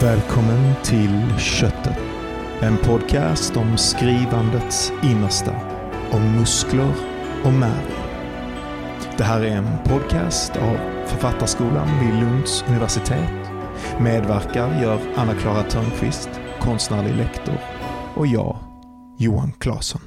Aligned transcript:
Välkommen 0.00 0.74
till 0.84 1.38
Köttet. 1.38 1.98
En 2.60 2.76
podcast 2.76 3.56
om 3.56 3.78
skrivandets 3.78 4.92
innersta. 5.04 5.60
Om 6.12 6.36
muskler 6.36 6.94
och 7.44 7.52
märg. 7.52 7.86
Det 9.16 9.24
här 9.24 9.40
är 9.40 9.56
en 9.56 9.78
podcast 9.84 10.56
av 10.56 10.76
Författarskolan 11.06 12.00
vid 12.00 12.20
Lunds 12.20 12.64
universitet. 12.68 13.30
Medverkar 14.00 14.82
gör 14.82 15.00
Anna-Klara 15.16 15.62
Törnqvist, 15.62 16.30
konstnärlig 16.60 17.16
lektor, 17.16 17.58
och 18.16 18.26
jag, 18.26 18.58
Johan 19.18 19.52
Claesson. 19.52 20.00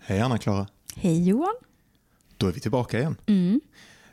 Hej 0.00 0.20
Anna-Klara. 0.20 0.66
Hej 0.96 1.28
Johan. 1.28 1.54
Då 2.36 2.46
är 2.46 2.52
vi 2.52 2.60
tillbaka 2.60 2.98
igen. 2.98 3.16
Mm. 3.26 3.60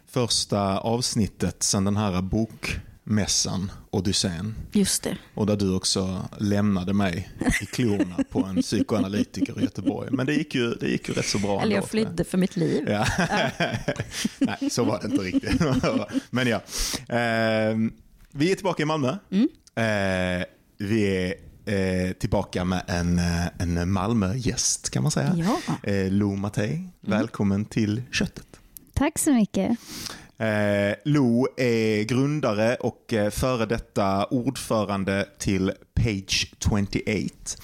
Första 0.05 0.77
avsnittet 0.77 1.63
sedan 1.63 1.85
den 1.85 1.97
här 1.97 2.21
bokmässan 3.05 3.71
Odysseen. 3.91 4.55
Just 4.71 5.03
det. 5.03 5.17
Och 5.33 5.45
där 5.45 5.55
du 5.55 5.75
också 5.75 6.29
lämnade 6.37 6.93
mig 6.93 7.29
i 7.61 7.65
klorna 7.65 8.17
på 8.29 8.43
en 8.43 8.61
psykoanalytiker 8.61 9.59
i 9.59 9.63
Göteborg. 9.63 10.09
Men 10.11 10.25
det 10.25 10.33
gick 10.33 10.55
ju, 10.55 10.73
det 10.73 10.87
gick 10.87 11.09
ju 11.09 11.13
rätt 11.13 11.25
så 11.25 11.39
bra. 11.39 11.61
Eller 11.61 11.75
jag 11.75 11.89
flydde 11.89 12.23
för 12.23 12.37
mitt 12.37 12.55
liv. 12.55 12.89
Ja. 12.89 13.07
Nej, 14.39 14.69
så 14.69 14.83
var 14.83 14.99
det 14.99 15.05
inte 15.05 15.23
riktigt. 15.23 15.61
Men 16.29 16.47
ja. 16.47 16.61
Eh, 17.15 17.77
vi 18.31 18.51
är 18.51 18.55
tillbaka 18.55 18.83
i 18.83 18.85
Malmö. 18.85 19.17
Mm. 19.31 19.47
Eh, 19.75 20.45
vi 20.77 21.03
är 21.05 21.35
eh, 21.65 22.11
tillbaka 22.13 22.65
med 22.65 22.83
en, 22.87 23.19
eh, 23.19 23.47
en 23.59 23.91
Malmö-gäst 23.91 24.89
kan 24.89 25.03
man 25.03 25.11
säga. 25.11 25.35
Ja. 25.37 25.91
Eh, 25.91 26.11
Lo 26.11 26.35
Mattei, 26.35 26.89
välkommen 27.01 27.65
till 27.65 28.01
Köttet. 28.11 28.47
Tack 28.93 29.19
så 29.19 29.33
mycket. 29.33 29.77
Eh, 30.37 30.95
Lo 31.05 31.47
är 31.57 32.03
grundare 32.03 32.75
och 32.75 33.13
eh, 33.13 33.29
före 33.29 33.65
detta 33.65 34.25
ordförande 34.25 35.25
till 35.39 35.71
Page 35.95 36.53
28 36.59 37.57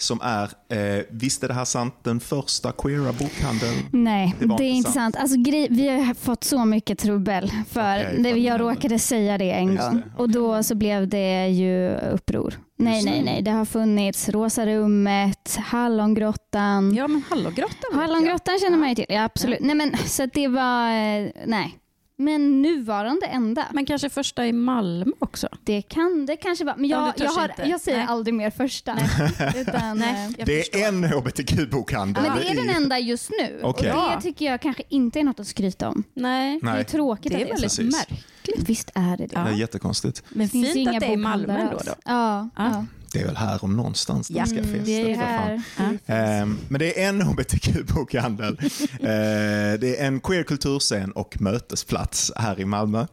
som 0.00 0.20
är, 0.22 0.50
eh, 0.68 1.04
visst 1.10 1.44
är 1.44 1.48
det 1.48 1.54
här 1.54 1.64
sant, 1.64 1.94
den 2.02 2.20
första 2.20 2.72
queera 2.72 3.12
bokhandeln? 3.12 3.74
Nej, 3.92 4.34
Det 4.38 4.46
det, 4.46 4.64
är 4.64 4.68
inte 4.68 4.92
sant. 4.92 5.14
sant. 5.14 5.16
Alltså, 5.16 5.36
grej, 5.38 5.68
vi 5.70 5.88
har 5.88 6.14
fått 6.14 6.44
så 6.44 6.64
mycket 6.64 6.98
trubbel 6.98 7.52
för 7.70 7.96
Okej, 8.06 8.22
det, 8.22 8.30
jag 8.30 8.60
råkade 8.60 8.98
säga 8.98 9.38
det 9.38 9.50
en 9.50 9.72
Just 9.72 9.82
gång 9.82 9.94
det, 9.94 10.22
och 10.22 10.30
då 10.30 10.62
så 10.62 10.74
blev 10.74 11.08
det 11.08 11.48
ju 11.48 11.90
uppror. 12.12 12.54
Nej, 12.78 13.04
nej, 13.04 13.22
nej. 13.22 13.42
Det 13.42 13.50
har 13.50 13.64
funnits 13.64 14.28
Rosa 14.28 14.66
rummet, 14.66 15.56
Hallongrottan. 15.60 16.94
Ja, 16.94 17.08
men 17.08 17.22
Hallongrottan. 17.30 17.94
Hallongrottan 17.94 18.58
känner 18.60 18.76
man 18.78 18.88
ju 18.88 18.94
till. 18.94 19.06
Ja, 19.08 19.24
absolut. 19.24 19.60
Nej, 19.60 19.74
men, 19.74 19.96
så 20.06 20.22
att 20.22 20.32
det 20.32 20.48
var, 20.48 20.88
eh, 20.90 21.28
nej. 21.46 21.78
Men 22.20 22.62
nuvarande 22.62 23.26
enda. 23.26 23.66
Men 23.72 23.86
kanske 23.86 24.10
första 24.10 24.46
i 24.46 24.52
Malmö 24.52 25.12
också? 25.18 25.48
Det 25.64 25.82
kan 25.82 26.26
det 26.26 26.36
kanske 26.36 26.64
vara. 26.64 26.76
Men 26.76 26.90
Ja, 26.90 27.06
jag, 27.06 27.16
törs 27.16 27.24
jag, 27.36 27.64
har, 27.64 27.70
jag 27.70 27.80
säger 27.80 27.98
Nej. 27.98 28.06
aldrig 28.08 28.34
mer 28.34 28.50
första. 28.50 28.92
Utan, 29.56 29.98
Nej, 29.98 30.26
eh, 30.26 30.32
jag 30.38 30.46
Det 30.46 30.74
är 30.82 30.88
en 30.88 31.04
hbtq-bokhandel. 31.04 32.22
men 32.22 32.36
det 32.36 32.48
är 32.50 32.54
den 32.54 32.70
enda 32.70 32.98
just 32.98 33.30
nu. 33.30 33.60
Okej. 33.62 33.92
Och 33.92 34.10
det 34.16 34.22
tycker 34.22 34.44
jag 34.44 34.60
kanske 34.60 34.82
inte 34.88 35.18
är 35.20 35.24
något 35.24 35.40
att 35.40 35.46
skryta 35.46 35.88
om. 35.88 36.04
Nej, 36.14 36.60
Det 36.62 36.68
är 36.68 36.84
tråkigt 36.84 37.32
det 37.32 37.36
att 37.36 37.42
är 37.42 37.44
det 37.46 37.50
är 37.50 37.54
väldigt 37.54 37.72
så. 37.72 37.82
Precis. 37.82 38.08
märkligt. 38.10 38.68
Visst 38.68 38.90
är 38.94 39.16
det 39.16 39.26
det. 39.26 39.34
Ja. 39.34 39.40
det 39.40 39.50
är 39.50 39.54
jättekonstigt. 39.54 40.22
Men 40.28 40.46
Det 40.46 40.50
finns 40.50 40.68
ju 40.68 40.72
fint 40.72 40.88
att 40.88 41.00
det 41.00 41.06
är 41.06 41.12
i 41.12 41.16
Malmö 41.16 41.58
ändå. 41.58 41.80
Då. 41.86 41.92
Ja, 42.04 42.48
Ja. 42.56 42.86
Det 43.12 43.20
är 43.20 43.26
väl 43.26 43.36
här 43.36 43.64
om 43.64 43.76
någonstans 43.76 44.30
Ja, 44.30 44.42
det 44.42 44.48
ska 44.48 44.58
Mm, 44.58 44.70
festas. 44.70 44.86
det 44.86 45.12
är 45.12 45.16
här. 45.16 45.62
Ehm, 46.06 46.58
men 46.68 46.78
det 46.78 47.02
är 47.04 47.08
en 47.08 47.22
hbtq-bokhandel. 47.28 48.58
Eh, 49.00 49.80
det 49.80 50.00
är 50.00 50.06
en 50.06 50.20
queer 50.20 50.42
kulturscen 50.42 51.12
och 51.12 51.40
mötesplats 51.40 52.32
här 52.36 52.60
i 52.60 52.64
Malmö. 52.64 53.06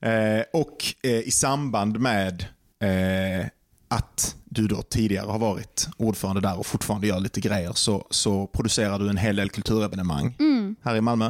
Eh, 0.00 0.42
och 0.52 0.76
eh, 1.02 1.10
i 1.10 1.30
samband 1.30 2.00
med 2.00 2.44
eh, 2.82 3.46
att 3.88 4.36
du 4.44 4.66
då 4.68 4.82
tidigare 4.82 5.26
har 5.30 5.38
varit 5.38 5.88
ordförande 5.96 6.40
där 6.40 6.58
och 6.58 6.66
fortfarande 6.66 7.06
gör 7.06 7.20
lite 7.20 7.40
grejer 7.40 7.72
så, 7.72 8.06
så 8.10 8.46
producerar 8.46 8.98
du 8.98 9.08
en 9.10 9.16
hel 9.16 9.36
del 9.36 9.50
kulturevenemang 9.50 10.36
Mm, 10.38 10.76
här 10.84 10.96
i 10.96 11.00
Malmö. 11.00 11.26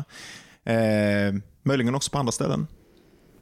Eh, 0.65 1.35
möjligen 1.63 1.95
också 1.95 2.11
på 2.11 2.19
andra 2.19 2.33
ställen. 2.33 2.67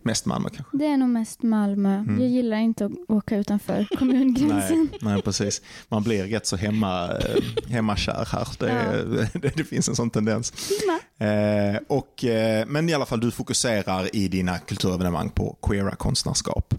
Mest 0.04 0.26
Malmö 0.26 0.48
kanske. 0.48 0.76
det 0.76 0.86
är 0.86 0.96
nog 0.96 1.08
mest 1.08 1.42
Malmö. 1.42 1.94
Mm. 1.94 2.20
Jag 2.20 2.30
gillar 2.30 2.56
inte 2.56 2.84
att 2.86 2.92
åka 3.08 3.36
utanför 3.36 3.86
kommungränsen. 3.98 4.88
Nej, 4.90 4.98
nej, 5.12 5.22
precis. 5.22 5.62
Man 5.88 6.02
blir 6.02 6.24
rätt 6.24 6.46
så 6.46 6.56
hemma, 6.56 7.08
eh, 7.10 7.70
hemmakär 7.70 8.28
här. 8.32 8.48
Det, 8.58 8.68
är- 8.70 9.28
det, 9.40 9.48
det 9.56 9.64
finns 9.64 9.88
en 9.88 9.96
sån 9.96 10.10
tendens. 10.10 10.52
Eh, 11.18 11.80
och, 11.88 12.24
eh, 12.24 12.66
men 12.66 12.88
i 12.88 12.94
alla 12.94 13.06
fall, 13.06 13.20
du 13.20 13.30
fokuserar 13.30 14.16
i 14.16 14.28
dina 14.28 14.58
kulturevenemang 14.58 15.30
på 15.30 15.56
queera 15.62 15.94
konstnärskap. 15.94 16.74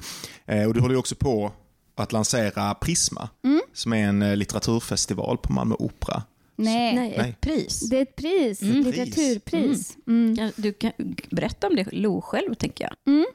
Eh, 0.46 0.68
och 0.68 0.74
du 0.74 0.80
håller 0.82 0.96
också 0.96 1.16
på 1.16 1.52
att 1.96 2.12
lansera 2.12 2.74
Prisma, 2.74 3.30
Mm. 3.44 3.62
som 3.74 3.94
är 3.94 4.08
en 4.08 4.22
eh, 4.22 4.36
litteraturfestival 4.36 5.38
på 5.38 5.54
Malmö 5.54 5.76
Opera. 5.80 6.24
Nej. 6.56 6.96
Nej, 6.96 7.14
ett 7.30 7.42
pris. 7.42 7.90
det 7.90 7.98
är 7.98 8.02
ett 8.02 8.16
pris. 8.16 8.62
Mm. 8.62 8.84
Litteraturpris. 8.84 9.98
Mm. 10.08 10.36
Kan- 10.38 10.52
Du 10.56 10.74
kan 10.74 10.92
berätta 11.30 11.68
om 11.68 11.76
det 11.76 11.92
Lo 11.92 12.22
själv, 12.22 12.54
tänker 12.54 12.84
jag. 12.84 13.14
Mm. 13.14 13.26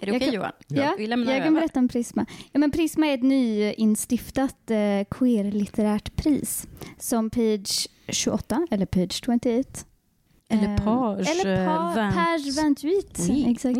Är 0.00 0.06
det 0.06 0.12
Jag 0.12 0.16
okej 0.16 0.26
kan- 0.28 0.34
Johan? 0.34 0.52
Ja, 0.68 0.94
Vi 0.98 1.06
lämnar 1.06 1.32
jag 1.32 1.44
kan 1.44 1.54
berätta 1.54 1.78
om 1.80 1.88
Prisma. 1.88 2.26
Ja, 2.52 2.58
men 2.60 2.70
Prisma 2.70 3.06
är 3.06 3.14
ett 3.14 3.22
nyinstiftat 3.22 4.70
eh, 4.70 5.04
queer-litterärt 5.10 6.16
pris 6.16 6.66
som 6.98 7.30
Page 7.30 7.88
28, 8.08 8.66
eller 8.70 8.86
Page 8.86 9.12
28. 9.24 9.50
Eller 10.50 10.68
eh, 10.68 10.76
Page, 10.84 11.28
eller 11.30 11.60
eh, 11.60 11.66
pa, 11.66 11.92
Vent- 11.94 12.14
Page 12.14 12.44
28. 12.84 13.22
Oui, 13.28 13.50
Exakt. 13.50 13.78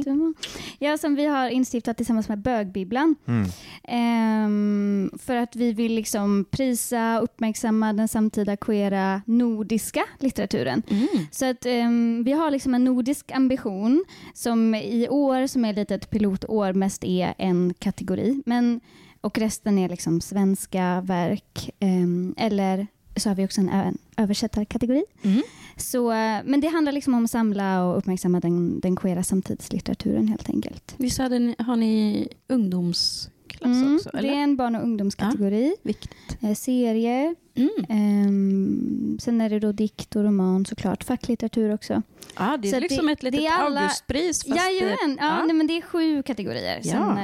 Ja, 0.79 0.99
som 0.99 1.15
vi 1.15 1.27
har 1.27 1.49
instiftat 1.49 1.97
tillsammans 1.97 2.29
med 2.29 2.39
Bögbibblan. 2.39 3.17
Mm. 3.27 3.47
Ehm, 3.85 5.11
för 5.19 5.37
att 5.37 5.57
vi 5.57 5.73
vill 5.73 5.95
liksom 5.95 6.45
prisa 6.51 7.19
och 7.19 7.25
uppmärksamma 7.25 7.93
den 7.93 8.09
samtida 8.09 8.57
queera 8.57 9.23
nordiska 9.27 10.05
litteraturen. 10.19 10.83
Mm. 10.91 11.07
Så 11.31 11.47
att 11.51 11.67
ehm, 11.67 12.23
vi 12.25 12.33
har 12.33 12.51
liksom 12.51 12.75
en 12.75 12.85
nordisk 12.85 13.33
ambition 13.33 14.05
som 14.35 14.75
i 14.75 15.09
år, 15.09 15.47
som 15.47 15.65
är 15.65 15.73
lite 15.75 15.95
ett 15.95 16.11
pilotår, 16.11 16.73
mest 16.73 17.05
är 17.05 17.35
en 17.39 17.75
kategori. 17.79 18.43
Men, 18.47 18.81
och 19.21 19.39
resten 19.39 19.79
är 19.79 19.89
liksom 19.89 20.21
svenska 20.21 21.01
verk. 21.01 21.71
ehm, 21.81 22.35
eller 22.37 22.87
så 23.21 23.29
har 23.31 23.37
vi 23.37 23.47
också 23.47 23.61
en, 23.61 23.99
översättarkategori. 24.17 25.05
Mm. 25.23 25.43
Så, 25.77 26.11
eh, 26.13 26.39
men 26.45 26.61
det 26.61 26.69
handlar 26.69 26.93
liksom 26.93 27.15
om 27.15 27.25
att 27.25 27.31
samla 27.31 27.85
och 27.85 27.99
uppmärksamma 27.99 28.41
den, 28.41 28.81
den 28.81 28.97
queera 28.97 29.23
samtidslitteraturen 29.23 30.29
helt 30.29 30.49
enkelt. 30.51 30.95
Visst 30.97 31.19
hade 31.19 31.39
ni, 31.39 31.55
har 31.59 31.77
ni 31.77 32.29
ungdomsklass 32.49 33.31
Mm, 33.77 33.95
också? 33.97 34.11
det 34.13 34.19
Eller? 34.19 34.29
är 34.29 34.35
en 34.43 34.57
barn 34.57 34.75
och 34.77 34.83
ungdomskategori. 34.83 35.75
Viktigt. 35.83 36.37
Eh, 36.41 36.55
serie. 36.55 37.35
Mm. 37.55 37.71
Ehm, 37.89 39.19
sen 39.21 39.41
är 39.41 39.51
det 39.51 39.59
då 39.61 39.73
dikt 39.73 40.17
och 40.17 40.25
roman 40.25 40.67
såklart. 40.67 41.05
Facklitteratur 41.05 41.75
också. 41.75 42.03
Ja, 42.39 42.57
det 42.63 42.69
är 42.69 42.73
Så 42.73 42.81
liksom 42.81 43.07
det- 43.07 43.13
ett 43.13 43.23
litet 43.23 43.41
det 43.41 43.47
alla- 43.49 43.81
Augustpris. 43.81 44.45
Fast 44.45 44.57
Jajamän, 44.57 44.97
ja, 45.21 45.39
ja. 45.39 45.45
Nej, 45.45 45.57
men 45.57 45.67
det 45.67 45.77
är 45.77 45.83
sju 45.83 46.23
kategorier. 46.23 46.81
Sen, 46.83 46.91
Ja. 46.93 47.19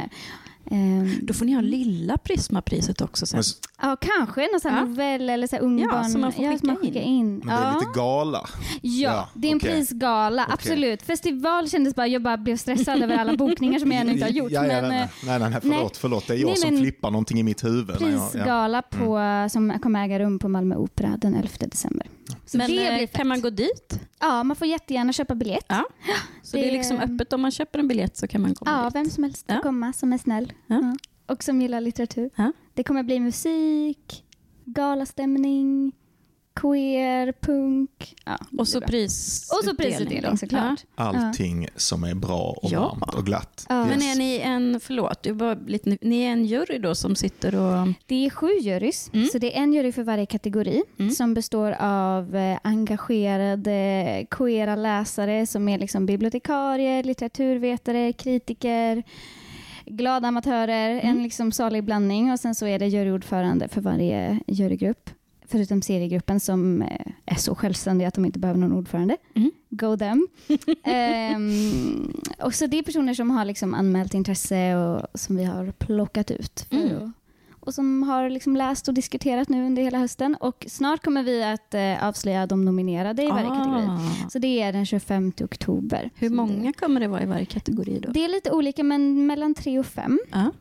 Eh, 0.71 0.77
ehm, 0.79 1.19
Då 1.23 1.35
får 1.35 1.45
ni 1.45 1.53
ha 1.53 1.61
lilla 1.61 2.19
Prismapriset 2.19 3.01
också 3.01 3.27
sen. 3.27 3.37
Men, 3.81 3.89
ja, 3.91 3.97
kanske 4.01 4.49
någon 4.53 4.61
sån 4.61 4.71
här 4.71 4.79
Ja. 4.81 4.85
novell 4.85 5.31
eller 5.31 5.47
så 5.47 5.57
här 5.57 5.63
ungbarn. 5.63 5.91
Ja, 5.93 6.05
som 6.05 6.21
man 6.21 6.33
får 6.33 6.45
ja, 6.45 6.51
skicka 6.51 6.59
som 6.61 6.67
man 6.69 6.77
skickar 6.77 7.01
in. 7.01 7.39
men 7.39 7.47
det 7.47 7.53
är 7.53 7.73
ja. 7.73 7.79
lite 7.81 7.91
gala. 7.95 8.47
Ja, 8.83 8.91
Ja, 9.13 9.29
det 9.35 9.49
är 9.49 9.53
en 9.53 9.57
okej. 9.59 9.71
prisgala, 9.73 10.43
Okej. 10.43 10.55
absolut. 10.55 11.03
Festival 11.03 11.69
kändes 11.71 11.95
bara, 11.95 12.07
jag 12.07 12.23
bara 12.23 12.37
blev 12.37 12.57
stressad 12.57 13.03
över 13.03 13.17
alla 13.19 13.37
bokningar 13.37 13.79
som 13.79 13.93
jag 13.93 14.01
ännu 14.01 14.13
inte 14.13 14.25
har 14.25 14.31
gjort. 14.31 14.53
Ja, 14.53 14.67
ja, 14.67 14.81
men, 14.81 14.89
nej, 14.91 15.01
eh, 15.03 15.09
nej, 15.27 15.39
nej, 15.39 15.51
nej, 15.51 15.59
förlåt, 15.63 15.81
nej. 15.83 15.91
förlåt. 15.95 16.27
Det 16.27 16.35
är 16.35 16.39
jag 16.39 16.47
Nej, 16.49 16.57
som 16.57 16.79
flippar 16.79 17.11
någonting 17.11 17.39
i 17.41 17.43
mitt 17.43 17.65
huvud. 17.65 18.01
när 18.01 18.09
jag- 18.11 18.19
ja. 18.21 18.29
prisgala 18.33 18.83
på, 18.83 19.19
som 19.51 19.79
kommer 19.83 20.05
äga 20.05 20.19
rum 20.19 20.39
på 20.39 20.49
Malmö 20.49 20.77
Opera 20.77 21.17
den 21.17 21.35
11 21.35 21.49
december. 21.67 22.07
Så 22.47 22.59
Men 22.59 22.71
det 22.71 23.03
eh, 23.03 23.09
kan 23.09 23.29
man 23.29 23.41
gå 23.41 23.51
dit? 23.51 24.01
Ja, 24.21 24.43
man 24.43 24.57
får 24.57 24.67
jättegärna 24.67 25.13
köpa 25.13 25.35
biljett. 25.35 25.73
Så 26.47 26.57
det, 26.57 26.63
är 26.63 26.71
Det- 26.71 26.77
liksom 26.79 26.97
öppet 26.99 27.33
om 27.33 27.41
man 27.41 27.51
köper 27.51 27.79
en 27.79 27.89
biljett 27.89 28.17
så 28.17 28.27
kan 28.29 28.41
man 28.41 28.55
komma 28.55 28.71
Ja, 28.71 28.85
dit? 28.85 28.95
vem 28.95 29.11
som 29.11 29.25
helst 29.25 29.45
Ja. 29.49 29.61
komma 29.63 29.93
som 29.93 30.13
är 30.13 30.19
snäll. 30.19 30.53
Ja. 30.67 30.97
Och 31.27 31.43
som 31.45 31.63
gillar 31.63 31.81
litteratur. 31.81 32.31
Det 32.75 32.83
kommer 32.85 33.03
bli 33.03 33.21
musik, 33.21 34.25
galastämning, 34.65 35.93
queer, 36.61 37.33
punk. 37.41 38.15
Ja, 38.25 38.39
Och 38.59 38.69
så 38.69 38.81
pris 38.81 39.49
och 39.59 39.65
så 39.65 39.77
prisutdelning 39.77 40.39
såklart. 40.39 40.85
Allting 40.95 41.69
som 41.77 42.05
är 42.05 42.15
bra 42.15 42.59
och 42.63 42.71
Ja. 42.73 42.81
varmt 43.01 43.15
och 43.15 43.27
glatt. 43.27 43.67
Ja. 43.69 43.85
Men 43.87 44.03
Yes. 44.03 44.15
är 44.15 44.19
ni 44.19 44.41
en, 44.45 44.81
förlåt, 44.81 45.27
jag 45.27 45.35
var 45.35 45.59
lite, 45.67 45.99
ni 46.01 46.23
är 46.23 46.31
en 46.33 46.45
jury 46.45 46.79
då 46.79 46.95
som 46.95 47.17
sitter 47.17 47.55
och... 47.55 47.89
Det 48.07 48.27
är 48.27 48.31
sju 48.31 48.51
jurys, 48.61 49.11
Mm. 49.15 49.27
så 49.27 49.39
det 49.39 49.57
är 49.59 49.63
en 49.63 49.73
jury 49.73 49.93
för 49.93 50.03
varje 50.03 50.27
kategori 50.27 50.83
Mm. 50.99 51.11
som 51.13 51.35
består 51.35 51.73
av 51.81 52.37
eh, 52.37 52.59
engagerade 52.65 54.27
queera 54.31 54.77
läsare 54.77 55.47
som 55.47 55.69
är 55.69 55.79
liksom 55.79 56.07
bibliotekarier, 56.07 57.03
litteraturvetare, 57.03 58.13
kritiker, 58.13 59.03
glada 59.87 60.29
amatörer, 60.29 60.91
Mm. 60.91 61.07
en 61.17 61.23
liksom 61.23 61.53
salig 61.53 61.85
blandning 61.85 62.33
och 62.33 62.41
sen 62.41 62.55
så 62.55 62.67
är 62.67 62.79
det 62.79 62.87
juryordförande 62.87 63.69
för 63.69 63.81
varje 63.81 64.41
jurygrupp. 64.47 65.11
Förutom 65.49 65.83
seriegruppen 65.83 66.41
som 66.41 66.83
eh, 66.83 67.07
är 67.27 67.37
så 67.37 67.55
självständiga 67.55 68.09
att 68.09 68.15
de 68.15 68.25
inte 68.25 68.39
behöver 68.39 68.61
någon 68.61 68.73
ordförande. 68.73 69.17
Mm. 69.35 69.51
Go 69.71 69.97
them. 69.97 70.29
Ehm, 70.85 72.13
och 72.39 72.55
så 72.55 72.67
det 72.67 72.79
är 72.79 72.83
personer 72.83 73.15
som 73.15 73.31
har 73.31 73.45
liksom 73.45 73.75
anmält 73.75 74.15
intresse 74.15 74.77
och 74.77 75.07
som 75.21 75.37
vi 75.37 75.45
har 75.45 75.73
plockat 75.73 76.31
ut. 76.31 76.67
Mm. 76.71 77.13
och 77.61 77.75
som 77.75 78.03
har 78.03 78.31
liksom 78.31 78.57
läst 78.57 78.89
och 78.89 78.95
diskuterat 78.95 79.49
nu 79.49 79.67
under 79.67 79.83
hela 79.83 79.99
hösten. 79.99 80.37
Och 80.41 80.67
snart 80.69 81.05
kommer 81.05 81.23
vi 81.23 81.43
att 81.45 81.75
eh, 81.75 82.09
avslöja 82.09 82.47
de 82.47 82.65
nominerade 82.65 83.23
i 83.23 83.29
varje 83.29 83.49
kategori. 83.49 83.87
Ah. 83.89 84.29
Så 84.31 84.39
det 84.39 84.63
är 84.63 84.73
den 84.73 84.87
25 84.87 85.33
oktober. 85.41 86.11
Hur 86.15 86.31
många 86.31 86.73
kommer 86.73 87.01
det 87.01 87.09
vara 87.09 87.23
i 87.23 87.27
varje 87.27 87.45
kategori 87.47 88.01
då? 88.01 88.11
Det, 88.13 88.25
är 88.25 88.29
lite 88.29 88.51
olika, 88.51 88.83
men 88.85 89.27
mellan 89.27 89.55
tre 89.55 89.79
och 89.79 89.87
fem 89.87 90.19
Ja. 90.33 90.53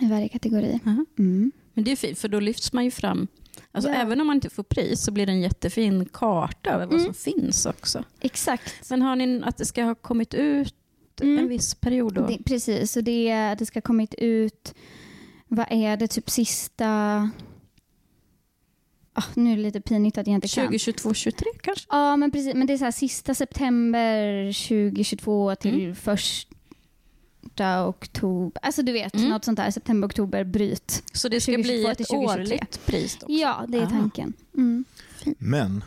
i 0.00 0.06
varje 0.10 0.28
kategori. 0.28 0.80
Ja. 0.84 1.04
Mm. 1.18 1.52
Men 1.74 1.84
det 1.84 1.92
är 1.92 1.96
fint, 1.96 2.18
för 2.18 2.28
då 2.28 2.40
lyfts 2.40 2.72
man 2.72 2.84
ju 2.84 2.90
fram. 2.90 3.26
Alltså, 3.72 3.90
Ja. 3.90 3.96
Även 3.96 4.20
om 4.20 4.26
man 4.26 4.36
inte 4.36 4.50
får 4.50 4.62
pris 4.62 5.04
så 5.04 5.10
blir 5.12 5.26
det 5.26 5.32
en 5.32 5.40
jättefin 5.40 6.04
karta 6.12 6.70
över 6.70 6.86
vad 6.86 6.94
Mm. 7.00 7.04
som 7.04 7.14
finns 7.14 7.66
också. 7.66 8.04
Exakt. 8.20 8.90
Men 8.90 9.02
har 9.02 9.16
ni 9.16 9.42
att 9.44 9.56
det 9.56 9.64
ska 9.64 9.84
ha 9.84 9.94
kommit 9.94 10.34
ut 10.34 10.74
Mm. 11.22 11.38
en 11.38 11.48
viss 11.48 11.74
period 11.74 12.14
då? 12.14 12.26
Det, 12.26 12.38
precis, 12.44 12.96
och 12.96 13.04
det, 13.04 13.54
det 13.58 13.66
ska 13.66 13.76
ha 13.76 13.82
kommit 13.82 14.14
ut, 14.14 14.74
vad 15.48 15.66
är 15.70 15.96
det, 15.96 16.06
typ 16.08 16.30
sista... 16.30 17.30
Ah, 19.14 19.22
nu 19.34 19.52
är 19.52 19.56
det 19.56 19.62
lite 19.62 19.80
pinigt 19.80 20.18
att 20.18 20.26
jag 20.26 20.34
inte 20.34 20.48
kan. 20.48 20.64
2022, 20.64 21.14
23 21.14 21.46
kanske? 21.62 21.86
Ja, 21.90 22.16
men 22.16 22.30
precis. 22.30 22.54
Men 22.54 22.66
det 22.66 22.72
är 22.72 22.78
så 22.78 22.84
här, 22.84 22.90
sista 22.92 23.34
september 23.34 24.52
2022 24.52 25.54
till 25.54 25.74
Mm. 25.74 25.94
första 25.94 26.54
oktober. 27.88 28.60
Alltså 28.64 28.82
du 28.82 28.92
vet, 28.92 29.14
Mm. 29.14 29.28
något 29.28 29.44
sånt 29.44 29.56
där. 29.56 29.70
September, 29.70 30.08
oktober, 30.08 30.44
bryt. 30.44 31.02
Så 31.12 31.28
det 31.28 31.40
ska 31.40 31.52
bli 31.52 31.62
2022 31.82 31.90
ett 31.90 31.96
till 31.96 32.06
2023. 32.06 32.42
årligt 32.56 32.86
pris 32.86 33.18
då? 33.20 33.26
Ja, 33.28 33.64
det 33.68 33.78
är 33.78 33.82
Ah. 33.86 33.90
tanken. 33.90 34.32
Mm. 34.56 34.84
Men 35.38 35.84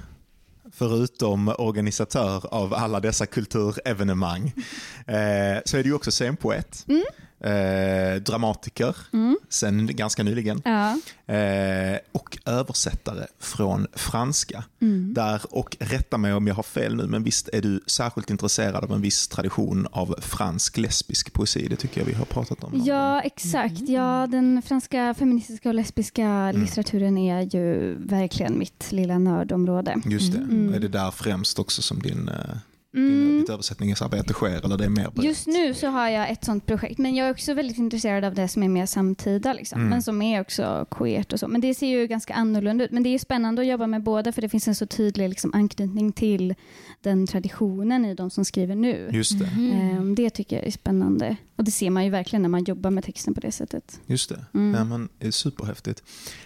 förutom 0.72 1.48
organisatör 1.58 2.54
av 2.54 2.74
alla 2.74 3.00
dessa 3.00 3.26
kulturevenemang 3.26 4.46
eh, 5.08 5.62
så 5.66 5.78
är 5.78 5.84
du 5.84 5.94
också 5.94 6.12
scenpoet, 6.12 6.86
Mm. 6.88 7.04
Eh, 7.40 8.22
dramatiker 8.22 8.96
Mm. 9.14 9.38
sen 9.50 9.88
ganska 9.96 10.24
nyligen 10.24 10.62
Ja. 10.66 10.90
eh, 11.36 11.98
och 12.12 12.38
översättare 12.46 13.26
från 13.40 13.88
franska. 13.94 14.64
Mm. 14.82 15.14
Där, 15.14 15.42
och 15.50 15.78
rätta 15.80 16.18
mig 16.18 16.34
om 16.34 16.48
jag 16.48 16.56
har 16.56 16.64
fel 16.64 16.96
nu, 16.96 17.08
men 17.08 17.24
visst 17.24 17.50
är 17.54 17.62
du 17.62 17.80
särskilt 17.88 18.30
intresserad 18.30 18.84
av 18.84 18.92
en 18.92 19.02
viss 19.02 19.28
tradition 19.28 19.88
av 19.92 20.16
fransk 20.22 20.78
lesbisk 20.78 21.34
poesi? 21.34 21.68
Det 21.70 21.76
tycker 21.76 22.02
jag 22.02 22.06
vi 22.06 22.14
har 22.14 22.26
pratat 22.26 22.64
om. 22.64 22.82
Ja, 22.86 23.22
exakt. 23.22 23.80
Ja, 23.90 24.28
den 24.32 24.62
franska 24.62 25.14
feministiska 25.20 25.70
och 25.70 25.76
lesbiska 25.76 26.52
litteraturen 26.52 27.18
är 27.18 27.42
ju 27.56 27.96
verkligen 28.00 28.60
mitt 28.60 28.92
lilla 28.92 29.18
nördområde. 29.20 29.96
Just 30.06 30.32
det. 30.32 30.38
Mm. 30.38 30.74
Är 30.74 30.80
det 30.80 30.88
där 30.88 31.12
främst 31.12 31.60
också 31.60 31.82
som 31.82 32.00
din, 32.02 32.28
eh, 32.30 32.36
din, 32.36 32.60
Mm. 32.96 33.40
ditt 33.40 33.50
översättningsarbete 33.50 34.34
sker? 34.34 34.66
Eller 34.66 34.78
det 34.78 34.86
är 34.86 34.90
mer 34.90 35.10
brett? 35.10 35.26
Just 35.26 35.48
nu 35.48 35.74
så 35.74 35.88
har 35.88 36.10
jag 36.10 36.30
ett 36.30 36.46
sånt 36.46 36.66
projekt, 36.66 36.98
men 36.98 37.16
jag 37.16 37.28
är 37.28 37.32
också 37.32 37.54
väldigt 37.54 37.78
intresserad 37.78 38.24
av 38.24 38.34
det 38.36 38.48
som 38.48 38.64
är 38.64 38.70
mer 38.70 38.86
samtida, 38.86 39.54
liksom. 39.54 39.80
Mm. 39.80 39.90
men 39.90 40.04
som 40.04 40.22
är 40.22 40.42
också 40.42 40.86
queert 40.92 41.34
och 41.34 41.40
så. 41.40 41.48
Men 41.48 41.62
det 41.62 41.74
ser 41.76 41.88
ju 41.88 42.08
ganska 42.08 42.34
annorlunda 42.34 42.84
ut. 42.86 42.92
Men 42.92 43.04
det 43.04 43.10
är 43.10 43.12
ju 43.12 43.20
spännande 43.20 43.62
att 43.62 43.68
jobba 43.68 43.88
med 43.88 44.04
båda, 44.04 44.32
för 44.32 44.42
det 44.42 44.50
finns 44.50 44.68
en 44.68 44.76
så 44.76 44.86
tydlig 44.86 45.30
liksom, 45.30 45.52
anknytning 45.54 46.12
till 46.12 46.56
den 47.02 47.28
traditionen 47.28 48.06
i 48.06 48.16
de 48.16 48.30
som 48.30 48.46
skriver 48.46 48.76
nu. 48.76 49.10
Just 49.12 49.40
det. 49.40 49.46
Ehm, 49.46 50.16
Det 50.16 50.30
tycker 50.30 50.56
jag 50.56 50.68
är 50.68 50.72
spännande. 50.72 51.36
Och 51.56 51.64
det 51.64 51.72
ser 51.72 51.90
man 51.90 52.04
ju 52.04 52.10
verkligen 52.10 52.42
när 52.42 52.50
man 52.50 52.64
jobbar 52.64 52.92
med 52.92 53.04
texten 53.04 53.34
på 53.34 53.40
det 53.42 53.52
sättet. 53.52 54.00
Just 54.06 54.30
det. 54.30 54.46
Mm. 54.54 54.76
Ja, 54.76 54.84
men, 54.84 55.10
det 55.20 55.28
är 55.28 55.32
superhäftigt. 55.32 56.04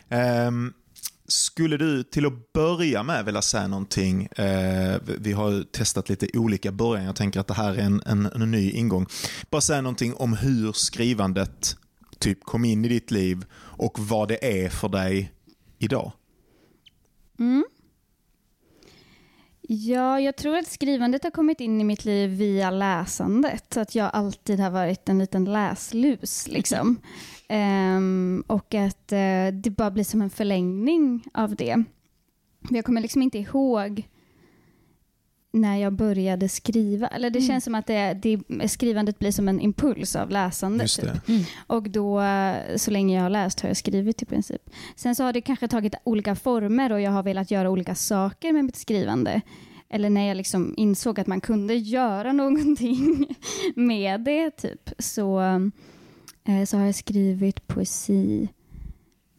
Ehm, 0.09 0.73
skulle 1.29 1.77
du 1.77 2.03
till 2.03 2.25
att 2.25 2.53
börja 2.53 3.03
med 3.03 3.25
vilja 3.25 3.41
säga 3.41 3.67
någonting? 3.67 4.25
Eh, 4.25 4.99
vi- 5.19 5.31
har 5.33 5.51
ju 5.51 5.63
testat 5.63 6.09
lite 6.09 6.27
olika 6.37 6.71
början. 6.71 7.05
Jag 7.05 7.15
tänker 7.15 7.39
att 7.39 7.47
det 7.47 7.53
här 7.53 7.73
är 7.73 7.79
en, 7.79 8.01
en, 8.05 8.25
en 8.25 8.51
ny 8.51 8.71
ingång. 8.71 9.05
Bara 9.49 9.61
säga 9.61 9.81
någonting 9.81 10.13
om 10.13 10.33
hur 10.33 10.71
skrivandet 10.73 11.75
typ 12.19 12.43
kom 12.43 12.65
in 12.65 12.85
i 12.85 12.87
ditt 12.87 13.11
liv 13.11 13.45
och 13.55 13.99
vad 13.99 14.27
det 14.27 14.63
är 14.63 14.69
för 14.69 14.89
dig 14.89 15.31
idag. 15.77 16.11
Mm. 17.39 17.65
Ja, 19.61 20.19
jag 20.19 20.35
tror 20.37 20.57
att 20.57 20.67
skrivandet 20.67 21.23
har 21.23 21.31
kommit 21.31 21.59
in 21.59 21.81
i 21.81 21.83
mitt 21.83 22.05
liv 22.05 22.29
via 22.29 22.71
läsandet. 22.71 23.77
Att 23.77 23.95
jag 23.95 24.09
alltid 24.13 24.59
har 24.59 24.69
varit 24.69 25.09
en 25.09 25.19
liten 25.19 25.45
läslus. 25.45 26.47
Liksom. 26.47 26.97
Ehm, 27.49 28.43
och 28.47 28.73
att 28.75 29.11
eh, 29.11 29.47
det 29.53 29.73
bara 29.77 29.91
blir 29.91 30.03
som 30.03 30.21
en 30.21 30.29
förlängning 30.29 31.23
av 31.33 31.55
det. 31.55 31.83
Jag 32.69 32.85
kommer 32.85 33.01
liksom 33.01 33.21
inte 33.21 33.37
ihåg 33.39 34.07
när 35.51 35.77
jag 35.77 35.93
började 35.93 36.49
skriva. 36.49 37.07
Eller 37.07 37.29
det 37.29 37.39
Mm. 37.39 37.47
känns 37.47 37.63
som 37.63 37.75
att 37.75 37.87
det, 37.87 38.13
det, 38.13 38.69
skrivandet 38.69 39.19
blir 39.19 39.31
som 39.31 39.47
en 39.47 39.59
impuls 39.59 40.15
av 40.15 40.29
läsandet. 40.29 40.81
Just 40.81 40.99
typ. 41.01 41.29
Mm. 41.29 41.41
Och 41.67 41.89
då, 41.89 42.21
eh, 42.21 42.75
så 42.77 42.91
länge 42.91 43.15
jag 43.15 43.23
har 43.23 43.29
läst 43.29 43.59
har 43.61 43.69
jag 43.69 43.77
skrivit 43.77 44.21
i 44.21 44.25
princip. 44.25 44.61
Sen 44.95 45.15
så 45.15 45.23
har 45.23 45.33
det 45.33 45.41
kanske 45.41 45.67
tagit 45.67 45.95
olika 46.03 46.35
former 46.35 46.91
och 46.91 47.01
jag 47.01 47.11
har 47.11 47.23
velat 47.23 47.51
göra 47.51 47.69
olika 47.69 47.95
saker 47.95 48.53
med 48.53 48.65
mitt 48.65 48.75
skrivande. 48.75 49.41
Eller 49.89 50.09
när 50.09 50.27
jag 50.27 50.37
liksom 50.37 50.73
insåg 50.77 51.19
att 51.19 51.27
man 51.27 51.41
kunde 51.41 51.75
göra 51.75 52.33
någonting 52.33 53.27
med 53.75 54.21
det, 54.21 54.51
typ. 54.51 54.89
så, 54.99 55.41
så 56.65 56.77
har 56.77 56.85
jag 56.85 56.95
skrivit 56.95 57.67
poesi. 57.67 58.47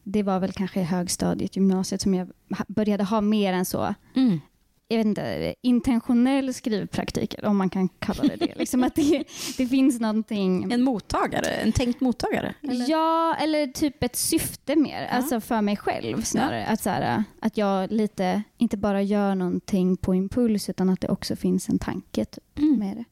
Det 0.05 0.23
var 0.23 0.41
väl 0.41 0.53
kanske 0.53 0.81
i 0.81 0.85
högstadiet, 0.85 1.57
gymnasiet, 1.57 2.01
som 2.01 2.15
jag 2.15 2.29
började 2.69 3.05
ha 3.05 3.21
mer 3.21 3.53
än 3.53 3.65
så 3.65 3.95
Mm. 4.17 4.41
jag 4.89 4.97
vet 4.97 5.07
inte, 5.07 5.55
intentionell 5.63 6.55
skrivpraktik, 6.55 7.35
om 7.43 7.57
man 7.57 7.71
kan 7.71 7.89
kalla 7.89 8.23
det 8.23 8.37
det. 8.37 8.55
liksom 8.59 8.85
att 8.85 8.95
det, 8.95 9.25
det 9.57 9.67
finns 9.67 10.01
någonting... 10.01 10.73
En 10.73 10.83
mottagare, 10.83 11.47
en 11.51 11.73
tänkt 11.73 12.01
mottagare? 12.01 12.55
Eller? 12.63 12.91
Ja, 12.91 13.37
eller 13.41 13.67
typ 13.67 14.03
ett 14.03 14.17
syfte 14.17 14.77
mer. 14.77 15.03
Ja. 15.03 15.09
Alltså 15.09 15.41
för 15.41 15.61
mig 15.63 15.77
själv 15.77 16.23
snarare. 16.23 16.67
Att, 16.67 16.81
så 16.83 16.91
här, 16.91 17.25
att 17.41 17.57
jag 17.57 17.93
lite, 17.93 18.43
inte 18.59 18.77
bara 18.77 19.03
gör 19.03 19.35
någonting 19.35 19.97
på 19.97 20.15
impuls 20.15 20.69
utan 20.69 20.91
att 20.91 21.01
det 21.01 21.09
också 21.09 21.37
finns 21.37 21.69
en 21.69 21.79
tanke 21.79 22.25
typ, 22.25 22.59
Mm. 22.59 22.79
med 22.79 22.97
det. 22.97 23.05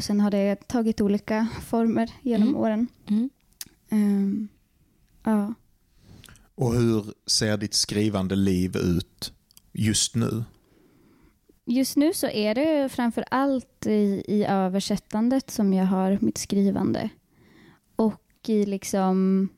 Och 0.00 0.04
sen 0.04 0.20
har 0.20 0.30
det 0.30 0.68
tagit 0.68 1.00
olika 1.00 1.48
former 1.62 2.10
genom 2.22 2.48
Mm. 2.48 2.60
åren. 2.60 2.86
Mm. 3.08 3.30
Ehm, 3.90 4.48
ja. 5.24 5.54
Och 6.54 6.74
hur 6.74 7.04
ser 7.26 7.56
ditt 7.56 7.74
skrivande 7.74 8.36
liv 8.36 8.76
ut 8.76 9.32
just 9.72 10.14
nu? 10.14 10.44
Just 11.66 11.96
nu 11.96 12.12
så 12.14 12.26
är 12.28 12.54
det 12.54 12.88
framför 12.88 13.24
allt 13.30 13.86
i, 13.86 14.24
i 14.28 14.44
översättandet 14.44 15.50
som 15.50 15.72
jag 15.72 15.86
har 15.86 16.18
mitt 16.20 16.38
skrivande. 16.38 17.08
Och 17.96 18.22
i 18.46 18.66
liksom 18.66 19.48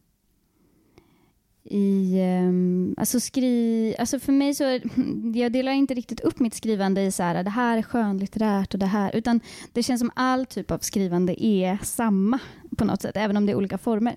i, 1.64 2.21
um, 2.49 2.95
alltså 2.97 3.21
skri, 3.21 3.95
alltså 3.99 4.19
för 4.21 4.33
mig 4.33 4.54
så, 4.54 4.64
jag 5.35 5.52
delar 5.52 5.73
inte 5.73 5.95
riktigt 5.95 6.21
upp 6.21 6.38
mitt 6.40 6.54
skrivande 6.54 7.02
i 7.02 7.12
så 7.12 7.23
här, 7.23 7.45
det 7.45 7.50
här 7.50 7.78
är 7.78 7.83
skönlitterärt 7.83 8.75
och 8.75 8.81
det 8.81 8.87
här, 8.87 9.16
utan 9.16 9.40
det 9.73 9.83
känns 9.83 9.99
som 10.00 10.11
all 10.14 10.47
typ 10.47 10.71
av 10.71 10.78
skrivande 10.78 11.45
är 11.45 11.78
samma 11.83 12.38
på 12.78 12.85
något 12.85 13.02
sätt, 13.02 13.16
även 13.16 13.37
om 13.37 13.47
det 13.47 13.52
är 13.52 13.57
olika 13.57 13.78
former. 13.78 14.16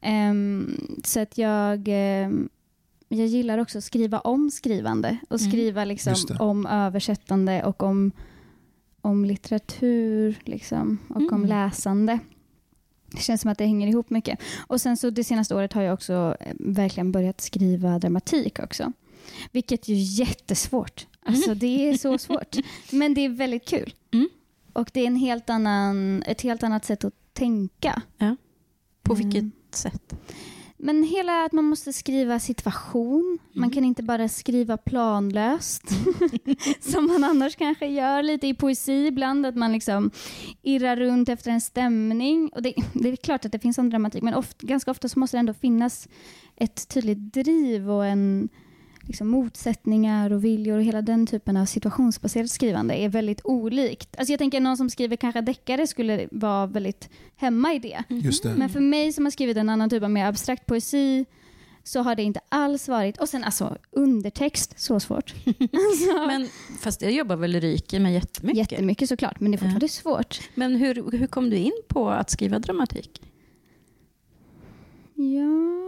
Ehm, 0.00 0.76
så 1.04 1.20
att 1.20 1.38
jag, 1.38 1.84
ehm, 1.88 2.48
jag 3.08 3.26
gillar 3.26 3.58
också 3.58 3.78
att 3.78 3.84
skriva 3.84 4.18
om 4.20 4.50
skrivande 4.50 5.18
och 5.30 5.40
Mm. 5.40 5.50
skriva 5.50 5.84
Just 5.86 6.06
liksom 6.06 6.36
om 6.40 6.66
översättande 6.66 7.64
och 7.64 7.82
om, 7.82 8.12
om 9.00 9.24
litteratur 9.24 10.38
liksom, 10.44 10.98
och 11.08 11.16
om 11.32 11.44
Mm. 11.44 11.46
läsande. 11.48 12.18
Det 13.14 13.20
känns 13.20 13.40
som 13.40 13.50
att 13.50 13.58
det 13.58 13.64
hänger 13.66 13.86
ihop 13.88 14.10
mycket. 14.10 14.38
Och 14.66 14.80
sen 14.80 14.96
så 14.96 15.10
det 15.10 15.24
senaste 15.24 15.54
året 15.54 15.72
har 15.72 15.82
jag 15.82 15.94
också 15.94 16.36
eh, 16.40 16.52
verkligen 16.58 17.12
börjat 17.12 17.40
skriva 17.40 17.98
dramatik 17.98 18.58
också. 18.58 18.92
Vilket 19.52 19.88
ju 19.88 19.94
är 19.94 20.20
jättesvårt. 20.20 21.06
Alltså 21.26 21.54
det 21.54 21.88
är 21.88 21.94
så 21.98 22.18
svårt. 22.18 22.56
Men 22.90 23.14
det 23.14 23.20
är 23.20 23.28
väldigt 23.28 23.68
kul. 23.68 23.94
Mm. 24.12 24.28
Och 24.72 24.90
det 24.92 25.00
är 25.00 25.06
en 25.06 25.16
helt 25.16 25.50
annan, 25.50 26.22
ett 26.22 26.40
helt 26.40 26.62
annat 26.62 26.84
sätt 26.84 27.04
att 27.04 27.14
tänka. 27.32 28.02
På 29.02 29.14
Mm. 29.14 29.30
vilket 29.30 29.74
sätt? 29.76 30.14
Men 30.76 31.02
hela 31.04 31.44
att 31.44 31.52
man 31.52 31.64
måste 31.64 31.92
skriva 31.92 32.38
situation. 32.38 33.38
Man 33.52 33.64
Mm. 33.64 33.74
kan 33.74 33.84
inte 33.84 34.02
bara 34.02 34.28
skriva 34.28 34.76
planlöst. 34.76 35.82
som 36.80 37.06
man 37.06 37.24
annars 37.24 37.56
kanske 37.56 37.86
gör 37.86 38.22
lite 38.22 38.46
i 38.46 38.54
poesi 38.54 39.06
ibland. 39.06 39.46
Att 39.46 39.56
man 39.56 39.72
liksom 39.72 40.10
irrar 40.62 40.96
runt 40.96 41.28
efter 41.28 41.50
en 41.50 41.60
stämning. 41.60 42.48
Och 42.48 42.62
det, 42.62 42.74
det 42.92 43.08
är 43.08 43.16
klart 43.16 43.44
att 43.44 43.52
det 43.52 43.58
finns 43.58 43.76
sån 43.76 43.90
dramatik. 43.90 44.22
Men 44.22 44.34
ofta, 44.34 44.66
ganska 44.66 44.90
ofta 44.90 45.08
så 45.08 45.18
måste 45.18 45.36
det 45.36 45.38
ändå 45.38 45.54
finnas 45.54 46.08
ett 46.56 46.88
tydligt 46.88 47.32
driv 47.34 47.90
och 47.90 48.06
en 48.06 48.48
liksom 49.06 49.28
motsättningar 49.28 50.32
och 50.32 50.44
viljor 50.44 50.76
och 50.76 50.84
hela 50.84 51.02
den 51.02 51.26
typen 51.26 51.56
av 51.56 51.64
situationsbaserat 51.64 52.50
skrivande 52.50 52.94
är 52.94 53.08
väldigt 53.08 53.40
olikt. 53.44 54.16
Alltså 54.18 54.32
jag 54.32 54.38
tänker 54.38 54.60
någon 54.60 54.76
som 54.76 54.90
skriver 54.90 55.16
kanske 55.16 55.40
deckare 55.40 55.86
skulle 55.86 56.28
vara 56.30 56.66
väldigt 56.66 57.08
hemma 57.36 57.74
i 57.74 57.78
det. 57.78 58.04
Just 58.08 58.42
det. 58.42 58.54
Men 58.56 58.68
för 58.68 58.80
mig 58.80 59.12
som 59.12 59.24
har 59.26 59.30
skrivit 59.30 59.56
en 59.56 59.68
annan 59.68 59.90
typ 59.90 60.02
av 60.02 60.10
mer 60.10 60.26
abstrakt 60.26 60.66
poesi 60.66 61.24
så 61.84 62.00
har 62.00 62.14
det 62.14 62.22
inte 62.22 62.40
alls 62.48 62.88
varit, 62.88 63.20
och 63.20 63.28
sen 63.28 63.44
alltså 63.44 63.78
undertext, 63.90 64.80
så 64.80 65.00
svårt. 65.00 65.34
alltså, 65.46 66.26
Men, 66.26 66.48
fast 66.80 67.00
det 67.00 67.10
jobbar 67.10 67.36
väl 67.36 67.56
Ulrike 67.56 68.00
med 68.00 68.14
jättemycket? 68.14 68.70
jättemycket 68.70 69.08
såklart, 69.08 69.40
men 69.40 69.50
det 69.50 69.56
är 69.56 69.58
fortfarande 69.58 69.88
svårt. 69.88 70.40
Men 70.54 70.76
hur, 70.76 71.18
hur 71.18 71.26
kom 71.26 71.50
du 71.50 71.56
in 71.56 71.82
på 71.88 72.10
att 72.10 72.30
skriva 72.30 72.58
dramatik? 72.58 73.20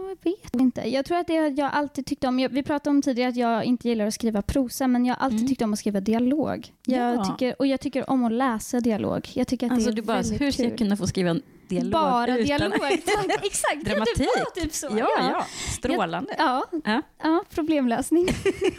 Jag 0.07 0.31
vet 0.31 0.55
inte. 0.61 0.81
Jag 0.89 1.05
tror 1.05 1.17
att 1.17 1.27
det 1.27 1.33
jag 1.33 1.69
alltid 1.73 2.05
tyckte 2.05 2.27
om, 2.27 2.39
jag, 2.39 2.49
vi 2.49 2.63
pratade 2.63 2.89
om 2.95 3.01
tidigare 3.01 3.29
att 3.29 3.35
jag 3.35 3.63
inte 3.63 3.89
gillar 3.89 4.07
att 4.07 4.13
skriva 4.13 4.41
prosa, 4.41 4.87
men 4.87 5.05
jag 5.05 5.15
har 5.15 5.23
alltid 5.25 5.39
Mm. 5.39 5.47
tyckt 5.49 5.61
om 5.61 5.73
att 5.73 5.79
skriva 5.79 5.99
dialog. 5.99 6.73
Jag 6.85 7.15
Ja. 7.15 7.23
tycker, 7.25 7.55
och 7.59 7.67
jag 7.67 7.79
tycker 7.81 8.09
om 8.09 8.23
att 8.25 8.31
läsa 8.31 8.79
dialog. 8.79 9.27
Jag 9.33 9.47
tycker 9.47 9.65
att 9.65 9.71
Alltså 9.71 9.89
det 9.89 9.93
är 9.93 9.95
du 9.95 10.01
bara, 10.01 10.21
hur 10.21 10.51
ska 10.51 10.63
jag 10.63 10.77
kunna 10.77 10.97
få 10.97 11.07
skriva 11.07 11.29
en 11.29 11.41
dialog 11.67 11.91
Bara 11.91 12.25
dialog. 12.37 12.71
Tack, 12.79 13.45
Exakt, 13.45 13.85
Dramatik. 13.85 14.17
det 14.17 14.23
var 14.55 14.61
typ 14.61 14.73
så. 14.73 14.87
Ja, 14.91 15.07
ja. 15.17 15.45
Strålande. 15.77 16.35
Ja, 16.37 16.65
Ja. 16.85 17.01
ja 17.23 17.43
problemlösning. 17.49 18.27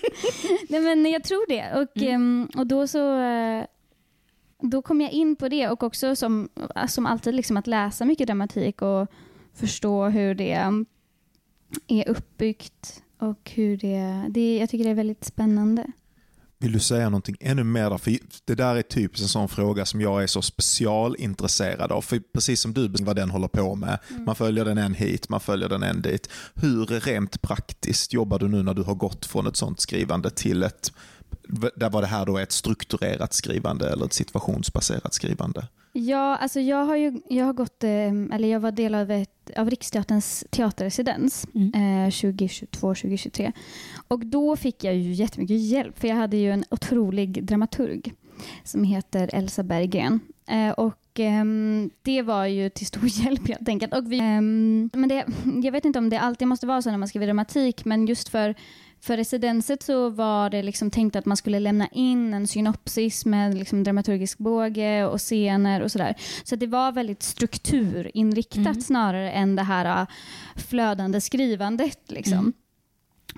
Nej, 0.68 0.80
men 0.80 1.06
jag 1.10 1.24
tror 1.24 1.48
det. 1.48 1.80
Och, 1.82 1.96
Mm. 2.02 2.14
ehm, 2.14 2.48
och 2.56 2.66
då 2.66 2.86
så 2.86 3.20
eh, 3.20 3.64
då 4.62 4.82
kom 4.82 5.00
jag 5.00 5.10
in 5.12 5.36
på 5.36 5.48
det 5.48 5.68
och 5.68 5.82
också 5.82 6.16
som, 6.16 6.48
som 6.88 7.06
alltid 7.06 7.34
liksom 7.34 7.56
att 7.56 7.66
läsa 7.66 8.04
mycket 8.04 8.26
dramatik 8.26 8.82
och 8.82 9.08
förstå 9.54 10.04
hur 10.08 10.34
det 10.34 10.84
är 11.88 12.08
uppbyggt 12.08 13.02
och 13.18 13.50
hur 13.54 13.76
det, 13.76 14.24
det 14.28 14.58
jag 14.58 14.70
tycker 14.70 14.84
det 14.84 14.90
är 14.90 14.94
väldigt 14.94 15.24
spännande. 15.24 15.86
Vill 16.60 16.72
du 16.72 16.80
säga 16.80 17.04
någonting 17.04 17.36
ännu 17.40 17.64
mer? 17.64 17.98
För 17.98 18.18
det 18.44 18.54
där 18.54 18.76
är 18.76 18.82
typiskt 18.82 19.22
en 19.22 19.28
sån 19.28 19.48
fråga 19.48 19.86
som 19.86 20.00
jag 20.00 20.22
är 20.22 20.26
så 20.26 20.42
specialintresserad 20.42 21.92
av. 21.92 22.02
För 22.02 22.22
precis 22.34 22.60
som 22.60 22.74
du 22.74 22.88
vad 22.88 23.16
den 23.16 23.30
håller 23.30 23.48
på 23.48 23.74
med. 23.74 23.98
Man 24.26 24.34
följer 24.34 24.64
den 24.64 24.78
en 24.78 24.94
hit, 24.94 25.28
man 25.28 25.40
följer 25.40 25.68
den 25.68 25.82
en 25.82 26.02
dit. 26.02 26.30
Hur 26.54 26.86
rent 26.86 27.42
praktiskt 27.42 28.12
jobbar 28.12 28.38
du 28.38 28.48
nu 28.48 28.62
när 28.62 28.74
du 28.74 28.82
har 28.82 28.94
gått 28.94 29.26
från 29.26 29.46
ett 29.46 29.56
sånt 29.56 29.80
skrivande 29.80 30.30
till 30.30 30.62
ett, 30.62 30.92
där 31.76 31.90
var 31.90 32.00
det 32.00 32.08
här 32.08 32.26
då 32.26 32.38
ett 32.38 32.52
strukturerat 32.52 33.34
skrivande 33.34 33.88
eller 33.88 34.04
ett 34.04 34.12
situationsbaserat 34.12 35.14
skrivande? 35.14 35.68
Ja, 36.00 36.36
alltså 36.36 36.60
jag 36.60 36.84
har 36.84 36.96
ju 36.96 37.20
jag 37.28 37.44
har 37.46 37.52
gått, 37.52 37.84
eh, 37.84 37.90
eller 38.34 38.48
jag 38.48 38.60
var 38.60 38.72
del 38.72 38.94
av, 38.94 39.10
ett, 39.10 39.50
av 39.56 39.70
Riksteaterns 39.70 40.44
teaterresidens 40.50 41.46
Mm. 41.54 41.74
eh, 41.74 42.10
2022-2023. 42.10 43.52
Och 44.08 44.26
då 44.26 44.56
fick 44.56 44.84
jag 44.84 44.94
ju 44.96 45.12
jättemycket 45.12 45.60
hjälp, 45.60 45.98
för 45.98 46.08
jag 46.08 46.16
hade 46.16 46.36
ju 46.36 46.50
en 46.52 46.64
otrolig 46.70 47.44
dramaturg 47.44 48.12
som 48.64 48.84
heter 48.84 49.30
Elsa 49.32 49.62
Berggren. 49.62 50.20
Eh, 50.46 50.70
och 50.70 51.20
ehm, 51.20 51.90
det 52.02 52.22
var 52.22 52.46
ju 52.46 52.70
till 52.70 52.86
stor 52.86 53.02
hjälp 53.24 53.48
helt 53.48 53.68
enkelt. 53.68 53.94
Och 53.94 54.12
vi, 54.12 54.18
ehm, 54.18 54.90
men 54.92 55.08
det, 55.08 55.24
jag 55.62 55.72
vet 55.72 55.84
inte 55.84 55.98
om 55.98 56.10
det 56.10 56.20
alltid 56.20 56.48
måste 56.48 56.66
vara 56.66 56.82
så 56.82 56.90
när 56.90 56.98
man 56.98 57.08
skriver 57.08 57.26
dramatik, 57.26 57.84
men 57.84 58.06
just 58.06 58.28
för 58.28 58.54
för 59.00 59.16
residenset 59.16 59.82
så 59.82 60.08
var 60.08 60.50
det 60.50 60.62
liksom 60.62 60.90
tänkt 60.90 61.16
att 61.16 61.26
man 61.26 61.36
skulle 61.36 61.60
lämna 61.60 61.88
in 61.88 62.34
en 62.34 62.46
synopsis 62.46 63.24
med 63.24 63.54
liksom 63.54 63.84
dramaturgisk 63.84 64.38
båge 64.38 65.04
och 65.04 65.18
scener 65.18 65.80
och 65.82 65.92
sådär. 65.92 66.14
Så 66.44 66.56
det 66.56 66.66
var 66.66 66.92
väldigt 66.92 67.22
strukturinriktat 67.22 68.58
Mm. 68.66 68.80
snarare 68.80 69.30
än 69.30 69.56
det 69.56 69.62
här 69.62 70.00
äh, 70.02 70.08
flödande 70.56 71.20
skrivandet. 71.20 71.98
Liksom. 72.06 72.38
Mm. 72.38 72.52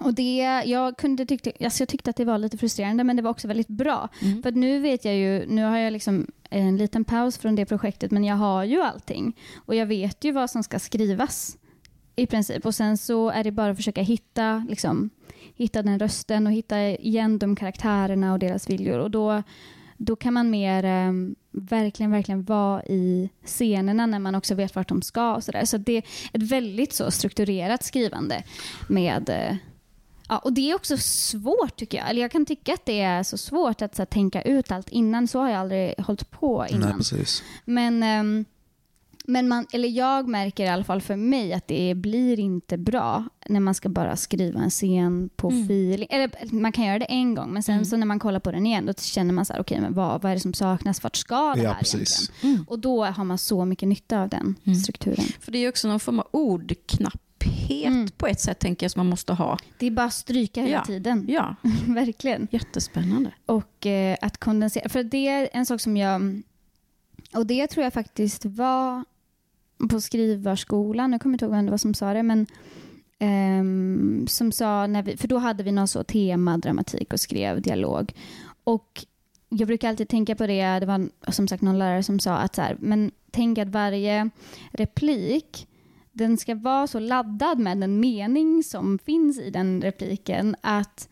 Och 0.01 0.15
det, 0.15 0.63
jag, 0.67 0.97
kunde 0.97 1.27
tyckte, 1.27 1.53
alltså 1.65 1.83
jag 1.83 1.89
tyckte 1.89 2.11
att 2.11 2.17
det 2.17 2.25
var 2.25 2.39
lite 2.39 2.59
frustrerande 2.59 3.05
men 3.05 3.17
det 3.17 3.23
var 3.23 3.31
också 3.31 3.49
väldigt 3.49 3.69
bra. 3.69 4.09
Mm. 4.23 4.43
För 4.43 4.53
nu 4.53 4.79
vet 4.81 5.05
jag 5.05 5.17
ju, 5.17 5.47
nu 5.47 5.65
har 5.65 5.79
jag 5.79 5.93
liksom 5.93 6.27
en 6.51 6.77
liten 6.77 7.05
paus 7.05 7.39
från 7.39 7.55
det 7.55 7.67
projektet 7.67 8.11
men 8.11 8.25
jag 8.25 8.37
har 8.37 8.65
ju 8.65 8.83
allting. 8.83 9.37
Och 9.57 9.75
jag 9.75 9.87
vet 9.87 10.25
ju 10.25 10.33
vad 10.33 10.51
som 10.51 10.63
ska 10.63 10.79
skrivas 10.79 11.57
i 12.21 12.27
princip. 12.27 12.67
Och 12.67 12.75
sen 12.75 12.97
så 12.97 13.31
är 13.31 13.45
det 13.45 13.51
bara 13.51 13.71
att 13.71 13.77
försöka 13.77 14.03
hitta, 14.03 14.67
liksom, 14.69 15.11
hitta 15.55 15.83
den 15.83 15.99
rösten 15.99 16.47
och 16.47 16.53
hitta 16.53 16.89
igen 16.89 17.39
de 17.39 17.57
karaktärerna 17.57 18.33
och 18.33 18.39
deras 18.39 18.71
viljor. 18.71 18.99
Och 18.99 19.11
då, 19.11 19.43
då 19.97 20.17
kan 20.17 20.35
man 20.35 20.51
mer 20.51 20.85
eh, 20.85 21.13
verkligen, 21.51 22.11
verkligen 22.11 22.43
vara 22.43 22.83
i 22.83 23.31
scenerna 23.45 24.07
när 24.07 24.19
man 24.19 24.35
också 24.35 24.55
vet 24.55 24.75
vart 24.75 24.89
de 24.89 25.03
ska 25.03 25.35
och 25.35 25.45
sådär. 25.45 25.65
Så 25.65 25.77
det 25.77 25.93
är 25.93 26.03
ett 26.33 26.43
väldigt 26.43 26.93
så 26.93 27.11
strukturerat 27.11 27.83
skrivande 27.83 28.43
med 28.89 29.29
eh, 29.29 29.57
Ja, 30.29 30.39
och 30.39 30.53
det 30.53 30.71
är 30.71 30.75
också 30.75 30.97
svårt 30.99 31.77
tycker 31.77 31.99
jag. 31.99 32.11
Eller 32.11 32.23
jag 32.23 32.31
kan 32.31 32.47
tycka 32.47 32.75
att 32.75 32.87
det 32.87 33.01
är 33.01 33.23
så 33.23 33.39
svårt 33.39 33.83
att 33.83 33.97
så 33.97 34.03
här, 34.03 34.07
tänka 34.07 34.43
ut 34.43 34.71
allt 34.71 34.89
innan. 34.89 35.29
Så 35.29 35.39
har 35.39 35.49
jag 35.49 35.61
aldrig 35.61 35.95
hållit 35.99 36.31
på 36.31 36.67
innan. 36.71 36.89
Nej, 36.89 36.97
precis. 36.97 37.43
Men, 37.65 38.03
ehm, 38.03 38.45
men 39.31 39.49
man, 39.49 39.67
eller 39.73 39.89
jag 39.89 40.29
märker 40.29 40.65
i 40.65 40.69
alla 40.69 40.85
fall 40.85 41.01
för 41.01 41.17
mig 41.17 41.53
att 41.53 41.69
det 41.69 41.95
blir 41.95 42.41
inte 42.41 42.79
bra 42.79 43.25
när 43.49 43.61
man 43.61 43.75
ska 43.75 43.89
bara 43.89 44.17
skriva 44.17 44.61
en 44.61 44.71
scen 44.71 45.31
på 45.37 45.51
Mm. 45.51 45.63
feeling. 45.65 46.09
Eller 46.11 46.31
man 46.55 46.73
kan 46.73 46.85
göra 46.85 46.99
det 46.99 47.05
en 47.05 47.35
gång, 47.35 47.53
men 47.53 47.63
sen 47.63 47.75
Mm. 47.75 47.85
så 47.85 47.97
när 47.97 48.07
man 48.07 48.19
kollar 48.19 48.41
på 48.41 48.53
den 48.53 48.67
igen 48.67 48.87
då 48.87 48.93
känner 48.95 49.33
man 49.35 49.45
så 49.45 49.53
här, 49.53 49.61
okej, 49.61 49.81
men 49.81 49.95
vad, 49.95 50.23
vad 50.23 50.31
är 50.33 50.37
det 50.37 50.41
som 50.41 50.55
saknas? 50.55 51.03
Vart 51.03 51.17
ska 51.17 51.55
det 51.55 51.63
Ja, 51.63 51.73
här 51.73 51.79
precis. 51.79 51.93
egentligen? 52.31 52.55
Mm. 52.55 52.65
Och 52.69 52.79
då 52.79 53.05
har 53.05 53.25
man 53.25 53.39
så 53.39 53.65
mycket 53.65 53.89
nytta 53.89 54.23
av 54.23 54.29
den 54.29 54.55
Mm. 54.65 54.79
strukturen. 54.79 55.25
För 55.41 55.53
det 55.53 55.59
är 55.59 55.61
ju 55.63 55.69
också 55.69 55.89
någon 55.89 56.01
form 56.01 56.19
av 56.21 56.27
ordknapphet 56.31 57.87
Mm. 57.87 58.09
på 58.17 58.27
ett 58.27 58.41
sätt 58.41 58.59
tänker 58.59 58.85
jag 58.85 58.91
som 58.91 58.99
man 59.01 59.07
måste 59.07 59.33
ha. 59.33 59.59
Det 59.79 59.87
är 59.87 59.91
bara 59.91 60.07
att 60.07 60.13
stryka 60.13 60.61
hela 60.63 60.73
Ja. 60.73 60.85
tiden. 60.85 61.27
Ja, 61.29 61.55
Verkligen. 61.87 62.49
jättespännande. 62.51 63.33
Och 63.47 63.87
eh, 63.87 64.17
att 64.23 64.39
kondensera. 64.39 64.89
För 64.89 65.03
det 65.03 65.29
är 65.29 65.49
en 65.53 65.67
sak 65.67 65.81
som 65.81 65.97
jag... 65.97 66.43
Och 67.35 67.47
det 67.47 67.67
tror 67.67 67.85
jag 67.85 67.93
faktiskt 67.93 68.45
var 68.45 69.05
på 69.89 70.01
skrivarskolan. 70.01 71.13
Jag 71.13 71.21
kommer 71.21 71.35
inte 71.35 71.45
ihåg 71.45 71.55
vem 71.55 71.65
det 71.65 71.71
var 71.71 71.79
som 71.79 71.95
sa 71.95 72.13
det. 72.13 72.23
Men 72.23 72.47
um, 73.61 74.27
som 74.27 74.53
sa, 74.53 74.87
när 74.87 75.03
vi, 75.03 75.17
för 75.17 75.29
då 75.29 75.39
hade 75.39 75.63
vi 75.63 75.73
någon 75.73 75.89
så 75.89 76.05
tema 76.05 76.59
dramatik 76.59 77.13
och 77.13 77.21
skrev 77.21 77.63
dialog. 77.63 78.13
Och 78.65 79.05
jag 79.49 79.69
brukar 79.69 79.89
alltid 79.89 80.09
tänka 80.09 80.35
på 80.35 80.47
det, 80.47 80.79
det 80.79 80.87
var 80.87 81.09
som 81.33 81.49
sagt 81.49 81.63
någon 81.63 81.79
lärare 81.79 82.03
som 82.03 82.21
sa 82.21 82.37
att 82.37 82.55
så 82.55 82.63
här, 82.63 82.77
men 82.81 83.11
tänk 83.31 83.59
att 83.59 83.69
varje 83.69 84.31
replik 84.73 85.69
den 86.13 86.39
ska 86.39 86.55
vara 86.55 86.87
så 86.87 86.99
laddad 86.99 87.59
med 87.59 87.79
den 87.79 88.01
mening 88.01 88.63
som 88.63 88.99
finns 88.99 89.39
i 89.39 89.51
den 89.51 89.83
repliken 89.83 90.57
att 90.61 91.09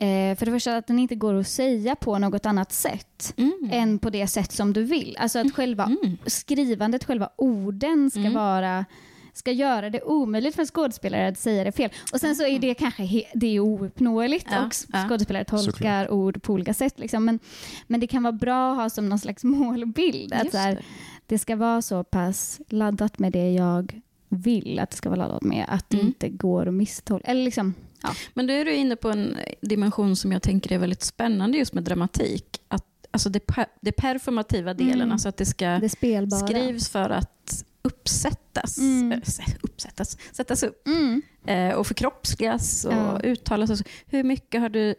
eh, 0.00 0.36
för 0.36 0.46
det 0.46 0.52
första 0.52 0.76
att 0.76 0.86
den 0.86 0.98
inte 0.98 1.14
går 1.14 1.34
att 1.34 1.46
säga 1.48 1.94
på 1.96 2.18
något 2.18 2.46
annat 2.46 2.72
sätt 2.72 3.34
Mm. 3.36 3.68
än 3.72 3.98
på 3.98 4.10
det 4.10 4.26
sätt 4.26 4.52
som 4.52 4.72
du 4.72 4.82
vill. 4.84 5.16
Alltså 5.20 5.38
att 5.38 5.54
själva 5.54 5.84
Mm. 5.84 6.16
skrivandet, 6.26 7.04
själva 7.04 7.30
orden 7.36 8.10
ska 8.10 8.20
Mm. 8.20 8.34
vara 8.34 8.84
ska 9.32 9.52
göra 9.52 9.90
det 9.90 10.02
omöjligt 10.02 10.54
för 10.54 10.62
en 10.62 10.66
skådespelare 10.66 11.28
att 11.28 11.38
säga 11.38 11.64
det 11.64 11.72
fel. 11.72 11.90
Och 12.12 12.20
sen 12.20 12.36
så 12.36 12.46
är 12.46 12.58
det 12.58 12.74
kanske 12.74 13.24
det 13.34 13.56
är 13.56 13.60
ouppnåeligt 13.60 14.46
Ja, 14.50 14.66
och 14.66 14.72
ja. 14.92 15.06
skådespelare 15.08 15.44
tolkar 15.44 15.70
Såklart. 15.72 16.10
ord 16.10 16.42
på 16.42 16.52
olika 16.52 16.74
sätt. 16.74 16.98
Liksom. 16.98 17.24
Men, 17.24 17.38
men 17.86 18.00
det 18.00 18.06
kan 18.06 18.22
vara 18.22 18.32
bra 18.32 18.70
att 18.72 18.76
ha 18.76 18.90
som 18.90 19.08
någon 19.08 19.18
slags 19.18 19.44
målbild. 19.44 20.32
Att 20.32 20.52
här, 20.54 20.72
det. 20.74 20.82
det 21.26 21.38
ska 21.38 21.56
vara 21.56 21.82
så 21.82 22.04
pass 22.04 22.60
laddat 22.68 23.18
med 23.18 23.32
det 23.32 23.52
jag 23.52 24.00
vill 24.28 24.78
att 24.78 24.90
det 24.90 24.96
ska 24.96 25.08
vara 25.08 25.18
laddat 25.18 25.42
med. 25.42 25.64
Att 25.68 25.90
det 25.90 25.96
Mm. 25.96 26.06
inte 26.06 26.28
går 26.28 26.68
att 26.68 26.74
misstolka. 26.74 27.30
Eller 27.30 27.44
liksom, 27.44 27.74
ja. 28.02 28.14
Men 28.34 28.46
då 28.46 28.52
är 28.52 28.64
du 28.64 28.74
inne 28.74 28.96
på 28.96 29.10
en 29.10 29.36
dimension 29.60 30.16
som 30.16 30.32
jag 30.32 30.42
tänker 30.42 30.72
är 30.72 30.78
väldigt 30.78 31.02
spännande 31.02 31.58
just 31.58 31.74
med 31.74 31.84
dramatik. 31.84 32.60
Att, 32.68 32.84
alltså 33.10 33.28
det, 33.28 33.40
per, 33.46 33.66
det 33.80 33.92
performativa 33.92 34.74
delen, 34.74 34.94
Mm. 35.00 35.12
alltså 35.12 35.28
att 35.28 35.36
det 35.36 35.46
ska 35.46 35.66
det 35.68 35.88
skrivs 35.88 36.88
för 36.88 37.10
att 37.10 37.64
uppsättas, 37.82 38.78
Mm. 38.78 39.20
sä- 39.20 39.56
uppsättas 39.62 40.18
sättas 40.32 40.62
upp 40.62 40.86
Mm. 40.86 41.22
eh, 41.46 41.74
och 41.74 41.86
förkroppsligas 41.86 42.84
och 42.84 42.92
Ja. 42.92 43.20
uttalas. 43.24 43.70
Och. 43.70 43.86
Hur 44.06 44.24
mycket 44.24 44.60
har 44.60 44.68
du 44.68 44.94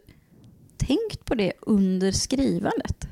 tänkt 0.76 1.24
på 1.24 1.34
det 1.34 1.52
under 1.60 2.12
skrivandet? 2.12 3.08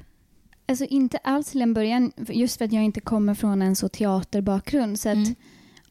Alltså 0.66 0.84
inte 0.84 1.18
alls 1.18 1.50
till 1.50 1.62
en 1.62 1.74
början, 1.74 2.12
just 2.28 2.58
för 2.58 2.64
att 2.64 2.72
jag 2.72 2.84
inte 2.84 3.00
kommer 3.00 3.34
från 3.34 3.62
en 3.62 3.76
så 3.76 3.88
teaterbakgrund. 3.88 5.00
Så 5.00 5.08
att, 5.08 5.14
Mm. 5.16 5.34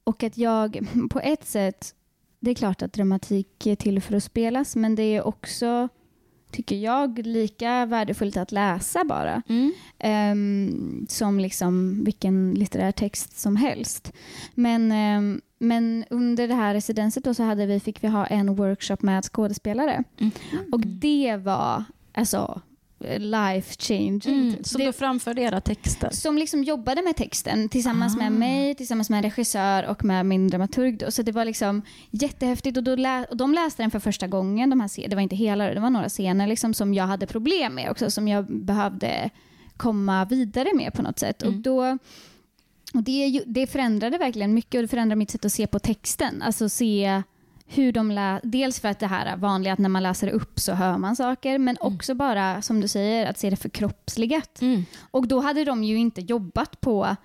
Och 0.04 0.24
att 0.24 0.38
jag 0.38 0.80
på 1.10 1.20
ett 1.20 1.46
sätt, 1.48 1.96
det 2.40 2.52
är 2.52 2.56
klart 2.56 2.82
att 2.82 2.94
dramatik 2.94 3.68
är 3.68 3.76
till 3.76 4.02
för 4.02 4.16
att 4.16 4.24
spelas, 4.24 4.76
men 4.76 4.96
det 4.96 5.04
är 5.04 5.28
också, 5.28 5.90
tycker 6.52 6.76
jag, 6.76 7.26
lika 7.26 7.86
värdefullt 7.86 8.38
att 8.38 8.52
läsa 8.52 9.04
bara. 9.06 9.42
Mm. 9.50 9.74
Ehm, 10.00 11.06
som 11.10 11.40
liksom 11.40 12.04
vilken 12.04 12.54
litterär 12.54 12.92
text 12.92 13.40
som 13.40 13.56
helst. 13.56 14.14
Men, 14.54 14.92
ehm, 14.92 15.42
men 15.60 16.06
under 16.10 16.48
det 16.48 16.56
här 16.56 16.74
residenset 16.74 17.24
då 17.24 17.34
så 17.34 17.44
hade 17.44 17.66
vi, 17.66 17.80
fick 17.80 18.04
vi 18.04 18.08
ha 18.08 18.26
en 18.26 18.56
workshop 18.56 18.98
med 19.00 19.26
skådespelare. 19.26 20.04
Mm. 20.18 20.32
Och 20.72 20.80
det 20.80 21.38
var 21.38 21.84
alltså 22.14 22.62
life 23.20 23.76
changing. 23.80 24.22
Mm. 24.50 24.64
Som 24.64 24.80
det, 24.80 24.86
då 24.86 24.92
framförde 24.94 25.42
era 25.42 25.62
texter? 25.62 26.10
som 26.12 26.38
liksom 26.38 26.64
jobbade 26.64 27.02
med 27.02 27.16
texten 27.16 27.70
tillsammans 27.70 28.16
Ah. 28.16 28.18
med 28.20 28.32
mig, 28.32 28.76
tillsammans 28.76 29.10
med 29.10 29.18
en 29.18 29.24
regissör 29.24 29.88
och 29.88 30.04
med 30.04 30.26
min 30.26 30.48
dramaturg. 30.48 30.98
Då. 30.98 31.12
Så 31.12 31.22
det 31.22 31.32
var 31.32 31.46
liksom 31.46 31.82
jättehäftigt 32.12 32.78
och, 32.78 32.84
då 32.84 32.96
lä- 32.96 33.26
och 33.30 33.38
de 33.38 33.54
läste 33.54 33.84
den 33.84 33.92
för 33.92 34.00
första 34.00 34.28
gången. 34.28 34.70
De 34.70 34.80
här 34.80 35.08
det 35.10 35.16
var 35.16 35.22
inte 35.22 35.36
hela, 35.36 35.74
det 35.74 35.80
var 35.80 35.90
några 35.90 36.10
scener 36.10 36.48
liksom 36.48 36.74
som 36.74 36.94
jag 36.94 37.08
hade 37.08 37.26
problem 37.28 37.76
med 37.76 37.92
också, 37.92 38.12
som 38.12 38.28
jag 38.28 38.46
behövde 38.66 39.30
komma 39.78 40.26
vidare 40.26 40.70
med 40.76 40.94
på 40.94 41.02
något 41.02 41.20
sätt. 41.20 41.44
Mm. 41.44 41.56
Och 41.56 41.62
då, 41.62 41.98
och 42.94 43.04
det, 43.04 43.44
det 43.46 43.68
förändrade 43.68 44.18
verkligen 44.18 44.54
mycket 44.54 44.76
och 44.76 44.82
det 44.82 44.88
förändrade 44.88 45.16
mitt 45.20 45.32
sätt 45.32 45.46
att 45.46 45.52
se 45.52 45.68
på 45.68 45.80
texten. 45.80 46.42
Alltså 46.42 46.70
se 46.70 47.24
hur 47.72 47.92
de 47.92 48.12
lä- 48.12 48.40
dels 48.44 48.80
för 48.80 48.88
att 48.88 49.00
det 49.00 49.08
här 49.08 49.38
vanliga 49.38 49.74
att 49.74 49.80
när 49.80 49.90
man 49.90 50.04
läser 50.04 50.28
upp 50.28 50.60
så 50.60 50.74
hör 50.74 50.98
man 50.98 51.16
saker, 51.16 51.58
men 51.58 51.78
Mm. 51.82 51.94
också 51.94 52.14
bara 52.16 52.62
som 52.62 52.82
du 52.82 52.88
säger 52.88 53.26
att 53.30 53.38
se 53.40 53.50
det 53.50 53.56
förkroppsligat. 53.56 54.62
Mm. 54.62 54.86
Och 55.12 55.28
då 55.28 55.40
hade 55.40 55.64
de 55.66 55.84
ju 55.84 55.96
inte 55.98 56.22
jobbat 56.22 56.82
på 56.82 57.16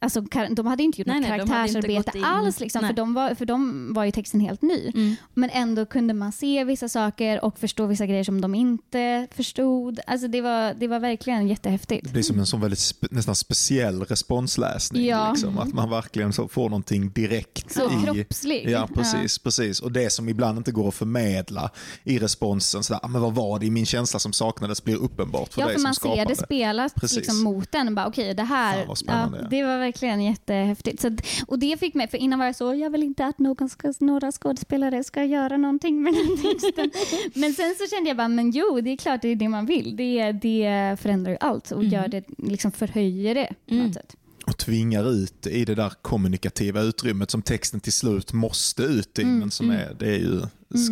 Alltså, 0.00 0.20
de 0.50 0.66
hade 0.66 0.82
inte 0.82 1.00
gjort 1.00 1.06
Nej, 1.06 1.20
något 1.20 1.28
nej, 1.28 1.38
karaktärsarbete 1.38 2.12
alls, 2.24 2.60
liksom, 2.60 2.80
nej. 2.82 2.88
för, 2.90 2.96
de 2.96 3.14
var, 3.14 3.34
för 3.34 3.46
de 3.46 3.92
var 3.94 4.04
ju 4.04 4.10
texten 4.10 4.40
helt 4.40 4.62
ny. 4.62 4.92
Mm. 4.94 5.16
Men 5.34 5.50
ändå 5.50 5.86
kunde 5.86 6.14
man 6.14 6.32
se 6.32 6.64
vissa 6.64 6.88
saker 6.88 7.44
och 7.44 7.58
förstå 7.58 7.86
vissa 7.86 8.06
grejer 8.06 8.24
som 8.24 8.40
de 8.40 8.54
inte 8.54 9.26
förstod. 9.30 10.00
Alltså 10.06 10.28
det 10.28 10.40
var, 10.40 10.74
det 10.74 10.88
var 10.88 11.00
verkligen 11.00 11.48
jättehäftigt. 11.48 12.04
Det 12.06 12.12
blir 12.12 12.22
som 12.22 12.38
en 12.38 12.46
sån 12.46 12.60
väldigt 12.60 12.78
spe, 12.78 13.06
nästan 13.10 13.34
speciell 13.34 14.02
responsläsning. 14.04 15.06
Ja. 15.06 15.30
Liksom, 15.30 15.58
att 15.58 15.74
man 15.74 15.90
verkligen 15.90 16.32
så 16.32 16.48
får 16.48 16.68
någonting 16.68 17.10
direkt. 17.10 17.72
Så 17.74 17.90
i, 17.90 18.04
kroppslig. 18.04 18.68
Ja, 18.70 18.88
precis, 18.94 19.38
precis. 19.38 19.80
Och 19.80 19.92
det 19.92 20.10
som 20.12 20.28
ibland 20.28 20.58
inte 20.58 20.72
går 20.72 20.88
att 20.88 20.94
förmedla 20.94 21.70
i 22.04 22.18
responsen, 22.18 22.82
sådär, 22.82 23.00
"Ah, 23.02 23.08
men 23.08 23.20
vad 23.22 23.34
var 23.34 23.58
det 23.58 23.66
i 23.66 23.70
min 23.70 23.86
känsla 23.86 24.18
som 24.18 24.32
saknades, 24.32 24.84
blir 24.84 24.96
uppenbart 24.96 25.54
för 25.54 25.60
Ja, 25.60 25.66
dig 25.66 25.74
för 25.74 25.80
som 25.80 25.82
man 25.88 25.94
ser 25.94 26.00
skapade. 26.00 26.24
det 26.24 26.36
spelas 26.36 26.92
Precis. 26.94 27.16
liksom 27.18 27.42
mot 27.42 27.72
den. 27.72 27.94
Bara, 27.94 28.06
Okej, 28.06 28.34
det 28.34 28.42
här, 28.42 28.78
Fan, 28.78 28.88
vad 28.88 28.98
spännande, 28.98 29.36
ja, 29.38 29.42
ja. 29.42 29.48
det 29.50 29.62
var 29.64 29.87
verkligen 29.88 30.20
jättehäftigt. 30.24 31.00
Så, 31.02 31.16
och 31.46 31.58
det 31.58 31.80
fick 31.80 31.94
mig, 31.94 32.08
för 32.08 32.18
innan 32.18 32.38
var 32.38 32.46
jag 32.46 32.56
så, 32.56 32.74
jag 32.74 32.90
vill 32.90 33.02
inte 33.02 33.26
att 33.26 33.38
någon 33.38 33.68
ska, 33.68 33.92
några 34.00 34.32
skådespelare 34.32 35.04
ska 35.04 35.24
göra 35.24 35.56
någonting 35.56 36.02
med 36.02 36.14
den 36.14 36.36
texten. 36.36 36.90
men 37.34 37.52
sen 37.52 37.74
så 37.78 37.86
kände 37.94 38.10
jag 38.10 38.16
bara, 38.16 38.28
men 38.28 38.50
jo, 38.50 38.80
det 38.80 38.90
är 38.90 38.96
klart 38.96 39.22
det 39.22 39.28
är 39.28 39.36
det 39.36 39.48
man 39.48 39.66
vill. 39.66 39.96
Det, 39.96 40.32
det 40.32 40.96
förändrar 41.00 41.32
ju 41.32 41.38
allt 41.40 41.70
och 41.70 41.84
gör 41.84 42.08
det, 42.08 42.24
liksom 42.38 42.72
förhöjer 42.72 43.34
det 43.34 43.52
på 43.68 43.74
Mm. 43.74 43.86
något 43.86 43.94
sätt. 43.94 44.16
och 44.46 44.56
tvingar 44.58 45.10
ut 45.12 45.46
i 45.46 45.64
det 45.64 45.74
där 45.74 45.92
kommunikativa 46.02 46.80
utrymmet 46.82 47.30
som 47.30 47.42
texten 47.42 47.80
till 47.80 47.92
slut 47.92 48.32
måste 48.32 48.82
ut 48.82 49.18
i, 49.18 49.22
Mm, 49.22 49.38
men 49.38 49.50
som 49.50 49.70
är, 49.70 49.96
det 49.98 50.06
är 50.06 50.18
ju 50.18 50.40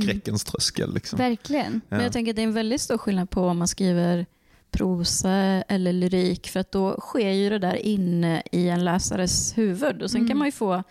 skräckens 0.01 0.45
tröskel. 0.45 0.95
Liksom. 0.95 1.17
Verkligen. 1.19 1.81
Men 1.89 2.01
jag 2.01 2.13
tänker 2.13 2.33
att 2.33 2.37
det 2.37 2.43
är 2.43 2.47
en 2.47 2.53
väldigt 2.53 2.81
stor 2.81 2.99
skillnad 2.99 3.31
på 3.31 3.41
om 3.43 3.59
man 3.59 3.69
skriver 3.69 4.27
prosa 4.77 5.31
eller 5.69 5.93
lyrik, 5.93 6.49
för 6.49 6.61
att 6.61 6.73
då 6.73 6.97
sker 7.01 7.31
ju 7.31 7.51
det 7.51 7.59
där 7.59 7.77
inne 7.77 8.43
i 8.53 8.69
en 8.69 8.85
läsares 8.85 9.59
huvud. 9.59 10.03
Och 10.03 10.11
sen 10.11 10.21
Mm. 10.21 10.29
kan 10.29 10.39
man 10.39 10.49
ju 10.49 10.53
få 10.53 10.83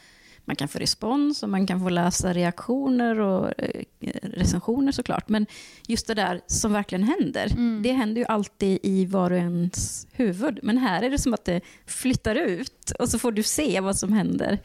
man 0.48 0.56
kan 0.56 0.68
få 0.68 0.80
respons 0.80 1.44
och 1.44 1.50
man 1.50 1.68
kan 1.68 1.80
få 1.80 1.89
läsa 1.89 2.34
reaktioner 2.34 3.20
och 3.20 3.51
eh, 3.58 3.82
recensioner 4.24 4.92
såklart. 4.92 5.30
Men 5.30 5.46
just 5.88 6.08
det 6.08 6.13
där 6.13 6.42
som 6.48 6.74
verkligen 6.74 7.04
händer, 7.04 7.51
Mm. 7.51 7.84
det 7.84 7.92
händer 7.92 8.22
ju 8.22 8.25
alltid 8.27 8.80
i 8.84 9.06
var 9.06 9.32
och 9.32 9.38
ens 9.38 10.08
huvud. 10.12 10.60
Men 10.63 10.77
här 10.77 11.01
är 11.04 11.10
det 11.10 11.18
som 11.18 11.34
att 11.34 11.46
det 11.46 11.62
flyttar 11.86 12.36
ut 12.36 12.92
och 13.00 13.10
så 13.10 13.20
får 13.20 13.32
du 13.32 13.44
se 13.44 13.80
vad 13.80 13.96
som 13.98 14.13
händer. 14.13 14.60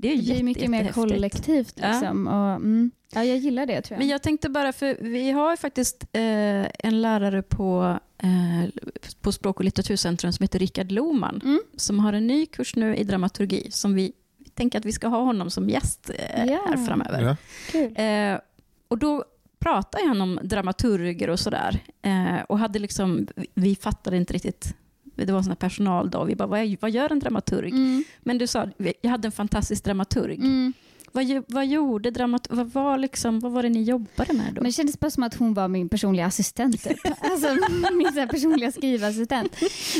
Det 0.00 0.08
är 0.08 0.16
Det 0.16 0.22
blir 0.22 0.32
jätte, 0.32 0.42
mycket 0.44 0.70
mer 0.70 0.92
kollektivt. 0.92 1.74
Ja. 1.76 1.90
Liksom. 1.90 2.26
Och, 2.26 2.50
mm, 2.54 2.90
ja, 3.12 3.24
jag 3.24 3.36
gillar 3.38 3.66
det 3.66 3.82
tror 3.82 3.94
jag. 3.94 3.98
Men 3.98 4.08
jag 4.08 4.22
tänkte 4.22 4.48
bara, 4.48 4.72
för 4.72 4.96
vi 5.00 5.30
har 5.30 5.50
ju 5.50 5.56
faktiskt 5.56 6.02
eh, 6.12 6.20
en 6.78 7.02
lärare 7.02 7.42
på, 7.42 7.98
eh, 8.18 8.70
på 9.20 9.32
Språk 9.32 9.58
och 9.58 9.64
litteraturcentrum 9.64 10.32
som 10.32 10.44
heter 10.44 10.58
Rickard 10.58 10.92
Lohman, 10.92 11.40
Mm. 11.44 11.60
som 11.76 11.98
har 11.98 12.12
en 12.12 12.26
ny 12.26 12.46
kurs 12.46 12.76
nu 12.76 12.96
i 12.96 13.04
dramaturgi, 13.04 13.70
som 13.70 13.94
vi 13.94 14.12
tänker 14.54 14.78
att 14.78 14.84
vi 14.84 14.92
ska 14.92 15.08
ha 15.08 15.22
honom 15.22 15.50
som 15.50 15.68
gäst 15.70 16.10
eh, 16.14 16.44
Ja. 16.44 16.64
här 16.68 16.86
framöver. 16.86 17.22
Ja. 17.22 17.36
Kul. 17.72 17.92
Eh, 17.96 18.38
och 18.88 18.98
då 18.98 19.24
pratade 19.58 20.06
han 20.08 20.20
om 20.20 20.40
dramaturger 20.42 21.30
och 21.30 21.40
sådär. 21.40 21.78
Eh, 22.02 22.42
och 22.48 22.58
hade 22.58 22.78
liksom, 22.78 23.26
vi 23.54 23.76
fattade 23.76 24.16
inte 24.16 24.32
riktigt, 24.32 24.74
det 25.14 25.32
var 25.32 25.38
en 25.38 25.44
sån 25.44 25.56
personaldag, 25.56 26.24
vi 26.24 26.36
bara, 26.36 26.48
vad, 26.48 26.60
är, 26.60 26.76
vad 26.80 26.90
gör 26.90 27.12
en 27.12 27.18
dramaturg? 27.18 27.70
Mm, 27.70 28.04
Men 28.20 28.38
du 28.38 28.46
sa, 28.46 28.68
jag 29.00 29.10
hade 29.10 29.28
en 29.28 29.32
fantastisk 29.32 29.84
dramaturg. 29.84 30.34
mm. 30.34 30.72
Vad, 31.12 31.42
vad 31.48 31.66
gjorde 31.66 32.10
dramat 32.10 32.46
vad 32.50 32.72
var, 32.72 32.98
liksom, 32.98 33.40
vad 33.40 33.52
var 33.52 33.62
det 33.62 33.68
ni 33.68 33.82
jobbade 33.82 34.32
med 34.32 34.46
då? 34.46 34.54
Men 34.54 34.64
det 34.64 34.72
kändes 34.72 35.00
bara 35.00 35.10
som 35.10 35.22
att 35.22 35.34
hon 35.34 35.54
var 35.54 35.68
min 35.68 35.88
personliga 35.88 36.26
assistent. 36.26 36.82
Typ. 36.84 36.98
Alltså 37.20 37.48
min 37.92 38.12
så 38.14 38.26
personliga 38.26 38.72
skrivassistent. 38.72 39.56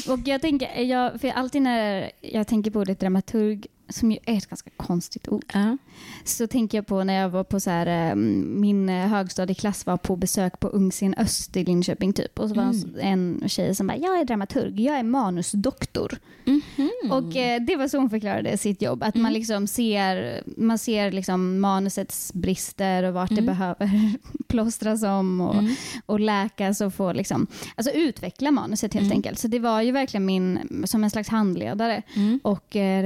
Och 0.08 0.18
jag 0.24 0.40
tänker, 0.40 0.82
jag, 0.82 1.20
för 1.20 1.28
alltid 1.28 1.62
när 1.62 2.10
jag 2.20 2.46
tänker 2.46 2.70
på 2.70 2.78
ordet 2.78 3.00
dramaturg, 3.00 3.66
som 3.90 4.10
ju 4.12 4.18
är 4.26 4.36
ett 4.36 4.46
ganska 4.46 4.70
konstigt 4.76 5.28
ord, 5.28 5.44
Ja. 5.54 5.76
så 6.24 6.46
tänker 6.46 6.78
jag 6.78 6.86
på 6.86 7.04
när 7.04 7.14
jag 7.14 7.28
var 7.28 7.44
på 7.44 7.60
så 7.60 7.70
här, 7.70 8.10
eh, 8.10 8.14
min 8.16 8.88
eh, 8.88 9.06
högstadieklass 9.08 9.86
var 9.86 9.96
på 9.96 10.16
besök 10.16 10.60
på 10.60 10.68
Ungsien 10.68 11.14
Öst 11.18 11.56
i 11.56 11.64
Linköping 11.64 12.12
typ. 12.12 12.38
Och 12.38 12.48
så 12.48 12.54
var 12.54 12.62
Mm. 12.62 12.94
en 13.00 13.48
tjej 13.48 13.74
som 13.74 13.86
bara, 13.86 13.96
jag 13.98 14.20
är 14.20 14.24
dramaturg, 14.24 14.80
jag 14.80 14.98
är 14.98 15.02
manusdoktor. 15.02 16.18
Mhm. 16.44 16.90
Och 17.12 17.36
eh, 17.36 17.60
det 17.62 17.76
var 17.76 17.88
så 17.88 17.98
hon 17.98 18.10
förklarade 18.10 18.58
sitt 18.58 18.82
jobb. 18.82 19.02
Att 19.02 19.14
man 19.14 19.20
Mm. 19.26 19.32
liksom 19.32 19.66
ser, 19.66 20.42
man 20.56 20.78
ser 20.78 21.12
liksom 21.12 21.60
manusets 21.60 22.32
brister 22.34 23.02
och 23.02 23.14
vart 23.14 23.28
det 23.28 23.34
Mm. 23.34 23.46
behöver 23.46 23.90
plåstras 24.48 25.02
om 25.02 25.40
och, 25.40 25.54
Mm. 25.54 25.74
och 26.06 26.20
läkas 26.20 26.80
och 26.80 26.94
få 26.94 27.12
liksom, 27.12 27.46
alltså 27.74 27.92
utveckla 27.92 28.50
manuset 28.50 28.94
helt 28.94 29.06
Mm. 29.06 29.16
enkelt. 29.16 29.38
Så 29.38 29.48
det 29.48 29.58
var 29.58 29.82
ju 29.82 29.92
verkligen 29.92 30.24
min, 30.26 30.58
som 30.84 31.04
en 31.04 31.10
slags 31.10 31.28
handledare 31.28 32.02
Mm. 32.16 32.40
och 32.42 32.76
eh, 32.76 33.02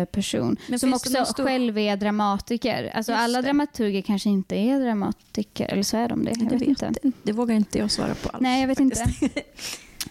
responsperson. 0.00 0.56
Men 0.68 0.78
som 0.78 0.94
också 0.94 1.24
stor- 1.24 1.44
själv 1.44 1.78
är 1.78 1.96
dramatiker. 1.96 2.90
Alltså 2.94 3.12
Just 3.12 3.22
alla 3.22 3.38
det. 3.42 3.46
dramaturger 3.48 4.02
kanske 4.02 4.28
inte 4.30 4.56
är 4.56 4.80
dramatiker, 4.80 5.66
eller 5.72 5.82
så 5.82 5.96
är 5.96 6.08
de 6.08 6.24
det. 6.24 6.30
Jag 6.30 6.48
Det, 6.48 6.56
vet 6.56 6.68
vet 6.68 6.82
inte. 6.82 7.12
det 7.22 7.32
vågar 7.32 7.54
inte 7.54 7.78
jag 7.78 7.90
svara 7.90 8.14
på 8.14 8.28
alls. 8.28 8.42
Nej, 8.42 8.60
jag 8.60 8.68
vet 8.68 8.78
faktiskt. 8.78 9.22
inte. 9.22 9.42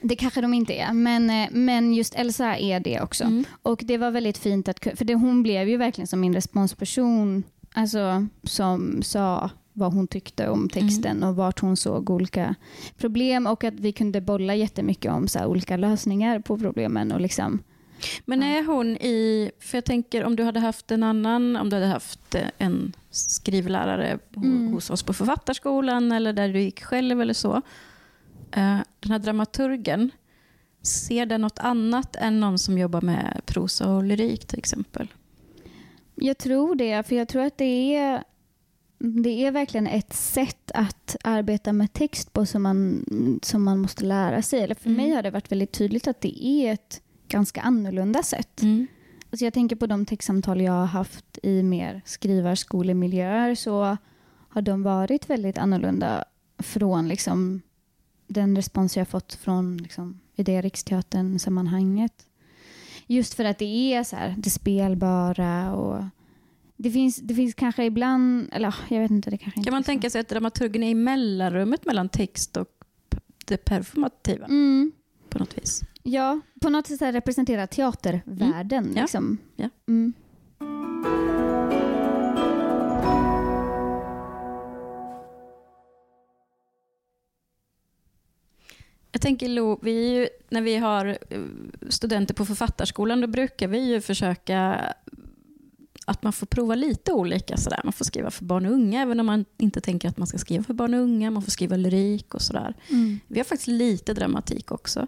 Det 0.01 0.15
kanske 0.15 0.41
de 0.41 0.53
inte 0.53 0.73
är, 0.73 0.93
men, 0.93 1.29
eh, 1.29 1.47
men 1.51 1.93
just 1.93 2.15
Elsa 2.15 2.57
är 2.57 2.79
det 2.79 3.01
också. 3.01 3.23
Mm. 3.23 3.45
Och 3.61 3.81
det 3.85 3.97
var 3.97 4.11
väldigt 4.11 4.37
fint 4.37 4.67
att, 4.67 4.79
för 4.95 5.05
det, 5.05 5.13
hon 5.15 5.43
blev 5.43 5.69
ju 5.69 5.77
verkligen 5.77 6.07
som 6.07 6.19
min 6.19 6.33
responsperson, 6.33 7.43
alltså 7.73 8.27
som 8.43 9.03
sa 9.03 9.49
vad 9.73 9.93
hon 9.93 10.07
tyckte 10.07 10.49
om 10.49 10.69
texten 10.69 11.23
och 11.23 11.35
vart 11.35 11.59
hon 11.59 11.77
såg 11.77 12.09
olika 12.09 12.55
problem 12.97 13.47
och 13.47 13.63
att 13.63 13.73
vi 13.73 13.91
kunde 13.91 14.21
bolla 14.21 14.55
jättemycket 14.55 15.11
om 15.11 15.27
så 15.27 15.45
olika 15.45 15.77
lösningar 15.77 16.39
på 16.39 16.57
problemen 16.57 17.11
och 17.11 17.21
liksom 17.21 17.59
Men 18.25 18.43
är 18.43 18.63
hon 18.63 18.97
i, 18.97 19.51
för 19.59 19.77
jag 19.77 19.85
tänker 19.85 20.23
om 20.23 20.35
du 20.35 20.43
hade 20.43 20.59
haft 20.59 20.91
en 20.91 21.03
annan, 21.03 21.55
om 21.55 21.69
du 21.69 21.75
hade 21.75 21.87
haft 21.87 22.35
en 22.57 22.93
skrivlärare 23.09 24.19
Mm. 24.37 24.73
hos 24.73 24.89
oss 24.89 25.03
på 25.03 25.13
författarskolan 25.13 26.11
eller 26.11 26.33
där 26.33 26.49
du 26.53 26.61
gick 26.61 26.83
själv 26.83 27.21
eller 27.21 27.33
så. 27.33 27.61
eh, 28.51 28.77
Den 28.99 29.11
här 29.11 29.19
dramaturgen, 29.19 30.11
ser 30.81 31.25
den 31.25 31.41
något 31.41 31.59
annat 31.59 32.15
än 32.15 32.39
någon 32.39 32.59
som 32.59 32.77
jobbar 32.77 33.01
med 33.01 33.41
prosa 33.45 33.89
och 33.91 34.03
lyrik 34.03 34.45
till 34.47 34.59
exempel? 34.59 35.07
Jag 36.15 36.37
tror 36.37 36.75
det, 36.75 37.07
för 37.07 37.15
jag 37.15 37.27
tror 37.27 37.43
att 37.43 37.57
det 37.57 37.95
är, 37.95 38.23
det 38.99 39.45
är 39.45 39.51
verkligen 39.51 39.87
ett 39.87 40.13
sätt 40.13 40.71
att 40.73 41.15
arbeta 41.23 41.73
med 41.73 41.93
text 41.93 42.33
på 42.33 42.45
som 42.45 42.63
man, 42.63 43.05
som 43.43 43.63
man 43.63 43.79
måste 43.79 44.03
lära 44.05 44.41
sig. 44.41 44.59
Eller 44.63 44.75
för 44.75 44.89
Mm. 44.89 45.01
mig 45.01 45.11
har 45.15 45.23
det 45.23 45.31
varit 45.31 45.51
väldigt 45.51 45.71
tydligt 45.71 46.07
att 46.07 46.21
det 46.21 46.45
är 46.45 46.73
ett 46.73 47.01
ganska 47.35 47.61
annorlunda 47.61 48.23
sätt. 48.23 48.61
Alltså 49.29 49.45
jag 49.45 49.53
tänker 49.53 49.75
på 49.75 49.87
de 49.87 50.05
textsamtal 50.05 50.61
jag 50.61 50.73
har 50.73 50.85
haft 50.85 51.39
i 51.43 51.63
mer 51.63 52.01
skrivarskolemiljöer 52.05 53.55
så 53.55 53.97
har 54.49 54.61
de 54.61 54.83
varit 54.83 55.29
väldigt 55.29 55.57
annorlunda 55.57 56.25
från 56.57 57.07
liksom 57.07 57.61
den 58.27 58.55
respons 58.55 58.97
jag 58.97 59.07
fått 59.07 59.33
från 59.33 59.77
liksom, 59.77 60.19
i 60.35 60.43
det 60.43 60.61
Riksteatern-sammanhanget. 60.61 62.27
Just 63.07 63.33
för 63.33 63.45
att 63.45 63.59
det 63.59 63.93
är 63.93 64.03
så 64.03 64.15
här, 64.15 64.35
det 64.37 64.49
spelbara 64.49 65.75
och 65.75 66.03
det 66.77 66.91
finns, 66.91 67.17
det 67.17 67.35
finns 67.35 67.53
kanske 67.53 67.85
ibland, 67.85 68.49
eller 68.51 68.67
ja, 68.67 68.95
jag 68.95 69.01
vet 69.01 69.11
inte, 69.11 69.29
det 69.29 69.37
kanske 69.37 69.59
inte 69.59 69.67
Kan 69.67 69.75
man 69.75 69.83
tänka 69.83 70.09
sig 70.09 70.21
att 70.21 70.29
dramaturgen 70.29 70.83
är 70.83 70.89
i 70.89 70.95
mellanrummet 70.95 71.85
mellan 71.85 72.09
text 72.09 72.57
och 72.57 72.69
det 73.45 73.57
performativa 73.57 74.45
Mm, 74.45 74.91
på 75.29 75.39
något 75.39 75.57
vis? 75.57 75.81
Ja, 76.05 76.41
på 76.61 76.69
något 76.69 76.87
sätt 76.87 76.99
så 76.99 77.05
här 77.05 77.13
representera 77.13 77.67
teatervärlden. 77.67 78.83
Mm. 78.83 78.95
Ja. 78.95 79.01
Liksom. 79.01 79.37
Ja. 79.55 79.69
Mm. 79.87 80.13
Jag 89.11 89.21
tänker 89.21 89.49
Lo, 89.49 89.79
vi 89.81 90.13
ju, 90.13 90.27
när 90.49 90.61
vi 90.61 90.75
har 90.75 91.17
eh, 91.29 91.41
studenter 91.89 92.33
på 92.33 92.45
författarskolan 92.45 93.21
då 93.21 93.27
brukar 93.27 93.67
vi 93.67 93.79
ju 93.79 94.01
försöka 94.01 94.81
att 96.05 96.23
man 96.23 96.33
får 96.33 96.47
prova 96.47 96.75
lite 96.75 97.13
olika. 97.13 97.57
Sådär. 97.57 97.81
Man 97.83 97.93
får 97.93 98.05
skriva 98.05 98.31
för 98.31 98.45
barn 98.45 98.65
och 98.65 98.71
unga 98.71 99.01
även 99.01 99.19
om 99.19 99.25
man 99.25 99.45
inte 99.57 99.81
tänker 99.81 100.09
att 100.09 100.17
man 100.17 100.27
ska 100.27 100.37
skriva 100.37 100.63
för 100.63 100.73
barn 100.73 100.93
och 100.93 100.99
unga. 100.99 101.31
Man 101.31 101.43
får 101.43 101.51
skriva 101.51 101.75
lyrik 101.75 102.33
och 102.33 102.41
sådär. 102.41 102.73
Mm. 102.89 103.19
Vi 103.27 103.39
har 103.39 103.45
faktiskt 103.45 103.67
lite 103.67 104.13
dramatik 104.13 104.71
också. 104.71 105.07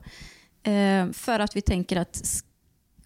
Eh, 0.68 1.12
för 1.12 1.40
att 1.40 1.56
vi 1.56 1.62
tänker 1.62 1.98
att 1.98 2.44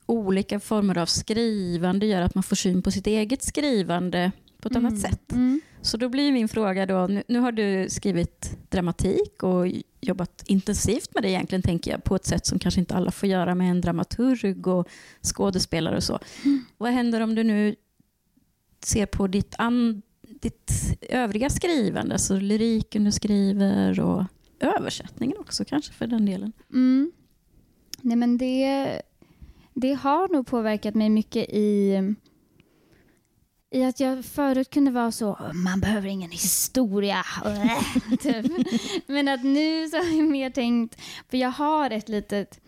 olika 0.06 0.60
former 0.60 0.98
av 0.98 1.06
skrivande 1.06 2.06
gör 2.06 2.22
att 2.22 2.36
man 2.36 2.44
får 2.44 2.56
syn 2.56 2.82
på 2.82 2.92
sitt 2.92 3.08
eget 3.08 3.44
skrivande 3.44 4.32
på 4.62 4.68
ett 4.70 4.76
annat 4.76 5.00
sätt. 5.00 5.32
Mm. 5.32 5.62
Så 5.82 5.98
då 5.98 6.10
blir 6.10 6.32
min 6.32 6.48
fråga 6.48 6.86
då, 6.86 7.08
nu, 7.08 7.24
nu 7.28 7.40
har 7.40 7.52
du 7.52 7.90
skrivit 7.90 8.58
dramatik 8.70 9.44
och 9.44 9.68
jobbat 10.02 10.44
intensivt 10.48 11.14
med 11.14 11.24
det 11.24 11.30
egentligen, 11.30 11.62
tänker 11.62 11.92
jag, 11.92 12.04
på 12.04 12.16
ett 12.16 12.26
sätt 12.26 12.46
som 12.46 12.60
kanske 12.60 12.80
inte 12.80 12.96
alla 12.96 13.12
får 13.12 13.30
göra 13.30 13.56
med 13.56 13.72
en 13.72 13.82
dramaturg 13.82 14.68
och 14.68 14.88
skådespelare 15.22 15.96
och 15.96 16.04
så. 16.04 16.20
Vad 16.78 16.92
händer 16.92 17.22
om 17.22 17.36
du 17.36 17.44
nu 17.44 17.76
ser 18.84 19.06
på 19.06 19.28
ditt 19.28 19.56
an, 19.58 20.02
ditt 20.42 20.72
övriga 21.02 21.50
skrivande, 21.50 22.14
alltså 22.14 22.40
lyriken 22.40 23.04
du 23.04 23.12
skriver 23.12 24.00
och 24.00 24.24
översättningen 24.60 25.38
också 25.40 25.66
kanske 25.66 25.94
för 25.94 26.08
den 26.08 26.26
delen? 26.26 26.52
Mm. 26.74 27.12
Nej 28.02 28.18
men 28.18 28.38
det, 28.38 29.02
det 29.74 29.94
har 29.94 30.28
nog 30.28 30.48
påverkat 30.48 30.96
mig 30.96 31.10
mycket 31.10 31.50
i, 31.50 32.00
i 33.72 33.84
att 33.84 34.00
jag 34.00 34.26
förut 34.26 34.70
kunde 34.70 34.92
vara 34.92 35.12
så, 35.12 35.38
man 35.54 35.80
behöver 35.80 36.08
ingen 36.08 36.32
historia. 36.32 37.26
typ. 38.22 38.46
Men 39.08 39.28
att 39.28 39.44
nu 39.44 39.90
så 39.90 39.98
har 39.98 40.18
jag 40.18 40.30
mer 40.30 40.50
tänkt, 40.50 41.02
för 41.30 41.38
jag 41.38 41.52
har 41.52 41.90
ett 41.90 42.10
litet 42.10 42.60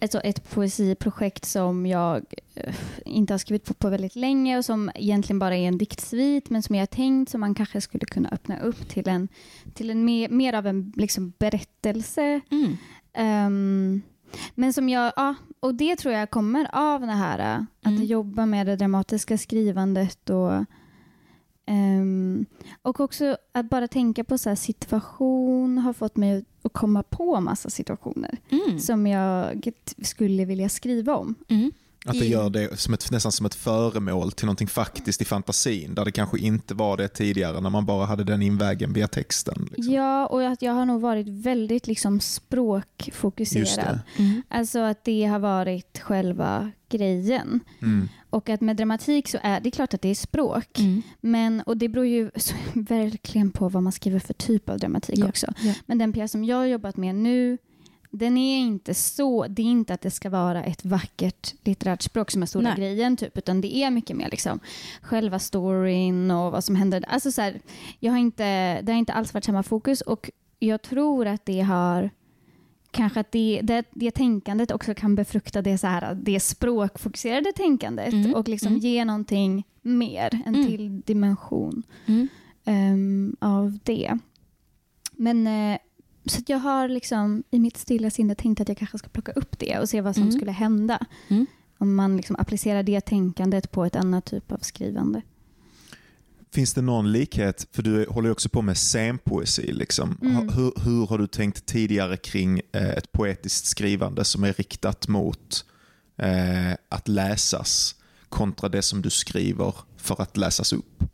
alltså 0.00 0.20
ett 0.20 0.50
poesiprojekt 0.50 1.44
som 1.44 1.86
jag 1.86 2.24
eh, 2.54 2.74
inte 3.04 3.32
har 3.32 3.38
skrivit 3.38 3.64
på, 3.64 3.74
på 3.74 3.88
väldigt 3.88 4.16
länge 4.16 4.58
och 4.58 4.64
som 4.64 4.90
egentligen 4.94 5.38
bara 5.38 5.56
är 5.56 5.68
en 5.68 5.78
diktsvit 5.78 6.50
men 6.50 6.62
som 6.62 6.74
jag 6.74 6.82
har 6.82 6.86
tänkt 6.86 7.30
som 7.30 7.40
man 7.40 7.54
kanske 7.54 7.80
skulle 7.80 8.06
kunna 8.06 8.28
öppna 8.28 8.60
upp 8.60 8.88
till 8.88 9.08
en, 9.08 9.28
till 9.74 9.90
en 9.90 10.04
mer, 10.04 10.28
mer 10.28 10.52
av 10.52 10.66
en 10.66 10.92
liksom 10.96 11.32
berättelse. 11.38 12.40
Mm. 12.50 12.76
Um, 13.46 14.02
men 14.54 14.72
som 14.72 14.88
jag, 14.88 15.12
ja, 15.16 15.34
och 15.60 15.74
det 15.74 15.96
tror 15.96 16.14
jag 16.14 16.30
kommer 16.30 16.68
av 16.72 17.00
det 17.00 17.06
här 17.12 17.38
att 17.82 17.86
Mm. 17.92 18.04
jobba 18.04 18.46
med 18.46 18.66
det 18.66 18.76
dramatiska 18.76 19.38
skrivandet 19.38 20.30
och 20.30 20.64
ehm, 21.66 22.46
och 22.82 23.00
också 23.00 23.36
att 23.52 23.70
bara 23.70 23.88
tänka 23.88 24.24
på 24.24 24.38
så 24.38 24.48
här 24.48 24.56
situation 24.56 25.78
har 25.78 25.92
fått 25.92 26.16
mig 26.16 26.44
att 26.62 26.72
komma 26.72 27.02
på 27.02 27.40
massa 27.40 27.70
situationer 27.70 28.38
Mm. 28.50 28.78
som 28.78 29.06
jag 29.06 29.70
skulle 30.02 30.44
vilja 30.44 30.68
skriva 30.68 31.16
om. 31.16 31.34
Mm. 31.48 31.72
Att 32.04 32.18
det 32.18 32.26
gör 32.26 32.50
det 32.50 32.80
som 32.80 32.94
ett, 32.94 33.10
nästan 33.10 33.32
som 33.32 33.46
ett 33.46 33.54
föremål 33.54 34.32
till 34.32 34.46
någonting 34.46 34.68
faktiskt 34.68 35.22
i 35.22 35.24
fantasin, 35.24 35.94
där 35.94 36.04
det 36.04 36.12
kanske 36.12 36.38
inte 36.38 36.74
var 36.74 36.96
det 36.96 37.08
tidigare 37.08 37.60
när 37.60 37.70
man 37.70 37.86
bara 37.86 38.06
hade 38.06 38.24
den 38.24 38.42
invägen 38.42 38.92
via 38.92 39.08
texten. 39.08 39.68
Liksom. 39.76 39.94
Ja, 39.94 40.26
och 40.26 40.46
att 40.46 40.62
jag 40.62 40.72
har 40.72 40.86
nog 40.86 41.00
varit 41.00 41.28
väldigt 41.28 41.86
liksom 41.86 42.20
språkfokuserad. 42.20 44.00
det. 44.16 44.22
Mm. 44.22 44.42
Alltså 44.48 44.78
att 44.78 45.04
det 45.04 45.24
har 45.24 45.38
varit 45.38 45.98
själva 45.98 46.70
grejen. 46.88 47.60
Mm. 47.82 48.08
Och 48.30 48.48
att 48.48 48.60
med 48.60 48.76
dramatik 48.76 49.28
så 49.28 49.38
är 49.42 49.60
det 49.60 49.70
klart 49.70 49.94
att 49.94 50.02
det 50.02 50.08
är 50.08 50.14
språk. 50.14 50.78
Mm. 50.78 51.02
Men, 51.20 51.60
och 51.60 51.76
det 51.76 51.88
beror 51.88 52.06
ju 52.06 52.30
verkligen 52.74 53.50
på 53.50 53.68
vad 53.68 53.82
man 53.82 53.92
skriver 53.92 54.18
för 54.18 54.34
typ 54.34 54.68
av 54.68 54.78
dramatik 54.78 55.18
Ja, 55.18 55.28
också. 55.28 55.46
ja. 55.62 55.74
Men 55.86 55.98
den 55.98 56.12
pjäs 56.12 56.32
som 56.32 56.44
jag 56.44 56.56
har 56.56 56.66
jobbat 56.66 56.96
med 56.96 57.14
nu, 57.14 57.58
den 58.10 58.36
är 58.38 58.58
inte 58.58 58.94
så, 58.94 59.46
det 59.46 59.62
är 59.62 59.66
inte 59.66 59.94
att 59.94 60.00
det 60.00 60.10
ska 60.10 60.30
vara 60.30 60.64
ett 60.64 60.84
vackert 60.84 61.54
litterärt 61.64 62.02
språk 62.02 62.30
som 62.30 62.42
är 62.42 62.46
stora 62.46 62.62
Nej. 62.62 62.76
grejen, 62.76 63.16
typ, 63.16 63.38
utan 63.38 63.60
det 63.60 63.74
är 63.76 63.90
mycket 63.90 64.16
mer 64.16 64.30
liksom 64.30 64.60
själva 65.02 65.38
storyn 65.38 66.30
och 66.30 66.52
vad 66.52 66.64
som 66.64 66.76
händer. 66.76 67.04
Alltså 67.08 67.32
så 67.32 67.42
här, 67.42 67.60
jag 67.98 68.12
har 68.12 68.18
inte, 68.18 68.80
det 68.82 68.92
har 68.92 68.98
inte 68.98 69.12
alls 69.12 69.34
varit 69.34 69.44
samma 69.44 69.62
fokus 69.62 70.00
och 70.00 70.30
jag 70.58 70.82
tror 70.82 71.26
att 71.26 71.44
det 71.46 71.60
har 71.60 72.10
Kanske 72.92 73.20
att 73.20 73.32
det, 73.32 73.60
det, 73.62 73.84
det 73.90 74.10
tänkandet 74.10 74.70
också 74.70 74.94
kan 74.94 75.14
befrukta 75.14 75.62
det, 75.62 75.78
så 75.78 75.86
här, 75.86 76.14
det 76.14 76.40
språkfokuserade 76.40 77.52
tänkandet 77.52 78.12
Mm, 78.12 78.34
och 78.34 78.48
liksom 78.48 78.68
mm. 78.68 78.80
ge 78.80 79.04
någonting 79.04 79.64
mer, 79.82 80.42
en 80.46 80.54
Mm. 80.54 80.66
till 80.66 81.00
dimension 81.00 81.82
Mm. 82.06 82.28
ehm, 82.64 83.36
av 83.40 83.78
det. 83.84 84.18
Men 85.12 85.46
eh, 85.46 85.78
så 86.26 86.38
att 86.38 86.48
jag 86.48 86.58
har 86.58 86.88
liksom 86.88 87.42
i 87.50 87.58
mitt 87.58 87.76
stilla 87.76 88.10
sinne 88.10 88.34
tänkt 88.34 88.60
att 88.60 88.68
jag 88.68 88.76
kanske 88.78 88.98
ska 88.98 89.08
plocka 89.08 89.32
upp 89.32 89.58
det 89.58 89.78
och 89.78 89.88
se 89.88 90.00
vad 90.00 90.14
som 90.14 90.22
Mm. 90.22 90.32
skulle 90.36 90.52
hända. 90.52 91.06
Mm. 91.28 91.46
Om 91.78 91.94
man 91.94 92.16
liksom 92.16 92.36
applicerar 92.38 92.82
det 92.82 93.00
tänkandet 93.00 93.70
på 93.70 93.84
ett 93.84 93.96
annat 93.96 94.24
typ 94.24 94.52
av 94.52 94.58
skrivande. 94.58 95.22
Finns 96.52 96.74
det 96.74 96.82
någon 96.82 97.12
likhet, 97.12 97.66
för 97.72 97.82
du 97.82 98.06
håller 98.08 98.28
ju 98.28 98.32
också 98.32 98.48
på 98.48 98.62
med 98.62 98.76
scenpoesi. 98.76 99.72
Liksom. 99.72 100.18
Mm. 100.22 100.48
Hur, 100.48 100.72
hur 100.84 101.06
har 101.06 101.18
du 101.18 101.26
tänkt 101.26 101.66
tidigare 101.66 102.16
kring 102.16 102.60
eh, 102.72 102.90
ett 102.90 103.12
poetiskt 103.12 103.66
skrivande 103.66 104.24
som 104.24 104.44
är 104.44 104.52
riktat 104.52 105.08
mot 105.08 105.64
eh, 106.16 106.72
att 106.88 107.08
läsas 107.08 107.94
kontra 108.28 108.68
det 108.68 108.82
som 108.82 109.02
du 109.02 109.10
skriver 109.10 109.74
för 109.96 110.22
att 110.22 110.36
läsas 110.36 110.72
upp? 110.72 111.04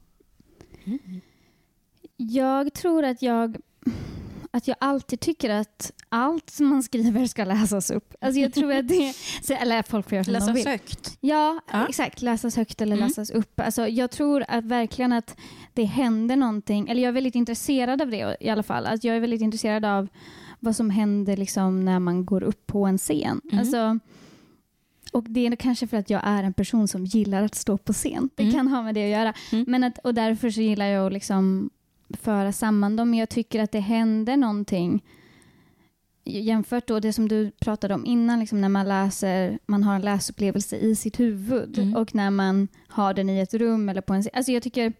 Jag 2.16 2.74
tror 2.74 3.04
att 3.04 3.22
jag, 3.22 3.56
att 4.56 4.68
jag 4.68 4.76
alltid 4.80 5.20
tycker 5.20 5.50
att 5.50 5.92
allt 6.08 6.50
som 6.50 6.66
man 6.66 6.82
skriver 6.82 7.26
ska 7.26 7.44
läsas 7.44 7.90
upp. 7.90 8.14
Alltså 8.20 8.40
jag 8.40 8.52
tror 8.54 8.72
att 8.72 8.88
det, 8.88 9.12
eller 9.60 9.82
folk 9.82 10.08
får 10.08 10.14
göra 10.16 10.24
som 10.24 10.32
de 10.32 10.38
Läsas 10.40 10.56
vill. 10.56 10.66
högt. 10.66 11.18
Ja, 11.20 11.60
Ja. 11.72 11.86
exakt. 11.88 12.22
Läsas 12.22 12.56
högt 12.56 12.80
eller 12.80 12.96
Mm. 12.96 13.08
läsas 13.08 13.30
upp. 13.30 13.60
Alltså, 13.60 13.88
jag 13.88 14.10
tror 14.10 14.44
att 14.48 14.64
verkligen 14.64 15.12
att 15.12 15.36
det 15.74 15.84
händer 15.84 16.36
någonting. 16.36 16.88
Eller 16.88 17.02
jag 17.02 17.08
är 17.08 17.12
väldigt 17.12 17.34
intresserad 17.34 18.02
av 18.02 18.10
det 18.10 18.36
i 18.40 18.48
alla 18.48 18.62
fall. 18.62 18.86
Att 18.86 19.04
jag 19.04 19.16
är 19.16 19.20
väldigt 19.20 19.40
intresserad 19.42 19.84
av 19.84 20.08
vad 20.60 20.76
som 20.76 20.90
händer 20.90 21.36
liksom 21.36 21.84
när 21.84 21.98
man 21.98 22.24
går 22.26 22.42
upp 22.42 22.66
på 22.66 22.86
en 22.86 22.98
scen. 22.98 23.40
Mm. 23.44 23.58
Alltså, 23.58 23.98
och 25.12 25.24
Det 25.28 25.46
är 25.46 25.56
kanske 25.56 25.86
för 25.86 25.96
att 25.96 26.10
jag 26.10 26.20
är 26.24 26.42
en 26.42 26.52
person 26.52 26.88
som 26.88 27.04
gillar 27.04 27.42
att 27.42 27.54
stå 27.54 27.78
på 27.78 27.92
scen. 27.92 28.30
Det 28.34 28.42
Mm. 28.42 28.54
kan 28.54 28.68
ha 28.68 28.82
med 28.82 28.94
det 28.94 29.04
att 29.04 29.10
göra. 29.20 29.32
Mm. 29.52 29.64
Men 29.68 29.84
att, 29.84 29.98
och 29.98 30.14
därför 30.14 30.50
så 30.50 30.60
gillar 30.60 30.86
jag 30.86 31.06
att 31.06 31.12
liksom 31.12 31.70
föra 32.10 32.52
samman 32.52 32.96
dem. 32.96 33.10
Men 33.10 33.18
jag 33.18 33.28
tycker 33.28 33.60
att 33.62 33.72
det 33.72 33.80
händer 33.80 34.36
någonting 34.36 35.04
jämfört 36.24 36.86
då 36.88 37.00
det 37.00 37.12
som 37.12 37.28
du 37.28 37.50
pratade 37.50 37.94
om 37.94 38.06
innan, 38.06 38.40
liksom 38.40 38.60
när 38.60 38.68
man 38.68 38.88
läser, 38.88 39.58
man 39.66 39.82
har 39.84 39.94
en 39.94 40.00
läsupplevelse 40.02 40.76
i 40.76 40.94
sitt 40.94 41.20
huvud 41.20 41.78
Mm. 41.78 41.96
och 41.96 42.14
när 42.14 42.30
man 42.30 42.68
har 42.88 43.14
den 43.14 43.30
i 43.30 43.38
ett 43.38 43.54
rum 43.54 43.88
eller 43.88 44.00
på 44.00 44.14
en 44.14 44.24
Alltså 44.32 44.52
jag 44.52 44.62
tycker 44.62 44.92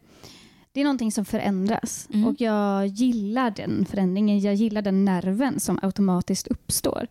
det 0.73 0.81
är 0.81 0.85
någonting 0.85 1.13
som 1.13 1.25
förändras 1.25 2.09
Mm. 2.13 2.27
och 2.27 2.41
jag 2.41 2.87
gillar 2.87 3.51
den 3.51 3.87
förändringen. 3.87 4.41
Jag 4.41 4.55
gillar 4.55 4.83
den 4.83 5.05
nerven 5.05 5.61
som 5.61 5.79
automatiskt 5.83 6.47
uppstår. 6.49 7.07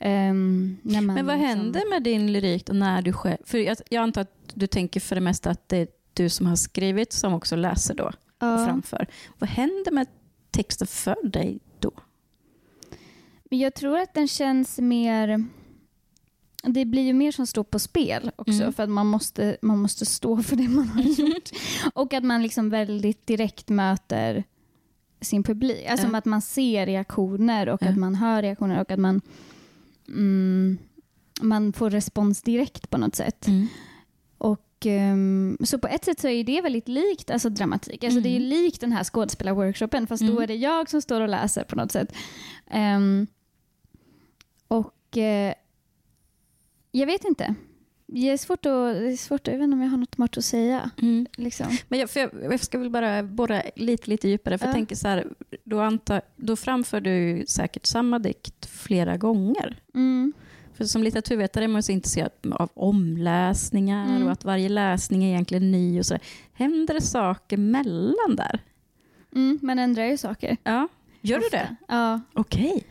Man 0.00 0.78
Men 0.82 1.06
vad 1.06 1.16
liksom- 1.16 1.40
händer 1.40 1.90
med 1.90 2.02
din 2.02 2.32
lyrik 2.32 2.66
då 2.66 2.72
när 2.72 3.02
du 3.02 3.12
själv... 3.12 3.38
För 3.44 3.58
jag, 3.58 3.76
jag 3.90 4.02
antar 4.02 4.20
att 4.20 4.32
du 4.54 4.66
tänker 4.66 5.00
för 5.00 5.14
det 5.14 5.20
mesta 5.20 5.50
att 5.50 5.68
det 5.68 5.76
är 5.76 5.88
du 6.14 6.28
som 6.28 6.46
har 6.46 6.56
skrivit 6.56 7.12
som 7.12 7.34
också 7.34 7.56
läser 7.56 7.94
då 7.94 8.10
och 8.38 8.46
Ja. 8.46 8.64
framför. 8.66 9.06
Vad 9.38 9.50
händer 9.50 9.90
med 9.90 10.06
texten 10.50 10.86
för 10.86 11.28
dig 11.28 11.60
då? 11.78 11.92
Jag 13.50 13.74
tror 13.74 13.98
att 13.98 14.14
den 14.14 14.28
känns 14.28 14.78
mer... 14.78 15.44
Det 16.62 16.84
blir 16.84 17.02
ju 17.02 17.12
mer 17.12 17.32
som 17.32 17.46
står 17.46 17.64
på 17.64 17.78
spel 17.78 18.30
också 18.36 18.60
Mm. 18.62 18.72
för 18.72 18.82
att 18.82 18.88
man 18.90 19.06
måste, 19.06 19.56
man 19.62 19.78
måste 19.78 20.06
stå 20.06 20.42
för 20.42 20.56
det 20.56 20.68
man 20.68 20.88
har 20.88 21.02
gjort. 21.20 21.50
Och 21.94 22.12
att 22.14 22.24
man 22.24 22.42
liksom 22.42 22.70
väldigt 22.70 23.26
direkt 23.26 23.68
möter 23.68 24.44
sin 25.20 25.42
publik. 25.42 25.86
Alltså 25.88 26.06
Ja. 26.12 26.18
att 26.18 26.24
man 26.24 26.42
ser 26.42 26.86
reaktioner 26.86 27.68
och 27.68 27.82
Ja. 27.82 27.88
att 27.88 27.96
man 27.96 28.14
hör 28.14 28.42
reaktioner 28.42 28.80
och 28.80 28.90
att 28.90 28.98
man, 28.98 29.20
mm, 30.08 30.78
man 31.42 31.72
får 31.72 31.90
respons 31.90 32.42
direkt 32.42 32.90
på 32.90 32.98
något 32.98 33.14
sätt. 33.16 33.46
Ehm, 34.86 35.56
så 35.64 35.78
på 35.78 35.88
ett 35.88 36.04
sätt 36.04 36.20
så 36.20 36.28
är 36.28 36.44
det 36.44 36.60
väldigt 36.60 36.88
likt 36.88 37.30
alltså 37.30 37.48
dramatik. 37.50 38.04
Alltså 38.04 38.20
Det 38.20 38.28
är 38.28 38.30
ju 38.30 38.36
Mm. 38.46 38.48
likt 38.48 38.80
den 38.80 38.92
här 38.92 39.04
skådespelarworkshopen 39.04 40.06
fast 40.06 40.22
då 40.22 40.30
Mm. 40.32 40.42
är 40.42 40.46
det 40.46 40.54
jag 40.54 40.90
som 40.90 41.02
står 41.02 41.20
och 41.20 41.28
läser 41.28 41.64
på 41.64 41.76
något 41.76 41.92
sätt. 41.92 42.12
Ehm, 42.70 43.26
och 44.68 45.16
eh, 45.16 45.54
jag 46.92 47.06
vet 47.06 47.24
inte. 47.24 47.54
Det 48.06 48.30
är 48.30 48.36
svårt 48.36 48.66
att, 48.66 48.94
det 48.94 49.12
är 49.12 49.16
svårt, 49.16 49.46
jag 49.46 49.54
vet 49.54 49.64
inte 49.64 49.74
om 49.74 49.82
jag 49.82 49.90
har 49.90 49.96
något 49.96 50.14
smart 50.14 50.36
att 50.38 50.44
säga. 50.44 50.90
Mm. 51.02 51.26
Liksom. 51.36 51.66
Men 51.88 51.98
jag, 51.98 52.08
jag, 52.14 52.30
jag 52.42 52.60
ska 52.60 52.78
väl 52.78 52.90
bara 52.90 53.22
borra 53.22 53.62
lite, 53.76 54.10
lite 54.10 54.28
djupare. 54.28 54.58
För 54.58 54.66
Ja. 54.66 54.68
jag 54.68 54.74
tänker 54.74 54.96
så 54.96 55.08
här, 55.08 55.26
då, 55.64 55.80
antar, 55.80 56.20
då 56.36 56.56
framför 56.56 57.00
du 57.00 57.44
säkert 57.48 57.86
samma 57.86 58.18
dikt 58.18 58.66
flera 58.66 59.16
gånger. 59.16 59.82
Mm. 59.94 60.32
För 60.78 60.84
som 60.84 61.02
litteraturvetare 61.02 61.64
är 61.64 61.68
man 61.68 61.82
så 61.82 61.92
intresserad 61.92 62.30
av 62.52 62.70
omläsningar 62.74 64.06
Mm. 64.08 64.22
och 64.26 64.32
att 64.32 64.44
varje 64.44 64.68
läsning 64.68 65.24
är 65.24 65.28
egentligen 65.28 65.70
ny. 65.70 65.98
och 65.98 66.06
så. 66.06 66.16
Händer 66.52 66.94
det 66.94 67.00
saker 67.00 67.56
mellan 67.56 68.36
där? 68.36 68.60
Mm, 69.34 69.58
man 69.62 69.78
ändrar 69.78 70.04
ju 70.04 70.16
saker. 70.16 70.56
Ja. 70.64 70.88
Gör 71.20 71.38
du 71.38 71.44
Ofta. 71.44 71.56
det? 71.56 71.76
Ja. 71.88 72.20
Okej. 72.34 72.84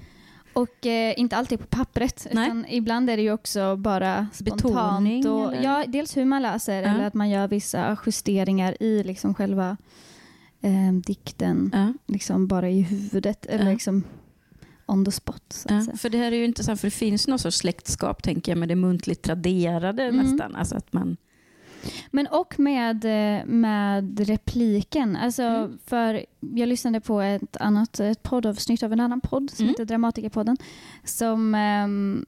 Och 0.53 0.85
eh, 0.85 1.13
inte 1.19 1.37
alltid 1.37 1.59
på 1.59 1.65
pappret. 1.65 2.27
Nej. 2.31 2.45
Utan 2.45 2.65
ibland 2.69 3.09
är 3.09 3.17
det 3.17 3.23
ju 3.23 3.31
också 3.31 3.75
bara 3.75 4.27
Betoning, 4.43 4.59
spontant. 4.59 5.25
Och, 5.25 5.53
eller? 5.53 5.63
ja, 5.63 5.83
dels 5.87 6.17
hur 6.17 6.25
man 6.25 6.41
läser 6.41 6.83
Ja. 6.83 6.89
eller 6.89 7.03
att 7.07 7.13
man 7.13 7.29
gör 7.29 7.47
vissa 7.47 7.97
justeringar 8.05 8.83
i 8.83 9.03
liksom 9.03 9.33
själva 9.33 9.77
eh, 10.61 10.93
dikten. 11.05 11.71
Ja. 11.73 11.93
Liksom 12.13 12.47
bara 12.47 12.69
i 12.69 12.81
huvudet. 12.81 13.45
Eller 13.45 13.65
Ja. 13.65 13.71
liksom 13.71 14.03
on 14.87 15.05
the 15.05 15.11
spot. 15.11 15.43
Så 15.49 15.67
Ja, 15.71 15.97
för 15.97 16.09
det 16.09 16.17
här 16.17 16.31
är 16.31 16.35
ju 16.35 16.45
intressant, 16.45 16.79
för 16.81 16.87
det 16.87 16.91
finns 16.91 17.27
någon 17.27 17.39
sorts 17.39 17.57
släktskap 17.57 18.23
tänker 18.23 18.51
jag 18.51 18.59
med 18.59 18.69
det 18.69 18.75
muntligt 18.75 19.21
traderade 19.21 20.03
Mm. 20.03 20.25
nästan. 20.25 20.55
Alltså 20.55 20.75
att 20.75 20.93
man, 20.93 21.17
Men 22.11 22.27
och 22.27 22.59
med, 22.59 23.05
eh, 23.05 23.45
med 23.45 24.19
repliken. 24.19 25.15
Alltså, 25.15 25.43
Mm. 25.43 25.77
för 25.85 26.25
jag 26.39 26.69
lyssnade 26.69 27.01
på 27.01 27.21
ett 27.21 27.57
annat 27.57 27.99
ett 27.99 28.23
poddavsnitt 28.23 28.83
av 28.83 28.93
en 28.93 28.99
annan 28.99 29.21
podd 29.21 29.49
som 29.51 29.63
Mm. 29.63 29.69
heter 29.69 29.85
Dramatikerpodden. 29.85 30.57
Som, 31.03 31.55
ehm, 31.55 32.25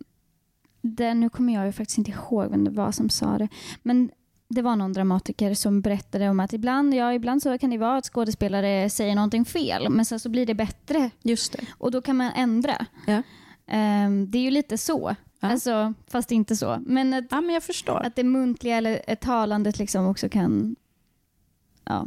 där, 0.82 1.14
nu 1.14 1.30
kommer 1.30 1.54
jag 1.54 1.66
ju 1.66 1.72
faktiskt 1.72 1.98
inte 1.98 2.12
ihåg 2.12 2.52
vem 2.52 2.64
det 2.64 2.72
var 2.72 2.92
som 2.92 3.10
sa 3.10 3.38
det. 3.38 3.48
Men 3.84 4.10
det 4.50 4.62
var 4.62 4.76
någon 4.76 4.94
dramatiker 4.94 5.54
som 5.54 5.82
berättade 5.82 6.30
om 6.30 6.40
att 6.40 6.54
ibland, 6.54 6.94
ja, 6.94 7.14
ibland 7.14 7.42
så 7.44 7.58
kan 7.58 7.70
det 7.70 7.78
vara 7.78 7.98
att 7.98 8.06
skådespelare 8.06 8.90
säger 8.90 9.16
någonting 9.16 9.46
fel, 9.46 9.90
men 9.90 10.06
sen 10.06 10.20
så 10.20 10.30
blir 10.30 10.46
det 10.46 10.54
bättre 10.54 11.10
Just 11.22 11.52
det. 11.52 11.66
och 11.78 11.92
då 11.92 12.02
kan 12.02 12.18
man 12.18 12.32
ändra. 12.36 12.86
Ja. 13.08 13.22
Ehm, 13.68 14.32
det 14.32 14.38
är 14.38 14.42
ju 14.42 14.52
lite 14.52 14.78
så, 14.78 15.16
Ja. 15.40 15.48
alltså, 15.52 15.94
fast 16.08 16.32
inte 16.32 16.56
så. 16.56 16.78
Men 16.86 17.14
att, 17.14 17.26
Ja, 17.32 17.42
men 17.42 17.54
jag 17.54 17.64
förstår. 17.64 18.06
att 18.06 18.16
det 18.16 18.24
muntliga 18.24 18.78
eller 18.78 19.02
ett 19.08 19.22
talandet 19.22 19.80
liksom 19.80 20.06
också 20.08 20.30
kan 20.30 20.76
ja, 21.86 22.06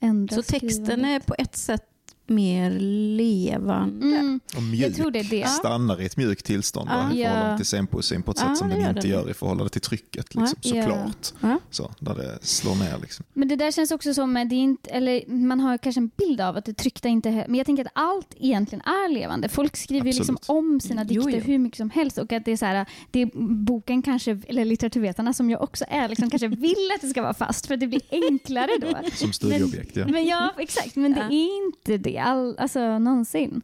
ändra 0.00 0.36
Så 0.36 0.42
texten 0.42 1.04
är 1.04 1.20
på 1.20 1.34
ett 1.38 1.56
sätt 1.56 1.86
mer 2.26 2.70
levande. 3.16 4.06
Mm, 4.16 4.40
Och 4.56 4.62
mjuk 4.62 4.80
jag 4.84 4.94
tror 4.94 5.10
det 5.10 5.18
är 5.18 5.24
det. 5.30 5.48
stannar 5.48 6.00
i 6.00 6.06
ett 6.06 6.16
mjukt 6.16 6.46
tillstånd 6.46 6.88
va, 6.88 7.10
Ja. 7.14 7.18
i 7.20 7.24
förhållande 7.24 7.56
till 7.56 7.66
scenpoesin 7.66 8.22
på 8.22 8.30
ett 8.30 8.36
Ja, 8.40 8.48
sätt 8.48 8.56
som 8.58 8.68
det 8.68 8.74
den 8.74 8.82
gör 8.82 8.88
inte 8.90 9.00
den. 9.02 9.10
gör 9.10 9.30
i 9.30 9.34
förhållande 9.34 9.70
till 9.70 9.80
trycket. 9.80 10.34
Liksom, 10.34 10.58
Ja. 10.62 10.82
Såklart. 10.82 11.32
Ja. 11.40 11.58
Så, 11.70 11.90
där 11.98 12.14
det 12.14 12.38
slår 12.42 12.74
ner. 12.74 12.98
Liksom. 13.02 13.24
Men 13.32 13.48
det 13.48 13.56
där 13.56 13.70
känns 13.72 13.90
också 13.90 14.14
som, 14.14 14.36
att 14.36 14.48
det 14.50 14.54
är 14.54 14.58
inte, 14.60 14.90
eller 14.90 15.26
man 15.26 15.60
har 15.60 15.78
kanske 15.78 16.00
en 16.00 16.10
bild 16.16 16.40
av 16.40 16.56
att 16.56 16.64
det 16.64 16.74
tryckta 16.74 17.08
inte 17.08 17.28
är, 17.28 17.44
men 17.48 17.54
jag 17.54 17.66
tänker 17.66 17.84
att 17.84 17.92
allt 17.94 18.34
egentligen 18.40 18.82
är 18.84 19.12
levande. 19.14 19.48
Folk 19.48 19.76
skriver 19.76 20.06
ju 20.06 20.12
liksom 20.18 20.36
Absolut. 20.36 20.58
om 20.58 20.80
sina 20.80 21.06
Jo, 21.08 21.22
dikter 21.22 21.38
jo. 21.38 21.44
hur 21.52 21.58
mycket 21.58 21.76
som 21.76 21.90
helst 21.90 22.18
och 22.18 22.32
att 22.32 22.44
det 22.44 22.52
är 22.52 22.56
så 22.56 22.66
här, 22.66 22.86
det 23.10 23.22
är 23.22 23.30
boken 23.64 24.02
kanske, 24.02 24.40
eller 24.48 24.64
litteraturvetarna 24.64 25.32
som 25.32 25.50
jag 25.50 25.62
också 25.62 25.84
är, 25.88 26.08
liksom 26.08 26.30
kanske 26.30 26.48
vill 26.48 26.90
att 26.94 27.00
det 27.00 27.08
ska 27.08 27.22
vara 27.22 27.34
fast 27.34 27.66
för 27.66 27.74
att 27.74 27.80
det 27.80 27.86
blir 27.86 28.02
enklare 28.10 28.70
då. 28.80 28.88
Som 29.14 29.32
studieobjekt. 29.32 29.96
Ja. 29.96 30.06
Men 30.08 30.24
ja, 30.26 30.52
exakt. 30.58 30.96
Men 30.96 31.12
det 31.12 31.20
är 31.20 31.64
inte 31.66 31.96
det 32.10 32.11
all, 32.18 32.58
alltså, 32.58 32.98
någonsin. 32.98 33.62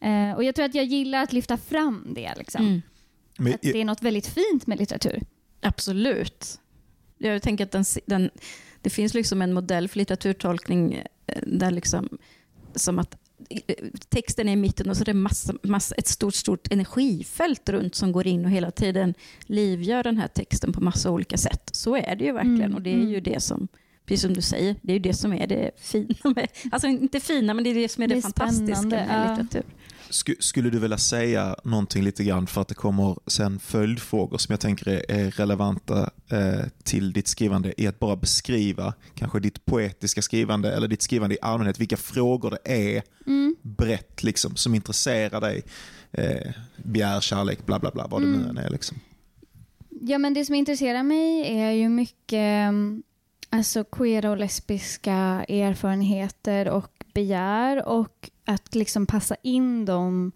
Eh, 0.00 0.32
och 0.32 0.44
jag 0.44 0.54
tror 0.54 0.64
att 0.66 0.74
jag 0.74 0.84
gillar 0.84 1.22
att 1.22 1.32
lyfta 1.32 1.56
fram 1.56 2.06
det. 2.14 2.34
Liksom. 2.36 2.66
Mm. 2.66 2.82
Men, 3.38 3.54
Att 3.54 3.62
det 3.62 3.80
är 3.80 3.84
något 3.84 4.02
väldigt 4.02 4.26
fint 4.26 4.66
med 4.66 4.78
litteratur. 4.78 5.22
Absolut. 5.60 6.60
Jag 7.18 7.42
tänker 7.42 7.64
att 7.64 7.70
den, 7.70 7.84
den, 8.06 8.30
det 8.82 8.90
finns 8.90 9.14
liksom 9.14 9.42
en 9.42 9.52
modell 9.52 9.88
för 9.88 9.98
litteraturtolkning 9.98 10.94
eh, 11.26 11.42
där 11.46 11.70
liksom, 11.70 12.18
som 12.74 12.98
att 12.98 13.16
eh, 13.50 13.74
texten 14.08 14.48
är 14.48 14.52
i 14.52 14.56
mitten 14.56 14.90
och 14.90 14.96
så 14.96 15.02
är 15.02 15.04
det 15.04 15.14
massa, 15.14 15.54
massa, 15.62 15.94
ett 15.94 16.08
stort, 16.08 16.34
stort 16.34 16.72
energifält 16.72 17.68
runt 17.68 17.94
som 17.94 18.12
går 18.12 18.26
in 18.26 18.44
och 18.44 18.50
hela 18.50 18.70
tiden 18.70 19.14
livgör 19.40 20.02
den 20.02 20.16
här 20.16 20.28
texten 20.28 20.72
på 20.72 20.80
massa 20.80 21.10
olika 21.10 21.36
sätt. 21.36 21.70
Så 21.72 21.96
är 21.96 22.16
det 22.16 22.24
ju 22.24 22.32
verkligen 22.32 22.62
Mm, 22.62 22.74
och 22.74 22.82
det 22.82 22.90
är 22.90 22.98
ju 22.98 23.18
mm. 23.18 23.22
det 23.22 23.40
som, 23.40 23.68
precis 24.08 24.22
som 24.22 24.34
du 24.34 24.42
säger, 24.42 24.76
det 24.82 24.92
är 24.92 24.94
ju 24.94 25.00
det 25.02 25.14
som 25.14 25.32
är 25.32 25.46
det 25.46 25.70
fina 25.78 26.14
med, 26.36 26.48
alltså 26.72 26.88
inte 26.88 27.20
fina 27.20 27.54
men 27.54 27.64
det 27.64 27.70
är 27.70 27.74
det 27.74 27.88
som 27.88 28.02
är 28.02 28.08
det, 28.08 28.14
Det 28.14 28.18
är 28.18 28.22
fantastiska 28.22 28.86
med 28.86 29.06
ja. 29.10 29.30
litteratur. 29.30 29.62
Sku- 30.10 30.36
Skulle 30.40 30.70
du 30.70 30.78
vilja 30.78 30.98
säga 30.98 31.56
någonting 31.64 32.04
lite 32.04 32.24
grann 32.24 32.46
för 32.46 32.60
att 32.60 32.68
det 32.68 32.74
kommer 32.74 33.16
sen 33.26 33.58
följdfrågor 33.58 34.38
som 34.38 34.52
jag 34.52 34.60
tänker 34.60 34.88
är, 34.88 35.10
är 35.10 35.30
relevanta 35.30 36.10
eh, 36.30 36.66
till 36.82 37.12
ditt 37.12 37.28
skrivande 37.28 37.80
i 37.80 37.86
att 37.86 37.98
bara 37.98 38.16
beskriva 38.16 38.94
kanske 39.14 39.40
ditt 39.40 39.64
poetiska 39.64 40.22
skrivande 40.22 40.72
eller 40.72 40.88
ditt 40.88 41.02
skrivande 41.02 41.34
i 41.34 41.38
allmänhet, 41.42 41.80
vilka 41.80 41.96
frågor 41.96 42.50
det 42.50 42.72
är 42.96 43.02
Mm. 43.26 43.56
brett 43.62 44.22
liksom, 44.22 44.56
som 44.56 44.74
intresserar 44.74 45.40
dig. 45.40 45.62
Eh, 46.12 46.52
begär, 46.84 47.20
kärlek, 47.20 47.66
bla 47.66 47.78
bla 47.78 47.90
bla, 47.90 48.06
vad 48.06 48.22
det 48.22 48.26
nu 48.28 48.34
Mm. 48.34 48.48
än 48.48 48.58
är. 48.58 48.70
Liksom. 48.70 48.96
Ja, 50.00 50.18
men 50.18 50.34
det 50.34 50.44
som 50.44 50.54
intresserar 50.54 51.02
mig 51.02 51.58
är 51.60 51.70
ju 51.70 51.88
mycket 51.88 52.72
alltså 53.50 53.84
queera 53.84 54.30
och 54.30 54.36
lesbiska 54.36 55.44
erfarenheter 55.48 56.68
och 56.68 57.04
begär 57.14 57.88
och 57.88 58.30
att 58.44 58.74
liksom 58.74 59.06
passa 59.06 59.36
in 59.42 59.84
dem, 59.84 60.32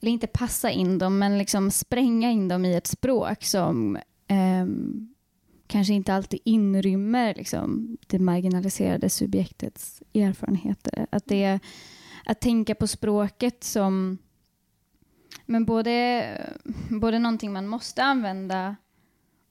eller 0.00 0.12
inte 0.12 0.26
passa 0.26 0.70
in 0.70 0.98
dem, 0.98 1.18
men 1.18 1.38
liksom 1.38 1.70
spränga 1.70 2.30
in 2.30 2.48
dem 2.48 2.64
i 2.64 2.74
ett 2.74 2.86
språk 2.86 3.44
som 3.44 3.98
ehm, 4.26 5.14
kanske 5.66 5.94
inte 5.94 6.14
alltid 6.14 6.40
inrymmer 6.44 7.34
liksom, 7.34 7.98
det 8.06 8.18
marginaliserade 8.18 9.10
subjektets 9.10 10.02
erfarenheter. 10.14 11.06
Att, 11.10 11.26
det, 11.26 11.60
att 12.24 12.40
tänka 12.40 12.74
på 12.74 12.86
språket 12.86 13.64
som 13.64 14.18
men 15.46 15.64
både, 15.64 16.24
både 16.90 17.18
någonting 17.18 17.52
man 17.52 17.66
måste 17.66 18.02
använda 18.02 18.76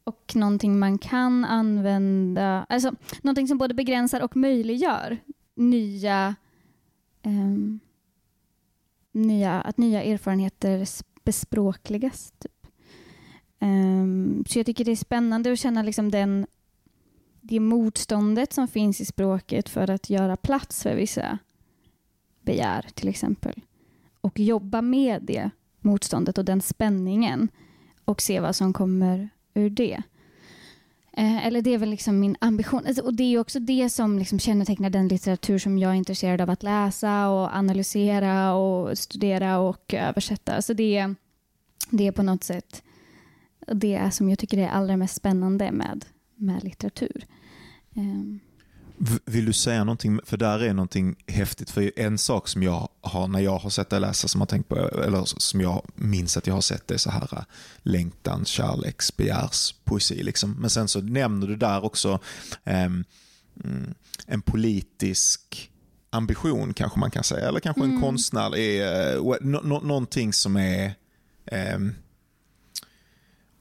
och 0.03 0.31
någonting 0.35 0.79
man 0.79 0.97
kan 0.97 1.45
använda. 1.45 2.65
Alltså 2.69 2.91
någonting 3.21 3.47
som 3.47 3.57
både 3.57 3.73
begränsar 3.73 4.21
och 4.21 4.35
möjliggör 4.35 5.17
nya, 5.55 6.35
um, 7.23 7.79
nya 9.11 9.61
att 9.61 9.77
nya 9.77 10.03
erfarenheter 10.03 10.87
bespråkligas. 11.23 12.33
Typ. 12.39 12.67
Um, 13.59 14.43
så 14.47 14.59
jag 14.59 14.65
tycker 14.65 14.85
det 14.85 14.91
är 14.91 14.95
spännande 14.95 15.51
att 15.51 15.59
känna 15.59 15.83
liksom 15.83 16.11
den, 16.11 16.47
det 17.41 17.59
motståndet 17.59 18.53
som 18.53 18.67
finns 18.67 19.01
i 19.01 19.05
språket 19.05 19.69
för 19.69 19.89
att 19.89 20.09
göra 20.09 20.37
plats 20.37 20.83
för 20.83 20.95
vissa 20.95 21.37
begär 22.41 22.85
till 22.93 23.09
exempel. 23.09 23.61
Och 24.21 24.39
jobba 24.39 24.81
med 24.81 25.23
det 25.23 25.49
motståndet 25.79 26.37
och 26.37 26.45
den 26.45 26.61
spänningen 26.61 27.47
och 28.05 28.21
se 28.21 28.39
vad 28.39 28.55
som 28.55 28.73
kommer 28.73 29.29
ur 29.53 29.69
det. 29.69 30.01
Eh, 31.13 31.47
eller 31.47 31.61
det 31.61 31.73
är 31.73 31.77
väl 31.77 31.89
liksom 31.89 32.19
min 32.19 32.35
ambition. 32.39 32.85
Alltså, 32.87 33.03
och 33.03 33.13
det 33.13 33.23
är 33.23 33.29
ju 33.29 33.39
också 33.39 33.59
det 33.59 33.89
som 33.89 34.19
liksom 34.19 34.39
kännetecknar 34.39 34.89
den 34.89 35.07
litteratur 35.07 35.57
som 35.57 35.77
jag 35.77 35.91
är 35.91 35.95
intresserad 35.95 36.41
av 36.41 36.49
att 36.49 36.63
läsa 36.63 37.29
och 37.29 37.55
analysera 37.55 38.53
och 38.53 38.97
studera 38.97 39.59
och 39.59 39.93
översätta. 39.93 40.61
Så 40.61 40.73
det, 40.73 41.15
det 41.89 42.07
är 42.07 42.11
på 42.11 42.23
något 42.23 42.43
sätt 42.43 42.83
det 43.67 44.11
som 44.11 44.29
jag 44.29 44.39
tycker 44.39 44.57
är 44.57 44.67
allra 44.67 44.97
mest 44.97 45.15
spännande 45.15 45.71
med, 45.71 46.05
med 46.35 46.63
litteratur. 46.63 47.25
Ehm, 47.95 48.39
vill 49.25 49.45
du 49.45 49.53
säga 49.53 49.83
någonting, 49.83 50.19
för 50.23 50.37
där 50.37 50.59
är 50.59 50.73
någonting 50.73 51.15
häftigt. 51.27 51.69
För 51.69 51.91
en 51.99 52.17
sak 52.17 52.47
som 52.47 52.63
jag 52.63 52.89
har, 53.01 53.27
när 53.27 53.39
jag 53.39 53.57
har 53.57 53.69
sett 53.69 53.89
dig 53.89 53.99
läsa, 53.99 54.27
som, 54.27 54.41
har 54.41 54.45
tänkt 54.45 54.69
på, 54.69 54.75
eller 54.77 55.23
som 55.25 55.61
jag 55.61 55.85
minns 55.95 56.37
att 56.37 56.47
jag 56.47 56.53
har 56.53 56.61
sett 56.61 56.87
det 56.87 56.93
är 56.93 56.97
så 56.97 57.09
här 57.11 57.27
äh, 57.31 57.43
längtan, 57.81 58.45
kärleks, 58.45 59.17
begärs, 59.17 59.75
poesi. 59.83 60.23
Liksom. 60.23 60.51
Men 60.59 60.69
sen 60.69 60.87
så 60.87 61.01
nämner 61.01 61.47
du 61.47 61.55
där 61.55 61.85
också 61.85 62.19
mm, 62.63 63.05
en 64.27 64.41
politisk 64.41 65.71
ambition 66.09 66.73
kanske 66.73 66.99
man 66.99 67.11
kan 67.11 67.23
säga. 67.23 67.47
Eller 67.47 67.59
kanske 67.59 67.83
en 67.83 67.89
Mm. 67.89 68.01
konstnärlig, 68.01 68.81
eh, 68.81 69.23
nå- 69.41 69.61
nå- 69.63 69.81
någonting 69.81 70.33
som 70.33 70.57
är 70.57 70.93
ehm, 71.45 71.95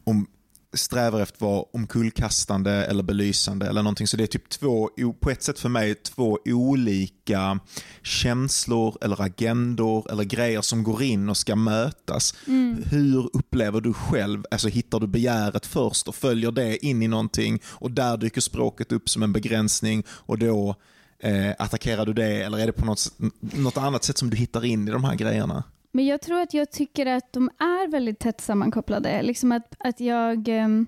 om, 0.04 0.26
strävar 0.72 1.20
efter 1.20 1.36
att 1.36 1.40
vara 1.40 1.64
omkullkastande 1.72 2.70
eller 2.72 3.02
belysande 3.02 3.66
eller 3.66 3.82
någonting. 3.82 4.06
Så 4.06 4.16
det 4.16 4.22
är 4.22 4.26
typ 4.26 4.48
två, 4.48 4.90
på 5.20 5.30
ett 5.30 5.42
sätt 5.42 5.58
för 5.58 5.68
mig, 5.68 5.94
två 5.94 6.38
olika 6.44 7.60
känslor 8.02 8.96
eller 9.00 9.22
agendor 9.22 10.10
eller 10.12 10.24
grejer 10.24 10.60
som 10.60 10.82
går 10.82 11.02
in 11.02 11.28
och 11.28 11.36
ska 11.36 11.56
mötas. 11.56 12.34
mm. 12.46 12.84
Hur 12.90 13.30
upplever 13.32 13.80
du 13.80 13.92
själv, 13.92 14.44
alltså 14.50 14.68
hittar 14.68 15.00
du 15.00 15.06
begäret 15.06 15.66
först 15.66 16.08
och 16.08 16.14
följer 16.14 16.50
det 16.50 16.86
in 16.86 17.02
i 17.02 17.08
någonting 17.08 17.60
och 17.66 17.90
där 17.90 18.16
dyker 18.16 18.40
språket 18.40 18.92
upp 18.92 19.08
som 19.08 19.22
en 19.22 19.32
begränsning 19.32 20.04
och 20.08 20.38
då 20.38 20.74
eh, 21.18 21.50
attackerar 21.58 22.06
du 22.06 22.12
det 22.12 22.42
eller 22.42 22.58
är 22.58 22.66
det 22.66 22.72
på 22.72 22.84
något, 22.84 23.12
något 23.40 23.76
annat 23.76 24.04
sätt 24.04 24.18
som 24.18 24.30
du 24.30 24.36
hittar 24.36 24.64
in 24.64 24.88
i 24.88 24.90
de 24.90 25.04
här 25.04 25.14
grejerna? 25.14 25.64
Men 25.92 26.06
jag 26.06 26.20
tror 26.20 26.40
att 26.40 26.54
jag 26.54 26.70
tycker 26.70 27.06
att 27.06 27.32
de 27.32 27.50
är 27.58 27.88
väldigt 27.88 28.18
tätt 28.18 28.40
sammankopplade. 28.40 29.22
Liksom 29.22 29.52
att, 29.52 29.74
att 29.78 30.00
jag... 30.00 30.48
Ehm, 30.48 30.86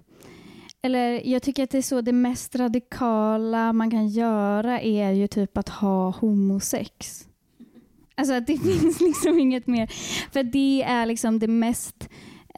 eller 0.82 1.26
jag 1.26 1.42
tycker 1.42 1.64
att 1.64 1.70
det 1.70 1.78
är 1.78 1.82
så 1.82 2.00
det 2.00 2.12
mest 2.12 2.56
radikala 2.56 3.72
man 3.72 3.90
kan 3.90 4.08
göra 4.08 4.80
är 4.80 5.10
ju 5.10 5.26
typ 5.26 5.58
att 5.58 5.68
ha 5.68 6.10
homosex. 6.10 7.28
Alltså 8.14 8.34
att 8.34 8.46
det 8.46 8.58
finns 8.80 9.00
liksom 9.00 9.38
inget 9.38 9.66
mer. 9.66 9.86
För 10.32 10.42
det 10.42 10.82
är 10.82 11.06
liksom 11.06 11.38
det 11.38 11.48
mest... 11.48 12.08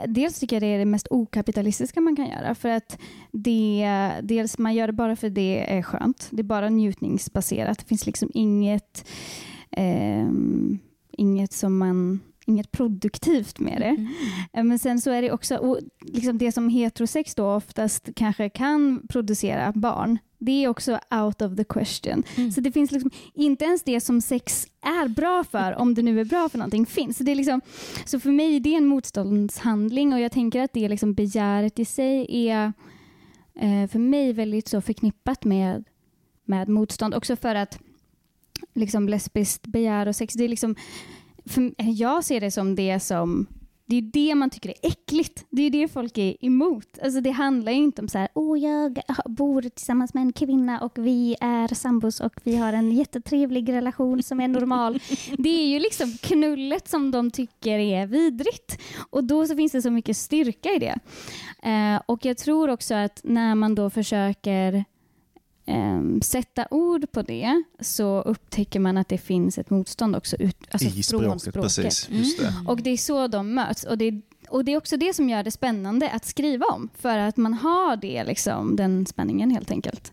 Dels 0.07 0.41
tycker 0.41 0.57
jag 0.57 0.63
det 0.63 0.67
är 0.67 0.79
det 0.79 0.85
mest 0.85 1.07
okapitalistiska 1.11 2.01
man 2.01 2.17
kan 2.17 2.27
göra. 2.27 2.55
För 2.55 2.69
att 2.69 2.99
det, 3.33 3.87
dels 4.23 4.59
man 4.59 4.75
gör 4.75 4.87
det 4.87 4.93
bara 4.93 5.17
för 5.17 5.31
det 5.31 5.77
är 5.77 5.83
skönt. 5.83 6.29
Det 6.31 6.41
är 6.41 6.45
bara 6.45 6.69
njutningsbaserat. 6.69 7.79
Det 7.79 7.85
finns 7.85 8.07
liksom 8.07 8.31
inget, 8.35 9.09
eh, 9.71 10.29
inget 11.13 11.53
som 11.53 11.79
man 11.79 12.21
inget 12.47 12.73
produktivt 12.73 13.59
med 13.59 13.81
det. 13.81 13.89
Mm. 13.89 14.09
Eh, 14.53 14.65
Men 14.65 14.79
sen 14.79 15.01
så 15.01 15.11
är 15.11 15.23
det 15.23 15.33
också 15.33 15.57
och 15.57 15.79
liksom 16.01 16.39
det 16.39 16.53
som 16.53 16.69
heterosex 16.69 17.35
då 17.35 17.55
oftast 17.55 18.09
kanske 18.17 18.49
kan 18.49 19.07
producera 19.09 19.73
barn. 19.75 20.19
Det 20.39 20.65
är 20.65 20.69
också 20.69 20.99
out 21.11 21.43
of 21.43 21.57
the 21.57 21.65
question. 21.65 22.23
Mm. 22.37 22.53
Så 22.53 22.61
det 22.61 22.73
finns 22.73 22.93
liksom 22.93 23.11
inte 23.35 23.65
ens 23.65 23.83
det 23.83 24.01
som 24.01 24.21
sex 24.21 24.67
är 24.83 25.09
bra 25.09 25.45
för, 25.45 25.77
om 25.77 25.95
det 25.95 26.03
nu 26.03 26.21
är 26.21 26.25
bra 26.25 26.49
för 26.49 26.59
någonting, 26.59 26.87
finns. 26.87 27.17
Så, 27.17 27.25
det 27.25 27.31
är 27.33 27.37
liksom, 27.37 27.61
så 28.05 28.21
för 28.21 28.31
mig 28.31 28.57
är 28.57 28.61
det 28.61 28.75
en 28.75 28.87
motståndshandling 28.87 30.13
och 30.13 30.21
jag 30.21 30.33
tänker 30.33 30.63
att 30.63 30.73
det 30.73 30.89
liksom 30.89 31.15
begäret 31.15 31.79
i 31.79 31.85
sig 31.85 32.27
är 32.49 32.73
eh, 33.55 33.89
för 33.89 33.99
mig 33.99 34.33
väldigt 34.33 34.69
så 34.69 34.81
förknippat 34.81 35.45
med, 35.45 35.85
med 36.45 36.69
motstånd. 36.69 37.15
Också 37.15 37.37
för 37.37 37.55
att 37.55 37.79
liksom 38.75 39.09
lesbiskt 39.09 39.67
begär 39.67 40.09
och 40.09 40.17
sex, 40.17 40.35
det 40.35 40.45
är 40.45 40.49
liksom 40.49 40.75
för, 41.47 41.75
jag 41.77 42.25
ser 42.25 42.41
det 42.41 42.51
som 42.51 42.75
det 42.75 43.01
som 43.01 43.47
det 43.87 43.97
är 43.97 44.03
det 44.03 44.35
man 44.35 44.51
tycker 44.51 44.69
är 44.69 44.77
äckligt. 44.83 45.45
Det 45.51 45.63
är 45.63 45.71
det 45.71 45.89
folk 45.89 46.19
är 46.19 46.45
emot. 46.45 46.99
Alltså 47.03 47.21
det 47.21 47.31
handlar 47.31 47.73
ju 47.73 47.79
inte 47.79 48.03
om 48.03 48.09
så 48.09 48.19
här, 48.19 48.29
åh 48.35 48.59
jag 48.59 48.99
bor 49.25 49.63
tillsammans 49.63 50.15
med 50.15 50.21
en 50.21 50.33
kvinna 50.33 50.81
och 50.81 50.93
vi 50.99 51.37
är 51.41 51.75
sambos 51.75 52.21
och 52.21 52.33
vi 52.45 52.57
har 52.57 52.73
en 52.73 52.93
jättetrevlig 52.93 53.73
relation 53.73 54.23
som 54.23 54.41
är 54.41 54.49
normal. 54.49 55.01
det 55.39 55.49
är 55.49 55.67
ju 55.67 55.79
liksom 55.79 56.13
knullet 56.23 56.89
som 56.89 57.11
de 57.11 57.31
tycker 57.31 57.79
är 57.79 58.07
vidrigt. 58.07 58.81
Och 59.11 59.25
då 59.25 59.47
så 59.47 59.57
finns 59.57 59.73
det 59.73 59.83
så 59.83 59.91
mycket 59.91 60.17
styrka 60.17 60.69
i 60.69 60.79
det. 60.79 60.99
Eh, 61.69 62.01
och 62.07 62.25
jag 62.25 62.39
tror 62.39 62.71
också 62.71 62.95
att 62.95 63.21
när 63.25 63.55
man 63.55 63.75
då 63.75 63.91
försöker 63.91 64.85
um, 65.67 66.23
sätta 66.23 66.67
ord 66.71 67.13
på 67.13 67.23
det 67.23 67.63
så 67.81 68.23
upptäcker 68.23 68.81
man 68.81 68.97
att 68.97 69.09
det 69.09 69.19
finns 69.19 69.59
ett 69.59 69.71
motstånd 69.71 70.17
också 70.17 70.37
ut, 70.37 70.57
alltså 70.71 70.89
I 70.89 71.03
språket. 71.03 71.41
språket. 71.41 71.63
Precis, 71.63 72.09
just 72.11 72.39
det. 72.39 72.47
Mm. 72.47 72.67
Och 72.67 72.83
det 72.83 72.91
är 72.91 72.97
så 72.97 73.29
de 73.29 73.55
möts. 73.55 73.85
Och 73.85 73.99
det, 73.99 74.05
är, 74.05 74.23
och 74.49 74.65
det 74.65 74.73
är 74.73 74.77
också 74.77 74.97
det 74.97 75.15
som 75.15 75.29
gör 75.29 75.43
det 75.43 75.51
spännande 75.51 76.11
att 76.11 76.25
skriva 76.25 76.67
om. 76.67 76.89
För 76.99 77.19
att 77.19 77.37
man 77.37 77.55
har 77.55 77.97
det, 77.97 78.25
liksom, 78.25 78.77
den 78.77 79.07
spänningen 79.07 79.51
helt 79.51 79.71
enkelt. 79.71 80.13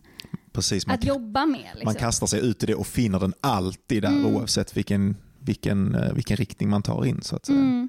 Precis, 0.52 0.86
man, 0.86 0.94
att 0.94 1.04
jobba 1.04 1.46
med. 1.46 1.60
Liksom. 1.60 1.84
Man 1.84 1.94
kastar 1.94 2.26
sig 2.26 2.46
ut 2.46 2.62
i 2.62 2.66
det 2.66 2.74
och 2.74 2.86
finner 2.86 3.20
den 3.20 3.34
alltid 3.40 4.02
där 4.02 4.08
mm. 4.08 4.36
oavsett 4.36 4.76
vilken, 4.76 5.16
vilken, 5.38 5.94
eh, 5.94 6.12
vilken 6.12 6.36
riktning 6.36 6.70
man 6.70 6.82
tar 6.82 7.04
in. 7.04 7.22
så 7.22 7.36
att 7.36 7.46
säga. 7.46 7.58
Mm. 7.58 7.88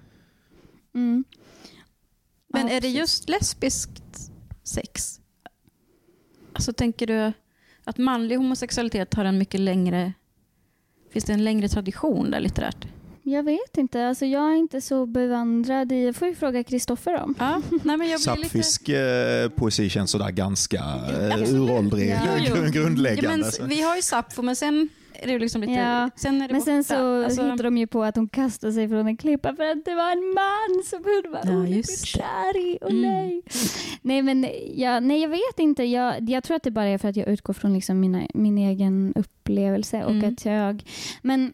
Mm. 0.95 1.23
Men 2.53 2.67
ja, 2.67 2.73
är 2.73 2.81
det 2.81 2.87
just 2.87 3.29
lesbiskt 3.29 4.31
sex? 4.63 5.19
Alltså 6.53 6.73
tänker 6.73 7.07
du 7.07 7.33
att 7.83 7.97
manlig 7.97 8.35
homosexualitet 8.35 9.13
har 9.13 9.25
en 9.25 9.37
mycket 9.37 9.59
längre... 9.59 10.13
Finns 11.11 11.25
det 11.25 11.33
en 11.33 11.43
längre 11.43 11.67
tradition 11.67 12.31
där 12.31 12.39
litterärt? 12.39 12.87
Jag 13.25 13.43
vet 13.43 13.77
inte. 13.77 14.07
Alltså, 14.07 14.25
jag 14.25 14.51
är 14.51 14.55
inte 14.55 14.81
så 14.81 15.05
bevandrad 15.05 15.91
i... 15.91 16.05
Jag 16.05 16.15
får 16.15 16.27
ju 16.27 16.35
fråga 16.35 16.63
Kristoffer 16.63 17.21
om. 17.21 17.35
Ja, 17.39 17.61
Sapfisk 18.19 18.87
lite... 18.87 19.01
Eh, 19.01 19.59
poesi 19.59 19.89
känns 19.89 20.11
sådär 20.11 20.31
ganska 20.31 20.79
uh, 20.79 21.53
uråldrig, 21.53 22.09
ja. 22.09 22.65
grundläggande. 22.71 23.51
Ja, 23.51 23.51
men, 23.59 23.69
vi 23.69 23.81
har 23.81 23.95
ju 23.95 24.01
Sappho, 24.01 24.41
men 24.41 24.55
sen 24.55 24.89
är 25.23 25.33
det 25.33 25.39
liksom 25.39 25.61
lite... 25.61 25.73
Ja. 25.73 26.09
Sen 26.15 26.41
är 26.41 26.47
det 26.47 26.53
men 26.53 26.59
borta. 26.59 26.65
sen 26.65 26.83
så 26.83 27.23
alltså, 27.23 27.41
hittade 27.41 27.63
de 27.63 27.77
ju 27.77 27.87
på 27.87 28.03
att 28.03 28.15
hon 28.15 28.27
kastade 28.29 28.73
sig 28.73 28.89
från 28.89 29.07
en 29.07 29.17
klippa 29.17 29.55
för 29.55 29.63
att 29.63 29.85
det 29.85 29.95
var 29.95 30.11
en 30.11 30.33
man 30.33 30.83
som 30.85 31.03
hon 31.03 31.31
var 31.31 31.75
ja, 31.75 31.83
kär 32.05 32.57
i. 32.57 32.77
Oh, 32.81 32.91
mm. 32.91 33.01
nej. 33.01 33.41
nej, 34.01 34.21
men 34.21 34.47
ja, 34.75 34.99
nej, 34.99 35.21
jag 35.21 35.29
vet 35.29 35.59
inte. 35.59 35.83
Jag, 35.83 36.29
jag 36.29 36.43
tror 36.43 36.57
att 36.57 36.63
det 36.63 36.71
bara 36.71 36.87
är 36.87 36.97
för 36.97 37.09
att 37.09 37.15
jag 37.15 37.27
utgår 37.27 37.53
från 37.53 37.73
liksom 37.73 37.99
mina, 37.99 38.27
min 38.33 38.57
egen 38.57 39.13
upplevelse. 39.15 40.03
och 40.03 40.11
mm. 40.11 40.33
att 40.33 40.45
jag... 40.45 40.83
Men 41.21 41.53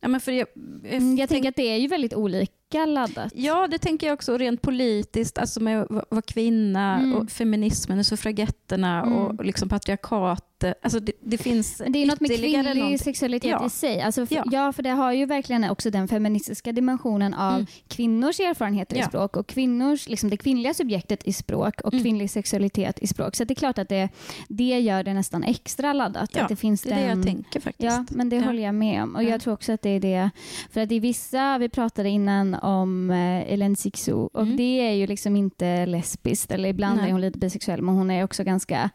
Ja, 0.00 0.08
men 0.08 0.20
för 0.20 0.32
jag, 0.32 0.48
jag, 0.82 0.92
mm, 0.92 1.16
jag 1.16 1.28
tänker 1.28 1.48
att 1.48 1.56
det 1.56 1.68
är 1.68 1.76
ju 1.76 1.88
väldigt 1.88 2.14
olika 2.14 2.52
laddat. 2.74 3.32
Ja, 3.34 3.66
det 3.66 3.78
tänker 3.78 4.06
jag 4.06 4.14
också. 4.14 4.38
Rent 4.38 4.62
politiskt, 4.62 5.38
alltså 5.38 5.60
med 5.60 5.82
att 5.82 5.90
vara 6.10 6.22
kvinna 6.22 6.98
mm. 6.98 7.14
och 7.14 7.30
feminismen 7.30 7.98
och 7.98 8.06
suffragetterna 8.06 9.02
mm. 9.02 9.12
och 9.12 9.44
liksom 9.44 9.68
patriarkat 9.68 10.44
Alltså 10.82 11.00
det, 11.00 11.12
det 11.20 11.38
finns 11.38 11.82
det 11.86 12.02
är 12.02 12.06
något 12.06 12.20
med 12.20 12.30
kvinnlig 12.30 12.74
någonting. 12.74 12.98
sexualitet 12.98 13.50
ja. 13.50 13.66
i 13.66 13.70
sig. 13.70 14.00
Alltså 14.00 14.26
för, 14.26 14.34
ja. 14.34 14.44
ja. 14.50 14.72
för 14.72 14.82
det 14.82 14.90
har 14.90 15.12
ju 15.12 15.26
verkligen 15.26 15.70
också 15.70 15.90
den 15.90 16.08
feministiska 16.08 16.72
dimensionen 16.72 17.34
av 17.34 17.54
mm. 17.54 17.66
kvinnors 17.88 18.40
erfarenheter 18.40 18.96
ja. 18.96 19.02
i 19.02 19.06
språk 19.06 19.36
och 19.36 19.46
kvinnors, 19.46 20.08
liksom 20.08 20.30
det 20.30 20.36
kvinnliga 20.36 20.74
subjektet 20.74 21.26
i 21.26 21.32
språk 21.32 21.80
och 21.80 21.92
mm. 21.92 22.04
kvinnlig 22.04 22.30
sexualitet 22.30 22.98
i 22.98 23.06
språk. 23.06 23.36
Så 23.36 23.44
det 23.44 23.52
är 23.52 23.54
klart 23.56 23.78
att 23.78 23.88
det, 23.88 24.08
det 24.48 24.80
gör 24.80 25.02
det 25.02 25.14
nästan 25.14 25.44
extra 25.44 25.92
laddat. 25.92 26.30
Ja, 26.32 26.42
att 26.42 26.48
det, 26.48 26.56
finns 26.56 26.82
det 26.82 26.90
är 26.90 26.94
den, 26.94 27.02
det 27.02 27.28
jag 27.28 27.34
tänker 27.34 27.60
faktiskt. 27.60 27.92
Ja, 27.92 28.04
men 28.10 28.28
det 28.28 28.40
håller 28.40 28.62
jag 28.62 28.74
med 28.74 29.02
om. 29.02 29.16
Och 29.16 29.24
jag 29.24 29.40
tror 29.40 29.54
också 29.54 29.72
att 29.72 29.82
det 29.82 29.90
är 29.90 30.00
det, 30.00 30.30
för 30.70 30.80
att 30.80 30.92
i 30.92 30.98
vissa, 30.98 31.58
vi 31.58 31.68
pratade 31.68 32.08
innan 32.08 32.54
om 32.58 33.10
eh, 33.10 33.52
Ellen 33.52 33.76
Sixu 33.76 34.12
och 34.12 34.42
mm. 34.42 34.56
det 34.56 34.80
är 34.80 34.92
ju 34.92 35.06
liksom 35.06 35.36
inte 35.36 35.86
lesbiskt, 35.86 36.52
eller 36.52 36.68
ibland 36.68 36.96
Nej. 36.96 37.08
är 37.08 37.12
hon 37.12 37.20
lite 37.20 37.38
bisexuell, 37.38 37.82
men 37.82 37.94
hon 37.94 38.10
är 38.10 38.24
också 38.24 38.44
ganska 38.44 38.90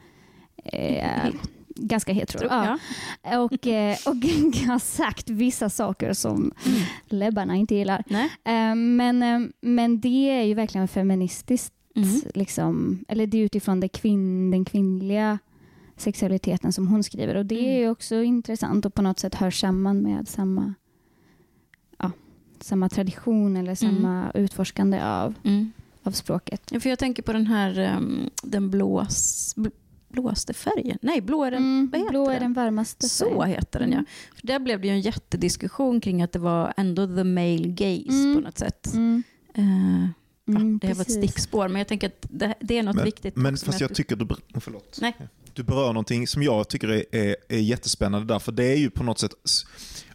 eh, 0.63 1.29
ganska 1.75 2.13
hetero. 2.13 2.47
Ja. 2.49 2.77
ja. 3.23 3.39
Och, 3.39 3.67
eh, 3.67 3.97
och 4.05 4.15
har 4.67 4.79
sagt 4.79 5.29
vissa 5.29 5.69
saker 5.69 6.13
som 6.13 6.51
mm. 6.65 6.81
läbbarna 7.07 7.55
inte 7.55 7.75
gillar. 7.75 8.03
Eh, 8.43 8.75
men, 8.75 9.53
men 9.61 9.99
det 9.99 10.29
är 10.29 10.43
ju 10.43 10.53
verkligen 10.53 10.87
feministiskt. 10.87 11.73
Mm. 11.95 12.21
Liksom, 12.33 13.05
eller 13.07 13.27
det 13.27 13.37
är 13.37 13.45
utifrån 13.45 13.79
det 13.79 13.87
kvinn, 13.87 14.51
den 14.51 14.65
kvinnliga 14.65 15.39
sexualiteten 15.97 16.73
som 16.73 16.87
hon 16.87 17.03
skriver. 17.03 17.35
Och 17.35 17.45
Det 17.45 17.59
mm. 17.59 17.83
är 17.83 17.91
också 17.91 18.15
intressant 18.15 18.85
och 18.85 18.93
på 18.93 19.01
något 19.01 19.19
sätt 19.19 19.35
hör 19.35 19.51
samman 19.51 20.01
med 20.01 20.27
samma, 20.27 20.73
samma 22.63 22.89
tradition 22.89 23.57
eller 23.57 23.75
samma 23.75 24.21
mm. 24.23 24.43
utforskande 24.43 25.03
av, 25.03 25.33
mm. 25.43 25.71
av 26.03 26.11
språket. 26.11 26.61
Ja, 26.71 26.79
för 26.79 26.89
jag 26.89 26.99
tänker 26.99 27.23
på 27.23 27.33
den 27.33 27.47
här 27.47 27.95
um, 27.97 28.29
den 28.43 28.69
blås, 28.69 29.55
blåste 30.09 30.53
färgen. 30.53 30.97
Nej, 31.01 31.21
blå 31.21 31.43
är 31.43 31.51
den, 31.51 31.63
mm, 31.63 31.89
vad 31.91 31.99
heter 31.99 32.11
blå 32.11 32.25
den? 32.25 32.35
är 32.35 32.39
den 32.39 32.53
varmaste 32.53 33.09
Så 33.09 33.43
heter 33.43 33.79
den 33.79 33.91
ja. 33.91 34.03
För 34.35 34.47
där 34.47 34.59
blev 34.59 34.81
det 34.81 34.87
ju 34.87 34.93
en 34.93 35.01
jättediskussion 35.01 36.01
kring 36.01 36.21
att 36.21 36.31
det 36.31 36.39
var 36.39 36.73
ändå 36.77 37.07
the 37.07 37.23
male 37.23 37.67
gaze 37.67 38.23
mm. 38.23 38.35
på 38.35 38.41
något 38.41 38.57
sätt. 38.57 38.93
Mm. 38.93 39.23
Uh, 39.57 40.07
ja, 40.45 40.55
mm, 40.55 40.77
det 40.77 40.93
var 40.93 41.01
ett 41.01 41.11
stickspår, 41.11 41.67
men 41.67 41.77
jag 41.77 41.87
tänker 41.87 42.07
att 42.07 42.25
det, 42.29 42.55
det 42.59 42.77
är 42.77 42.83
något 42.83 42.95
men, 42.95 43.05
viktigt. 43.05 43.35
Men 43.35 43.57
fast 43.57 43.81
jag, 43.81 43.89
jag 43.89 43.95
tycker 43.95 44.15
du, 44.15 44.27
förlåt. 44.59 44.97
Nej. 45.01 45.15
du 45.53 45.63
berör 45.63 45.87
någonting 45.87 46.27
som 46.27 46.43
jag 46.43 46.67
tycker 46.69 46.87
är, 46.87 47.05
är, 47.11 47.35
är 47.49 47.59
jättespännande 47.59 48.33
där, 48.33 48.39
för 48.39 48.51
det 48.51 48.65
är 48.65 48.77
ju 48.77 48.89
på 48.89 49.03
något 49.03 49.19
sätt 49.19 49.33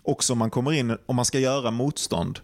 också 0.08 0.32
om 0.32 0.38
man 0.38 0.50
kommer 0.50 0.72
in, 0.72 0.96
om 1.06 1.16
man 1.16 1.24
ska 1.24 1.38
göra 1.38 1.70
motstånd 1.70 2.38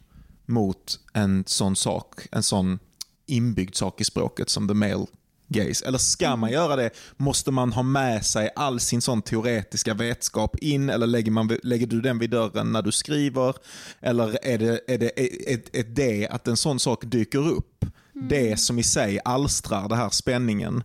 mot 0.46 1.00
en 1.12 1.44
sån 1.46 1.76
sak, 1.76 2.28
en 2.32 2.42
sån 2.42 2.78
inbyggd 3.26 3.74
sak 3.74 4.00
i 4.00 4.04
språket 4.04 4.50
som 4.50 4.68
the 4.68 4.74
male 4.74 5.06
gaze? 5.48 5.86
Eller 5.86 5.98
ska 5.98 6.28
man 6.36 6.50
mm. 6.50 6.52
göra 6.52 6.76
det? 6.76 6.90
Måste 7.16 7.50
man 7.50 7.72
ha 7.72 7.82
med 7.82 8.26
sig 8.26 8.50
all 8.56 8.80
sin 8.80 9.02
sån 9.02 9.22
teoretiska 9.22 9.94
vetskap 9.94 10.56
in 10.56 10.90
eller 10.90 11.06
lägger, 11.06 11.30
man, 11.30 11.58
lägger 11.62 11.86
du 11.86 12.00
den 12.00 12.18
vid 12.18 12.30
dörren 12.30 12.72
när 12.72 12.82
du 12.82 12.92
skriver? 12.92 13.54
Eller 14.00 14.38
är 14.42 14.58
det, 14.58 14.80
är 14.86 14.98
det 14.98 15.08
ett, 15.52 15.76
ett 15.76 15.96
det 15.96 16.28
att 16.28 16.48
en 16.48 16.56
sån 16.56 16.80
sak 16.80 17.04
dyker 17.04 17.48
upp? 17.48 17.84
Mm. 18.14 18.28
Det 18.28 18.56
som 18.56 18.78
i 18.78 18.82
sig 18.82 19.20
alstrar 19.24 19.88
den 19.88 19.98
här 19.98 20.10
spänningen 20.10 20.82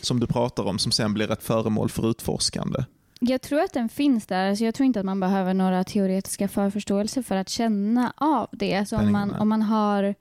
som 0.00 0.20
du 0.20 0.26
pratar 0.26 0.62
om 0.62 0.78
som 0.78 0.92
sen 0.92 1.14
blir 1.14 1.30
ett 1.30 1.42
föremål 1.42 1.90
för 1.90 2.10
utforskande? 2.10 2.84
Jag 3.22 3.42
tror 3.42 3.60
att 3.60 3.72
den 3.72 3.88
finns 3.88 4.26
där. 4.26 4.48
Alltså 4.48 4.64
jag 4.64 4.74
tror 4.74 4.86
inte 4.86 5.00
att 5.00 5.06
man 5.06 5.20
behöver 5.20 5.54
några 5.54 5.84
teoretiska 5.84 6.48
förförståelser 6.48 7.22
för 7.22 7.36
att 7.36 7.48
känna 7.48 8.12
av 8.16 8.48
det. 8.52 8.74
Alltså 8.74 8.96
om, 8.96 9.12
man, 9.12 9.30
om 9.30 9.48
man 9.48 9.62
har 9.62 10.14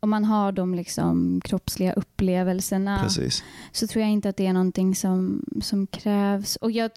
om 0.00 0.10
man 0.10 0.24
har 0.24 0.52
de 0.52 0.74
liksom 0.74 1.40
kroppsliga 1.44 1.92
upplevelserna 1.92 3.00
Precis. 3.02 3.44
så 3.72 3.86
tror 3.86 4.02
jag 4.02 4.10
inte 4.10 4.28
att 4.28 4.36
det 4.36 4.46
är 4.46 4.52
någonting 4.52 4.94
som, 4.94 5.44
som 5.62 5.86
krävs. 5.86 6.56
Och 6.56 6.70
jag, 6.70 6.90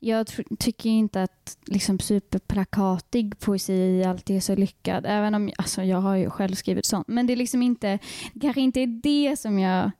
jag 0.00 0.26
tycker 0.58 0.90
inte 0.90 1.22
att 1.22 1.58
liksom 1.66 1.98
superplakatig 1.98 3.38
poesi 3.38 4.04
alltid 4.04 4.36
är 4.36 4.40
så 4.40 4.56
lyckad. 4.56 5.06
Även 5.08 5.34
om 5.34 5.50
alltså 5.58 5.82
jag 5.82 6.00
har 6.00 6.16
ju 6.16 6.30
själv 6.30 6.54
skrivit 6.54 6.86
sånt. 6.86 7.08
Men 7.08 7.26
det 7.26 7.32
är 7.32 7.36
liksom 7.36 7.62
inte, 7.62 7.98
kanske 8.40 8.60
inte 8.60 8.80
är 8.80 8.86
det 9.02 9.36
som 9.36 9.58
jag 9.58 9.90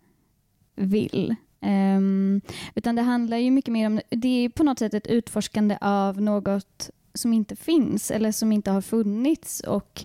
vill. 0.75 1.37
Um, 1.62 2.40
utan 2.75 2.94
det 2.94 3.03
handlar 3.03 3.37
ju 3.37 3.51
mycket 3.51 3.72
mer 3.72 3.87
om, 3.87 4.01
det 4.11 4.44
är 4.44 4.48
på 4.48 4.64
något 4.64 4.79
sätt 4.79 4.94
ett 4.94 5.07
utforskande 5.07 5.79
av 5.81 6.20
något 6.20 6.90
som 7.14 7.33
inte 7.33 7.57
finns 7.57 8.11
eller 8.11 8.33
som 8.33 8.53
inte 8.53 8.70
har 8.70 8.81
funnits. 8.81 9.61
och 9.61 10.05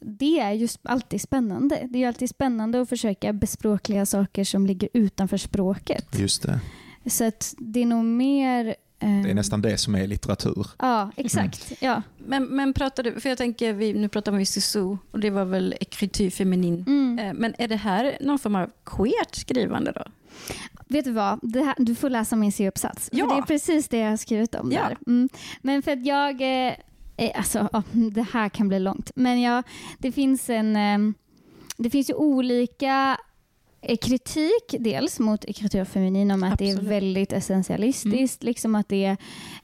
det 0.00 0.40
är 0.40 0.52
just 0.52 0.80
alltid 0.82 1.20
spännande. 1.20 1.86
Det 1.90 2.02
är 2.02 2.08
alltid 2.08 2.30
spännande 2.30 2.80
att 2.80 2.88
försöka 2.88 3.32
bespråkliga 3.32 4.06
saker 4.06 4.44
som 4.44 4.66
ligger 4.66 4.88
utanför 4.92 5.36
språket. 5.36 6.18
Just 6.18 6.42
det. 6.42 6.60
Så 7.06 7.24
att 7.24 7.54
det 7.58 7.82
är 7.82 7.86
nog 7.86 8.04
mer... 8.04 8.76
Eh... 9.02 9.22
Det 9.22 9.30
är 9.30 9.34
nästan 9.34 9.62
det 9.62 9.78
som 9.78 9.94
är 9.94 10.06
litteratur. 10.06 10.66
Ja, 10.78 11.10
exakt. 11.16 11.70
Mm. 11.70 11.76
Ja. 11.80 12.02
Men, 12.18 12.44
men 12.44 12.72
pratar 12.72 13.02
du, 13.02 13.20
för 13.20 13.28
jag 13.28 13.38
tänker, 13.38 13.72
vi, 13.72 13.92
nu 13.92 14.08
pratar 14.08 14.32
vi 14.32 14.46
Sisu 14.46 14.96
och 15.10 15.20
det 15.20 15.30
var 15.30 15.44
väl 15.44 15.74
ekrityr 15.80 16.30
feminin. 16.30 16.84
Mm. 16.86 17.18
Eh, 17.18 17.34
men 17.34 17.54
är 17.58 17.68
det 17.68 17.76
här 17.76 18.18
någon 18.20 18.38
form 18.38 18.56
av 18.56 18.70
queert 18.84 19.34
skrivande 19.34 19.92
då? 19.92 20.04
Vet 20.88 21.04
du 21.04 21.12
vad? 21.12 21.56
Här, 21.56 21.74
du 21.78 21.94
får 21.94 22.10
läsa 22.10 22.36
min 22.36 22.52
C-uppsats. 22.52 23.08
Ja. 23.12 23.28
För 23.28 23.34
det 23.34 23.40
är 23.40 23.46
precis 23.46 23.88
det 23.88 23.98
jag 23.98 24.10
har 24.10 24.16
skrivit 24.16 24.54
om 24.54 24.72
ja. 24.72 24.80
där. 24.80 24.96
Mm. 25.06 25.28
Men 25.62 25.82
för 25.82 25.92
att 25.92 26.06
jag... 26.06 26.66
Eh, 26.66 26.74
Eh, 27.16 27.30
alltså, 27.34 27.68
ja, 27.72 27.82
det 27.92 28.26
här 28.32 28.48
kan 28.48 28.68
bli 28.68 28.78
långt. 28.78 29.10
Men 29.14 29.40
ja, 29.40 29.62
det 29.98 30.12
finns 30.12 30.50
en... 30.50 30.76
Ehm, 30.76 31.14
det 31.76 31.90
finns 31.90 32.10
ju 32.10 32.14
olika 32.14 33.10
eh, 33.12 33.16
kritik 34.02 34.74
dels 34.78 35.18
mot 35.18 35.44
ekritur 35.44 35.84
feminin 35.84 36.30
om 36.30 36.42
att 36.42 36.58
det 36.58 36.64
Absolut. 36.70 36.86
är 36.86 36.94
väldigt 36.94 37.32
essentialistiskt, 37.32 38.42
liksom 38.42 38.74
att 38.74 38.88
det 38.88 39.04
är 39.04 39.16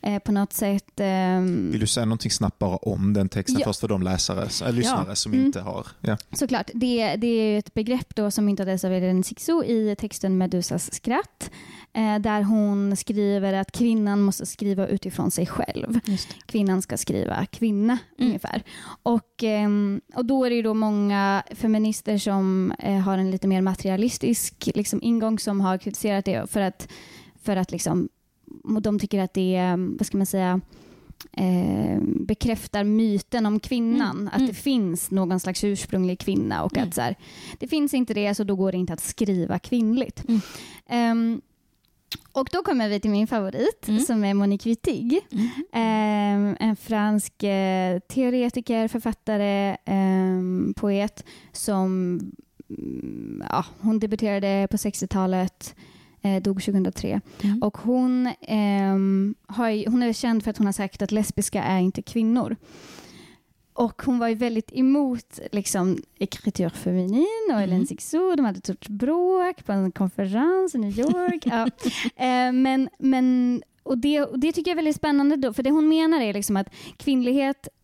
eh, 0.02 0.18
på 0.18 0.32
något 0.32 0.52
sätt... 0.52 1.00
ehm, 1.00 1.70
Vill 1.70 1.80
du 1.80 1.86
säga 1.86 2.04
någonting 2.06 2.30
snabbt 2.30 2.58
bara 2.58 2.76
om 2.76 3.12
den 3.12 3.28
texten 3.28 3.60
Ja. 3.60 3.64
först 3.66 3.80
för 3.80 3.88
de 3.88 4.02
läsare, 4.02 4.48
äh, 4.68 4.72
lyssnare 4.74 5.16
som 5.16 5.32
Mm. 5.32 5.46
inte 5.46 5.60
har... 5.60 5.86
Ja. 6.00 6.16
Såklart, 6.32 6.70
det, 6.74 7.16
det 7.16 7.26
är 7.26 7.58
ett 7.58 7.74
begrepp 7.74 8.14
då 8.14 8.30
som 8.30 8.44
myntades 8.44 8.84
av 8.84 8.92
Elin 8.92 9.24
Sixou 9.24 9.64
i 9.64 9.96
texten 9.98 10.38
Medusas 10.38 10.94
skratt. 10.94 11.50
Eh, 11.92 12.18
där 12.18 12.42
hon 12.42 12.96
skriver 12.96 13.52
att 13.52 13.72
kvinnan 13.72 14.20
måste 14.22 14.46
skriva 14.46 14.86
utifrån 14.86 15.30
sig 15.30 15.46
själv. 15.46 16.00
Det. 16.04 16.18
Kvinnan 16.46 16.82
ska 16.82 16.96
skriva 16.96 17.46
kvinna 17.46 17.98
Mm. 18.18 18.28
ungefär. 18.28 18.62
Och, 19.02 19.42
ehm, 19.42 20.00
och 20.14 20.24
då 20.24 20.44
är 20.44 20.50
det 20.50 20.56
ju 20.56 20.62
då 20.62 20.74
många 20.74 21.42
feminister 21.50 22.18
som 22.18 22.72
eh, 22.78 22.98
har 22.98 23.18
en 23.18 23.30
lite 23.30 23.48
mer 23.48 23.60
materialistisk 23.62 24.07
liksom, 24.74 25.02
ingång 25.02 25.38
som 25.38 25.60
har 25.60 25.78
kritiserat 25.78 26.24
det 26.24 26.50
för 26.50 26.60
att, 26.60 26.88
för 27.42 27.56
att 27.56 27.72
liksom, 27.72 28.08
de 28.80 28.98
tycker 28.98 29.18
att 29.20 29.34
det 29.34 29.56
är, 29.56 29.96
vad 29.98 30.06
ska 30.06 30.16
man 30.16 30.26
säga, 30.26 30.60
eh, 31.32 32.00
bekräftar 32.02 32.84
myten 32.84 33.46
om 33.46 33.60
kvinnan. 33.60 34.16
Mm. 34.16 34.28
Att 34.28 34.34
Mm. 34.36 34.46
det 34.48 34.54
finns 34.54 35.10
någon 35.10 35.40
slags 35.40 35.64
ursprunglig 35.64 36.18
kvinna 36.20 36.62
och 36.64 36.76
Mm. 36.76 36.88
att 36.88 36.94
så 36.94 37.00
här, 37.00 37.14
det 37.58 37.68
finns 37.68 37.94
inte 37.94 38.14
det 38.14 38.34
så 38.34 38.44
då 38.44 38.56
går 38.56 38.72
det 38.72 38.78
inte 38.78 38.92
att 38.92 39.00
skriva 39.00 39.58
kvinnligt. 39.58 40.24
Ehm, 40.88 41.40
och 42.32 42.48
då 42.52 42.62
kommer 42.62 42.88
vi 42.88 43.00
till 43.00 43.10
min 43.10 43.26
favorit 43.26 43.88
Mm. 43.88 44.00
som 44.00 44.24
är 44.24 44.34
Monique 44.34 44.68
Wittig. 44.70 45.20
Mm. 45.32 45.48
Ehm, 45.72 46.56
en 46.60 46.76
fransk 46.76 47.42
eh, 47.42 47.98
teoretiker, 47.98 48.88
författare, 48.88 49.76
ehm, 49.84 50.74
poet 50.76 51.24
som 51.52 52.20
ja, 53.50 53.64
hon 53.80 53.98
debuterade 53.98 54.68
på 54.70 54.76
60-talet, 54.76 55.74
eh, 56.22 56.42
dog 56.42 56.62
2003. 56.62 57.20
Mm. 57.42 57.62
Och 57.62 57.78
hon, 57.78 58.32
ehm, 58.40 59.34
har, 59.46 59.90
hon 59.90 60.02
är 60.02 60.12
känd 60.12 60.44
för 60.44 60.50
att 60.50 60.58
hon 60.58 60.66
har 60.66 60.72
sagt 60.72 61.02
att 61.02 61.12
lesbiska 61.12 61.62
är 61.62 61.80
inte 61.80 62.02
kvinnor. 62.02 62.56
Och 63.78 64.02
hon 64.02 64.18
var 64.18 64.28
ju 64.28 64.34
väldigt 64.34 64.72
emot 64.72 65.40
liksom, 65.52 65.98
écriture 66.18 66.70
féminine 66.70 67.26
och 67.48 67.54
Mm. 67.54 67.70
Hélène 67.70 67.86
Sixou. 67.86 68.36
De 68.36 68.44
hade 68.44 68.58
ett 68.58 68.64
stort 68.64 68.88
bråk 68.88 69.64
på 69.64 69.72
en 69.72 69.92
konferens 69.92 70.74
i 70.74 70.78
New 70.78 70.98
York. 70.98 71.46
ja. 71.46 71.66
eh, 72.16 72.52
men, 72.52 72.88
men, 72.98 73.62
och, 73.82 73.98
det, 73.98 74.22
och 74.22 74.38
det 74.38 74.52
tycker 74.52 74.70
jag 74.70 74.74
är 74.74 74.76
väldigt 74.76 74.96
spännande 74.96 75.36
då, 75.36 75.52
för 75.52 75.62
det 75.62 75.70
hon 75.70 75.88
menar 75.88 76.20
är 76.20 76.34
liksom 76.34 76.56
att 76.56 76.74
kvinnlighet 76.96 77.68
eh, 77.68 77.77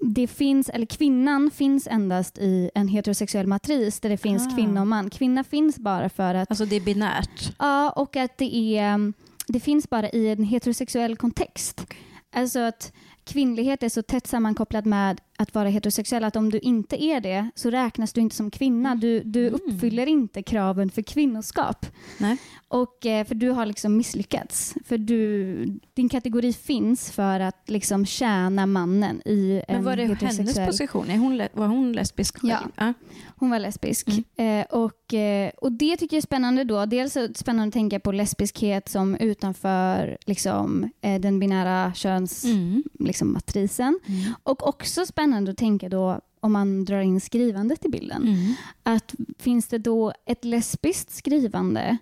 det 0.00 0.26
finns, 0.26 0.68
eller 0.68 0.86
kvinnan 0.86 1.50
finns 1.50 1.86
endast 1.86 2.38
i 2.38 2.70
en 2.74 2.88
heterosexuell 2.88 3.46
matris 3.46 4.00
där 4.00 4.08
det 4.08 4.16
finns 4.16 4.46
Ah. 4.46 4.56
kvinna 4.56 4.80
och 4.80 4.86
man. 4.86 5.10
Kvinna 5.10 5.44
finns 5.44 5.78
bara 5.78 6.08
för 6.08 6.34
att 6.34 6.50
Alltså 6.50 6.64
det 6.64 6.76
är 6.76 6.80
binärt. 6.80 7.54
Ja, 7.58 7.90
och 7.90 8.16
att 8.16 8.38
det, 8.38 8.78
är, 8.78 9.12
det 9.46 9.60
finns 9.60 9.90
bara 9.90 10.08
i 10.10 10.28
en 10.28 10.42
heterosexuell 10.44 11.16
kontext. 11.16 11.86
Alltså 12.32 12.58
att 12.58 12.92
kvinnlighet 13.24 13.82
är 13.82 13.88
så 13.88 14.02
tätt 14.02 14.26
sammankopplad 14.26 14.86
med 14.86 15.20
att 15.38 15.54
vara 15.54 15.68
heterosexuell 15.68 16.24
att 16.24 16.36
om 16.36 16.50
du 16.50 16.58
inte 16.58 17.02
är 17.04 17.20
det 17.20 17.50
så 17.54 17.70
räknas 17.70 18.12
du 18.12 18.20
inte 18.20 18.36
som 18.36 18.50
kvinna. 18.50 18.94
Du, 18.94 19.22
du 19.22 19.48
Mm. 19.48 19.54
uppfyller 19.60 20.06
inte 20.06 20.42
kraven 20.42 20.90
för 20.90 21.02
kvinnoskap. 21.02 21.86
Nej. 22.18 22.36
Och, 22.68 23.06
eh, 23.06 23.26
för 23.26 23.34
du 23.34 23.50
har 23.50 23.66
liksom 23.66 23.96
misslyckats. 23.96 24.74
För 24.84 24.98
du, 24.98 25.56
din 25.94 26.08
kategori 26.08 26.52
finns 26.52 27.10
för 27.10 27.40
att 27.40 27.62
liksom 27.70 28.06
tjäna 28.06 28.66
mannen 28.66 29.22
i 29.24 29.62
en 29.68 29.74
Men 29.76 29.84
var 29.84 29.96
det 29.96 30.02
hennes 30.04 30.22
heterosexuell... 30.22 30.66
position? 30.66 31.10
Är 31.10 31.16
hon, 31.18 31.42
var 31.52 31.66
hon 31.66 31.92
lesbisk 31.92 32.38
själv? 32.38 32.68
Ja. 32.76 32.92
Hon 33.36 33.50
var 33.50 33.58
lesbisk. 33.58 34.08
Mm. 34.36 34.60
Eh, 34.60 34.66
och, 34.70 35.14
eh, 35.14 35.50
och 35.56 35.72
det 35.72 35.96
tycker 35.96 36.16
jag 36.16 36.18
är 36.22 36.26
spännande 36.26 36.64
då. 36.64 36.86
Dels 36.86 37.16
är 37.16 37.28
det 37.28 37.36
spännande 37.38 37.68
att 37.68 37.72
tänka 37.72 38.00
på 38.00 38.12
lesbiskhet 38.12 38.88
som 38.88 39.14
utanför 39.16 40.18
liksom, 40.26 40.90
den 41.00 41.38
binära 41.40 41.92
köns 41.94 42.44
Mm. 42.44 42.82
liksom, 42.98 43.32
matrisen. 43.32 43.98
Mm. 44.06 44.34
Och 44.42 44.68
också 44.68 45.06
spännande 45.06 45.27
att 45.34 45.56
tänka 45.56 45.88
då 45.88 46.20
om 46.40 46.52
man 46.52 46.84
drar 46.84 47.00
in 47.00 47.20
skrivandet 47.20 47.84
i 47.84 47.88
bilden. 47.88 48.22
Mm. 48.22 48.54
Att 48.82 49.14
finns 49.38 49.68
det 49.68 49.78
då 49.78 50.12
ett 50.26 50.44
lesbiskt 50.44 51.10
skrivande? 51.10 51.98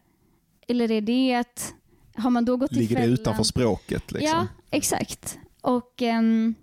Eller 0.69 0.91
är 0.91 1.01
det 1.01 1.35
att, 1.35 1.75
har 2.17 2.31
man 2.31 2.45
då 2.45 2.57
gått 2.57 2.73
i 2.73 2.75
Ligger 2.75 2.97
det 2.97 3.07
utanför 3.07 3.43
språket? 3.43 4.13
Liksom? 4.13 4.39
Ja, 4.39 4.47
exakt. 4.71 5.39
Och, 5.61 6.03
ehm, 6.03 6.55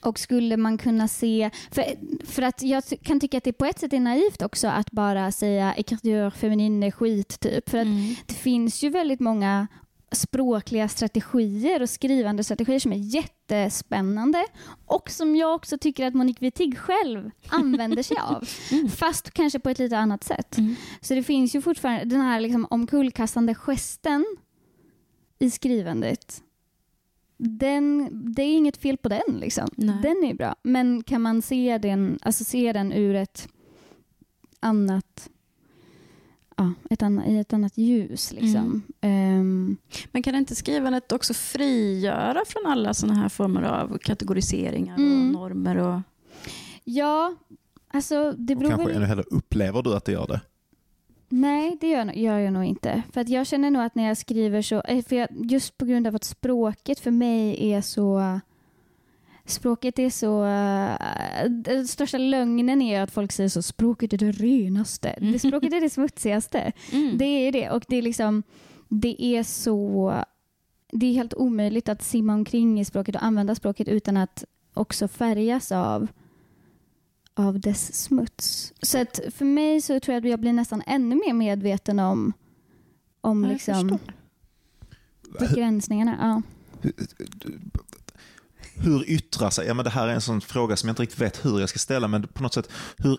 och 0.00 0.18
skulle 0.18 0.56
man 0.56 0.78
kunna 0.78 1.08
se... 1.08 1.50
För, 1.70 1.84
för 2.26 2.42
att 2.42 2.62
jag 2.62 2.84
kan 3.02 3.20
tycka 3.20 3.38
att 3.38 3.44
det 3.44 3.52
på 3.52 3.64
ett 3.64 3.78
sätt 3.78 3.92
är 3.92 4.00
naivt 4.00 4.42
också 4.42 4.68
att 4.68 4.90
bara 4.90 5.32
säga 5.32 5.74
écriture 5.74 6.30
féminine 6.30 6.86
är 6.86 6.90
skit. 6.90 7.40
Typ. 7.40 7.70
För 7.70 7.78
att 7.78 7.86
Mm. 7.86 8.14
det 8.26 8.34
finns 8.34 8.82
ju 8.82 8.90
väldigt 8.90 9.20
många 9.20 9.66
språkliga 10.12 10.88
strategier 10.88 11.82
och 11.82 11.90
skrivande 11.90 12.44
strategier 12.44 12.78
som 12.78 12.92
är 12.92 12.96
jättespännande 12.96 14.44
och 14.86 15.10
som 15.10 15.36
jag 15.36 15.54
också 15.54 15.78
tycker 15.78 16.06
att 16.06 16.14
Monique 16.14 16.44
Wittig 16.44 16.78
själv 16.78 17.30
använder 17.48 18.02
sig 18.02 18.16
av. 18.16 18.48
Mm. 18.72 18.88
Fast 18.88 19.30
kanske 19.30 19.58
på 19.58 19.70
ett 19.70 19.78
lite 19.78 19.98
annat 19.98 20.24
sätt. 20.24 20.58
Mm. 20.58 20.74
Så 21.00 21.14
det 21.14 21.22
finns 21.22 21.54
ju 21.54 21.62
fortfarande 21.62 22.04
den 22.04 22.20
här 22.20 22.40
liksom 22.40 22.66
omkullkastande 22.70 23.54
gesten 23.54 24.24
i 25.38 25.50
skrivandet. 25.50 26.42
Den, 27.36 28.08
det 28.34 28.42
är 28.42 28.56
inget 28.56 28.76
fel 28.76 28.96
på 28.96 29.08
den. 29.08 29.38
Liksom. 29.40 29.68
Nej. 29.76 29.98
Den 30.02 30.24
är 30.24 30.34
bra. 30.34 30.56
Men 30.62 31.02
kan 31.02 31.22
man 31.22 31.42
se 31.42 31.78
den, 31.78 32.18
alltså 32.22 32.44
se 32.44 32.72
den 32.72 32.92
ur 32.92 33.14
ett 33.14 33.48
annat, 34.60 35.30
ja, 36.56 36.72
ett 36.90 37.02
annat, 37.02 37.26
i 37.26 37.38
ett 37.38 37.52
annat 37.52 37.78
ljus? 37.78 38.32
Liksom. 38.32 38.82
Ehm, 39.00 39.76
Men 40.12 40.22
kan 40.22 40.34
inte 40.34 40.54
skrivandet 40.54 41.12
också 41.12 41.34
frigöra 41.34 42.42
från 42.46 42.66
alla 42.72 42.94
sådana 42.94 43.20
här 43.20 43.28
former 43.28 43.62
av 43.62 43.98
kategoriseringar 43.98 44.96
Mm. 44.98 45.26
och 45.28 45.32
normer? 45.40 45.76
Och... 45.76 46.00
ja, 46.84 47.34
alltså 47.88 48.32
det 48.38 48.54
Och 48.54 48.58
beror 48.60 48.70
kanske 48.70 48.86
väl... 48.86 48.96
ännu 48.96 49.06
hellre, 49.06 49.24
upplever 49.30 49.82
du 49.82 49.94
att 49.96 50.04
det 50.04 50.12
gör 50.12 50.26
det? 50.26 50.40
Nej, 51.28 51.78
det 51.80 51.88
gör, 51.88 52.12
gör 52.12 52.38
jag 52.38 52.52
nog 52.52 52.64
inte. 52.64 53.02
För 53.12 53.20
att 53.20 53.28
jag 53.28 53.46
känner 53.46 53.70
nog 53.70 53.82
att 53.82 53.94
när 53.94 54.08
jag 54.08 54.16
skriver 54.16 54.62
så, 54.62 54.80
eh, 54.80 55.04
för 55.04 55.16
jag, 55.16 55.28
just 55.32 55.78
på 55.78 55.84
grund 55.84 56.06
av 56.06 56.14
att 56.14 56.24
språket 56.24 57.00
för 57.00 57.10
mig 57.10 57.72
är 57.72 57.80
så 57.80 58.40
Språket 59.46 59.98
är 59.98 60.10
så... 60.10 60.44
eh, 60.44 61.50
Den 61.50 61.88
största 61.88 62.18
lögnen 62.18 62.82
är 62.82 63.00
att 63.00 63.10
folk 63.10 63.32
säger 63.32 63.48
så 63.48 63.62
språket 63.62 64.12
är 64.12 64.18
det 64.18 64.32
renaste. 64.32 65.08
Mm. 65.08 65.32
Det, 65.32 65.38
språket 65.38 65.72
är 65.72 65.80
det 65.80 65.90
smutsigaste. 65.90 66.72
Mm. 66.92 67.18
Det 67.18 67.24
är 67.24 67.52
det. 67.52 67.70
Och 67.70 67.84
det 67.88 67.96
är 67.96 68.02
liksom... 68.02 68.42
Det 68.88 69.22
är 69.24 69.42
så... 69.42 70.24
Det 70.92 71.06
är 71.06 71.12
helt 71.12 71.34
omöjligt 71.34 71.88
att 71.88 72.02
simma 72.02 72.34
omkring 72.34 72.80
i 72.80 72.84
språket 72.84 73.14
och 73.16 73.24
använda 73.24 73.54
språket 73.54 73.88
utan 73.88 74.16
att 74.16 74.44
också 74.74 75.08
färgas 75.08 75.72
av 75.72 76.08
av 77.36 77.60
dess 77.60 77.94
smuts. 78.04 78.72
Så 78.82 78.98
att 78.98 79.20
för 79.30 79.44
mig 79.44 79.80
så 79.80 80.00
tror 80.00 80.14
jag 80.14 80.24
att 80.24 80.30
jag 80.30 80.40
blir 80.40 80.52
nästan 80.52 80.82
ännu 80.86 81.14
mer 81.16 81.32
medveten 81.34 81.98
om, 81.98 82.32
om 83.20 83.44
Ja, 83.44 83.50
liksom 83.50 83.98
begränsningarna. 85.38 86.16
Ja. 86.82 86.90
Hur 88.76 89.10
yttrar 89.10 89.50
sig, 89.50 89.66
ja 89.66 89.74
men 89.74 89.84
det 89.84 89.90
här 89.90 90.08
är 90.08 90.12
en 90.12 90.20
sån 90.20 90.40
fråga 90.40 90.76
som 90.76 90.88
jag 90.88 90.92
inte 90.92 91.02
riktigt 91.02 91.20
vet 91.20 91.44
hur 91.44 91.60
jag 91.60 91.68
ska 91.68 91.78
ställa, 91.78 92.08
men 92.08 92.28
på 92.28 92.42
något 92.42 92.54
sätt, 92.54 92.68
hur 92.96 93.18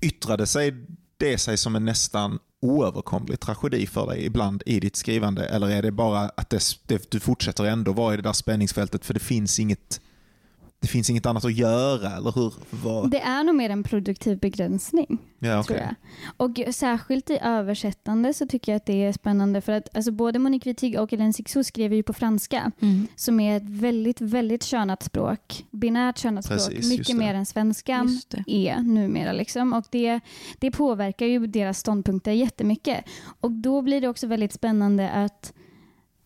yttrade 0.00 0.46
sig 0.46 0.74
det 1.16 1.38
sig 1.38 1.56
som 1.56 1.76
en 1.76 1.84
nästan 1.84 2.38
oöverkomlig 2.60 3.40
tragedi 3.40 3.86
för 3.86 4.06
dig 4.06 4.26
ibland 4.26 4.62
i 4.66 4.80
ditt 4.80 4.96
skrivande? 4.96 5.44
Eller 5.44 5.70
är 5.70 5.82
det 5.82 5.92
bara 5.92 6.20
att 6.20 6.50
det, 6.50 6.62
det, 6.86 7.10
du 7.10 7.20
fortsätter 7.20 7.64
ändå 7.64 7.92
vara 7.92 8.14
i 8.14 8.16
det 8.16 8.22
där 8.22 8.32
spänningsfältet 8.32 9.04
för 9.04 9.14
det 9.14 9.20
finns 9.20 9.60
inget, 9.60 10.00
det 10.80 10.86
finns 10.88 11.10
inget 11.10 11.26
annat 11.26 11.44
att 11.44 11.54
göra? 11.56 12.16
Eller 12.16 12.32
hur? 12.32 12.54
Vad? 12.70 13.10
Det 13.10 13.20
är 13.20 13.44
nog 13.44 13.54
mer 13.54 13.70
en 13.70 13.82
produktiv 13.82 14.38
begränsning. 14.38 15.18
ja, 15.38 15.62
tror 15.62 15.76
okej. 15.76 15.94
jag. 16.38 16.66
Och 16.66 16.74
särskilt 16.74 17.30
i 17.30 17.38
översättande 17.42 18.34
så 18.34 18.46
tycker 18.46 18.72
jag 18.72 18.76
att 18.76 18.86
det 18.86 19.04
är 19.04 19.12
spännande 19.12 19.60
för 19.60 19.72
att 19.72 19.96
alltså 19.96 20.12
både 20.12 20.38
Monique 20.38 20.70
Wittig 20.70 21.00
och 21.00 21.10
Hélène 21.10 21.32
Sixou 21.32 21.64
skriver 21.64 21.96
ju 21.96 22.02
på 22.02 22.12
franska 22.12 22.72
Mm. 22.80 23.06
som 23.16 23.40
är 23.40 23.56
ett 23.56 23.68
väldigt, 23.68 24.20
väldigt 24.20 24.62
könat 24.62 25.02
språk. 25.02 25.64
Binärt 25.70 26.18
könat 26.18 26.44
språk. 26.44 26.84
Mycket 26.84 27.16
mer 27.16 27.34
än 27.34 27.46
svenskan 27.46 28.20
är 28.46 28.76
numera. 28.82 29.32
Liksom. 29.32 29.72
Och 29.72 29.84
det, 29.90 30.20
det 30.58 30.70
påverkar 30.70 31.26
ju 31.26 31.46
deras 31.46 31.78
ståndpunkter 31.78 32.32
jättemycket. 32.32 33.04
Och 33.40 33.50
då 33.52 33.82
blir 33.82 34.00
det 34.00 34.08
också 34.08 34.26
väldigt 34.26 34.52
spännande 34.52 35.10
att, 35.10 35.52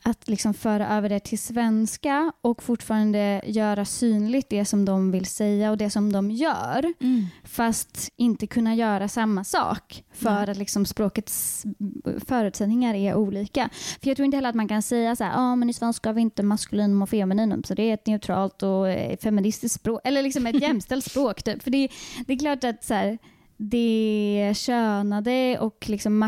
att 0.02 0.28
liksom 0.28 0.54
föra 0.54 0.88
över 0.88 1.08
det 1.08 1.20
till 1.20 1.38
svenska 1.38 2.32
och 2.40 2.62
fortfarande 2.62 3.42
göra 3.46 3.84
synligt 3.84 4.50
det 4.50 4.64
som 4.64 4.84
de 4.84 5.10
vill 5.10 5.26
säga 5.26 5.70
och 5.70 5.76
det 5.76 5.90
som 5.90 6.12
de 6.12 6.30
gör 6.30 6.92
Mm. 7.00 7.26
fast 7.44 8.10
inte 8.16 8.46
kunna 8.46 8.74
göra 8.74 9.08
samma 9.08 9.44
sak 9.44 10.04
för 10.12 10.30
Nej. 10.30 10.50
att 10.50 10.56
liksom 10.56 10.86
språkets 10.86 11.64
förutsättningar 12.26 12.94
är 12.94 13.14
olika. 13.14 13.68
För 14.02 14.08
Jag 14.08 14.16
tror 14.16 14.24
inte 14.24 14.36
heller 14.36 14.48
att 14.48 14.54
man 14.54 14.68
kan 14.68 14.82
säga 14.82 15.16
så 15.16 15.24
här, 15.24 15.32
ah, 15.36 15.56
men 15.56 15.70
i 15.70 15.72
svenska 15.72 16.08
har 16.08 16.14
vi 16.14 16.20
inte 16.20 16.42
maskulinum 16.42 17.02
och 17.02 17.08
femininum 17.10 17.64
så 17.64 17.74
det 17.74 17.82
är 17.82 17.94
ett 17.94 18.06
neutralt 18.06 18.62
och 18.62 18.88
eh, 18.88 19.16
feministiskt 19.16 19.80
språk, 19.80 20.00
eller 20.04 20.22
liksom 20.22 20.46
ett 20.46 20.60
jämställt 20.62 21.04
språk. 21.04 21.42
Typ. 21.42 21.62
För 21.62 21.70
det, 21.70 21.88
det 22.26 22.32
är 22.32 22.38
klart 22.38 22.64
att 22.64 22.84
så 22.84 22.94
här, 22.94 23.18
det 23.56 24.52
könade 24.56 25.58
och 25.58 25.84
liksom 25.88 26.18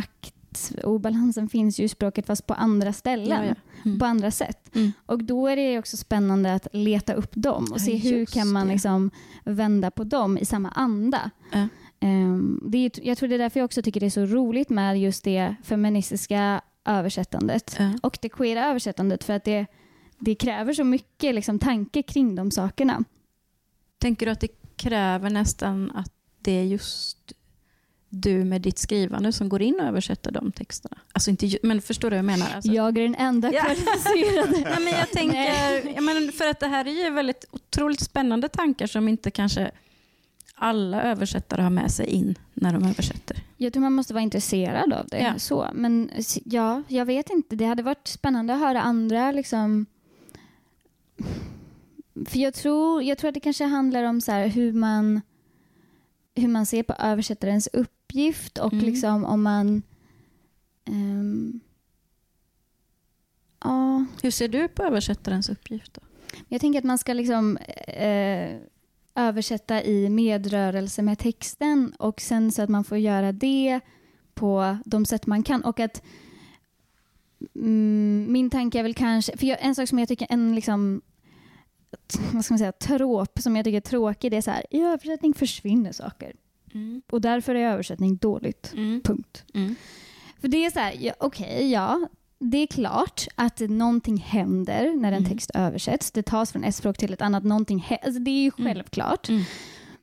maktobalansen 0.53 1.49
finns 1.49 1.81
ju 1.81 1.85
i 1.85 1.89
språket 1.89 2.27
fast 2.27 2.47
på 2.47 2.55
andra 2.55 2.93
ställen. 2.93 3.45
Ja, 3.45 3.45
ja. 3.45 3.55
Mm. 3.85 3.99
På 3.99 4.05
andra 4.05 4.31
sätt. 4.31 4.77
Mm. 4.77 4.93
Och 5.07 5.25
då 5.25 5.49
är 5.49 5.57
det 5.57 5.79
också 5.79 5.97
spännande 5.97 6.55
att 6.55 6.67
leta 6.73 7.15
upp 7.15 7.33
dem 7.35 7.65
och 7.65 7.79
Ja, 7.79 7.85
se 7.85 7.97
hur 7.97 8.27
kan 8.27 8.53
man 8.53 8.69
liksom 8.69 9.11
vända 9.45 9.91
på 9.91 10.05
dem 10.05 10.39
i 10.39 10.45
samma 10.45 10.69
anda. 10.69 11.31
Ehm, 12.01 12.61
det 12.67 12.79
är, 12.79 12.91
jag 13.03 13.19
tror 13.19 13.29
det 13.29 13.35
är 13.35 13.39
därför 13.39 13.61
jag 13.61 13.65
också 13.65 13.83
tycker 13.83 14.01
det 14.01 14.07
är 14.07 14.11
så 14.11 14.27
roligt 14.27 14.71
med 14.71 15.01
just 15.01 15.25
det 15.25 15.55
feministiska 15.63 16.61
översättandet 16.85 17.79
och 18.03 18.19
det 18.23 18.29
queera 18.29 18.67
översättandet 18.67 19.25
för 19.25 19.33
att 19.33 19.45
det, 19.45 19.67
det 20.19 20.35
kräver 20.35 20.73
så 20.73 20.85
mycket 20.85 21.35
liksom, 21.35 21.59
tanke 21.59 22.03
kring 22.03 22.35
de 22.35 22.51
sakerna. 22.51 23.05
Tänker 23.99 24.27
du 24.27 24.33
att 24.33 24.41
det 24.41 24.77
kräver 24.77 25.31
nästan 25.31 25.91
att 25.91 26.13
det 26.39 26.53
är 26.53 26.65
just 26.65 27.33
du 28.13 28.45
med 28.45 28.63
ditt 28.63 28.79
skrivande 28.79 29.33
som 29.33 29.49
går 29.49 29.63
in 29.63 29.81
och 29.81 29.87
översätter 29.87 30.31
de 30.31 30.53
texterna? 30.53 30.99
Alltså 31.13 31.31
inte, 31.31 31.59
men 31.63 31.83
förstår 31.83 32.11
du 32.11 32.17
vad 32.17 32.19
jag 32.19 32.25
menar? 32.25 32.47
Alltså, 32.55 32.73
Jag 32.73 32.99
är 32.99 33.03
den 33.03 33.15
enda 33.15 33.51
kvalificerade. 33.51 34.51
Nej, 34.71 34.81
men 34.81 34.93
jag 34.93 35.11
tänker, 35.11 35.45
jag 35.95 36.05
menar, 36.05 36.33
för 36.33 36.51
att 36.51 36.61
det 36.61 36.67
här 36.67 36.85
är 36.85 37.05
ju 37.05 37.11
väldigt 37.11 37.45
otroligt 37.51 38.01
spännande 38.01 38.49
tankar 38.49 38.87
som 38.87 39.09
inte 39.09 39.31
kanske 39.31 39.71
alla 40.55 41.03
översättare 41.03 41.63
har 41.63 41.71
med 41.71 41.91
sig 41.91 42.07
in 42.07 42.39
när 42.55 42.73
de 42.73 42.85
översätter. 42.85 43.37
Jag 43.57 43.73
tror 43.73 43.81
man 43.83 43.93
måste 43.93 44.15
vara 44.15 44.23
intresserad 44.23 44.93
av 44.93 45.07
det. 45.07 45.19
Ja. 45.19 45.39
Så. 45.39 45.69
Men 45.75 46.11
ja, 46.45 46.83
jag 46.89 47.07
vet 47.07 47.31
inte. 47.31 47.57
Det 47.57 47.65
hade 47.65 47.83
varit 47.83 48.09
spännande 48.09 48.55
att 48.55 48.61
höra 48.61 48.83
andra 48.83 49.33
liksom... 49.33 49.87
För 52.27 52.39
jag 52.39 52.55
tror, 52.55 53.03
jag 53.03 53.19
tror 53.19 53.29
att 53.29 53.35
det 53.35 53.41
kanske 53.41 53.65
handlar 53.65 54.05
om 54.05 54.21
så 54.21 54.33
hur, 54.33 54.73
man, 54.73 55.21
hur 56.35 56.49
man 56.49 56.67
ser 56.67 56.83
på 56.83 56.93
översättarens 56.99 57.69
uppgift 58.13 58.59
och 58.59 58.73
Mm. 58.73 58.85
liksom 58.85 59.25
om 59.25 59.43
man... 59.43 59.83
ehm, 60.85 61.61
ja, 63.65 64.05
Hur 64.23 64.31
ser 64.31 64.49
du 64.49 64.69
på 64.69 64.83
översättarens 64.83 65.49
uppgift? 65.49 65.95
Då? 65.95 66.01
jag 66.49 66.61
tänker 66.61 66.79
att 66.79 66.85
man 66.85 66.99
ska 66.99 67.13
liksom 67.13 67.57
eh, 67.87 68.57
översätta 69.15 69.83
i 69.83 70.09
medrörelse 70.11 71.03
med 71.03 71.19
texten 71.19 71.93
och 71.99 72.21
sen 72.21 72.53
så 72.53 72.63
att 72.63 72.69
man 72.71 72.85
får 72.85 72.99
göra 72.99 73.33
det 73.33 73.81
på 74.35 74.79
de 74.85 75.05
sätt 75.07 75.27
man 75.27 75.43
kan. 75.43 75.65
Och 75.65 75.81
att 75.81 76.03
mm, 77.55 78.27
Min 78.31 78.51
tanke 78.51 78.79
är 78.79 78.83
väl 78.83 78.95
kanske, 78.95 79.37
för 79.37 79.47
jag, 79.47 79.59
en 79.61 79.75
sak 79.75 79.89
som 79.89 79.99
jag 79.99 80.09
tycker 80.09 80.27
en 80.31 80.55
liksom 80.55 81.03
vad 82.33 82.45
ska 82.45 82.55
man 82.55 82.59
säga, 82.59 82.73
trop 82.73 83.39
som 83.39 83.57
jag 83.57 83.65
tycker 83.65 83.77
är 83.77 83.81
tråkig 83.81 84.31
det 84.31 84.37
är 84.37 84.43
så 84.43 84.51
här, 84.51 84.67
i 84.71 84.81
översättning 84.83 85.35
försvinner 85.35 85.93
saker. 85.93 86.33
Mm. 86.75 87.03
Och 87.11 87.21
därför 87.21 87.55
är 87.55 87.71
översättning 87.73 88.17
dåligt. 88.17 88.73
Mm. 88.77 89.01
Punkt. 89.05 89.45
Mm. 89.55 89.75
För 90.41 90.49
det 90.49 90.65
är 90.65 90.71
så 90.71 90.79
här, 90.79 90.95
ja, 91.01 91.13
okej, 91.21 91.71
ja. 91.71 92.09
Det 92.39 92.59
är 92.59 92.67
klart 92.67 93.27
att 93.35 93.61
någonting 93.61 94.17
händer 94.17 94.95
när 94.97 95.13
en 95.13 95.19
Mm. 95.19 95.31
text 95.31 95.51
översätts. 95.55 96.11
Det 96.11 96.23
tas 96.23 96.53
från 96.53 96.65
ett 96.65 96.75
språk 96.75 96.99
till 96.99 97.13
ett 97.13 97.23
annat. 97.23 97.45
Någonting 97.45 97.87
alltså 98.03 98.21
det 98.21 98.31
är 98.31 98.43
ju 98.43 98.51
Mm. 98.59 98.69
självklart. 98.75 99.29
Mm. 99.29 99.43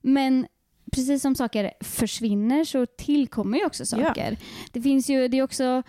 Men 0.02 0.48
precis 0.92 1.22
som 1.22 1.36
saker 1.36 1.72
försvinner 1.82 2.64
så 2.64 2.86
tillkommer 2.86 3.58
ju 3.58 3.66
också 3.66 3.86
saker. 3.86 4.38
Det 4.72 4.82
finns 4.82 5.10
ju, 5.10 5.28
det 5.28 5.38
är 5.38 5.44
också 5.44 5.84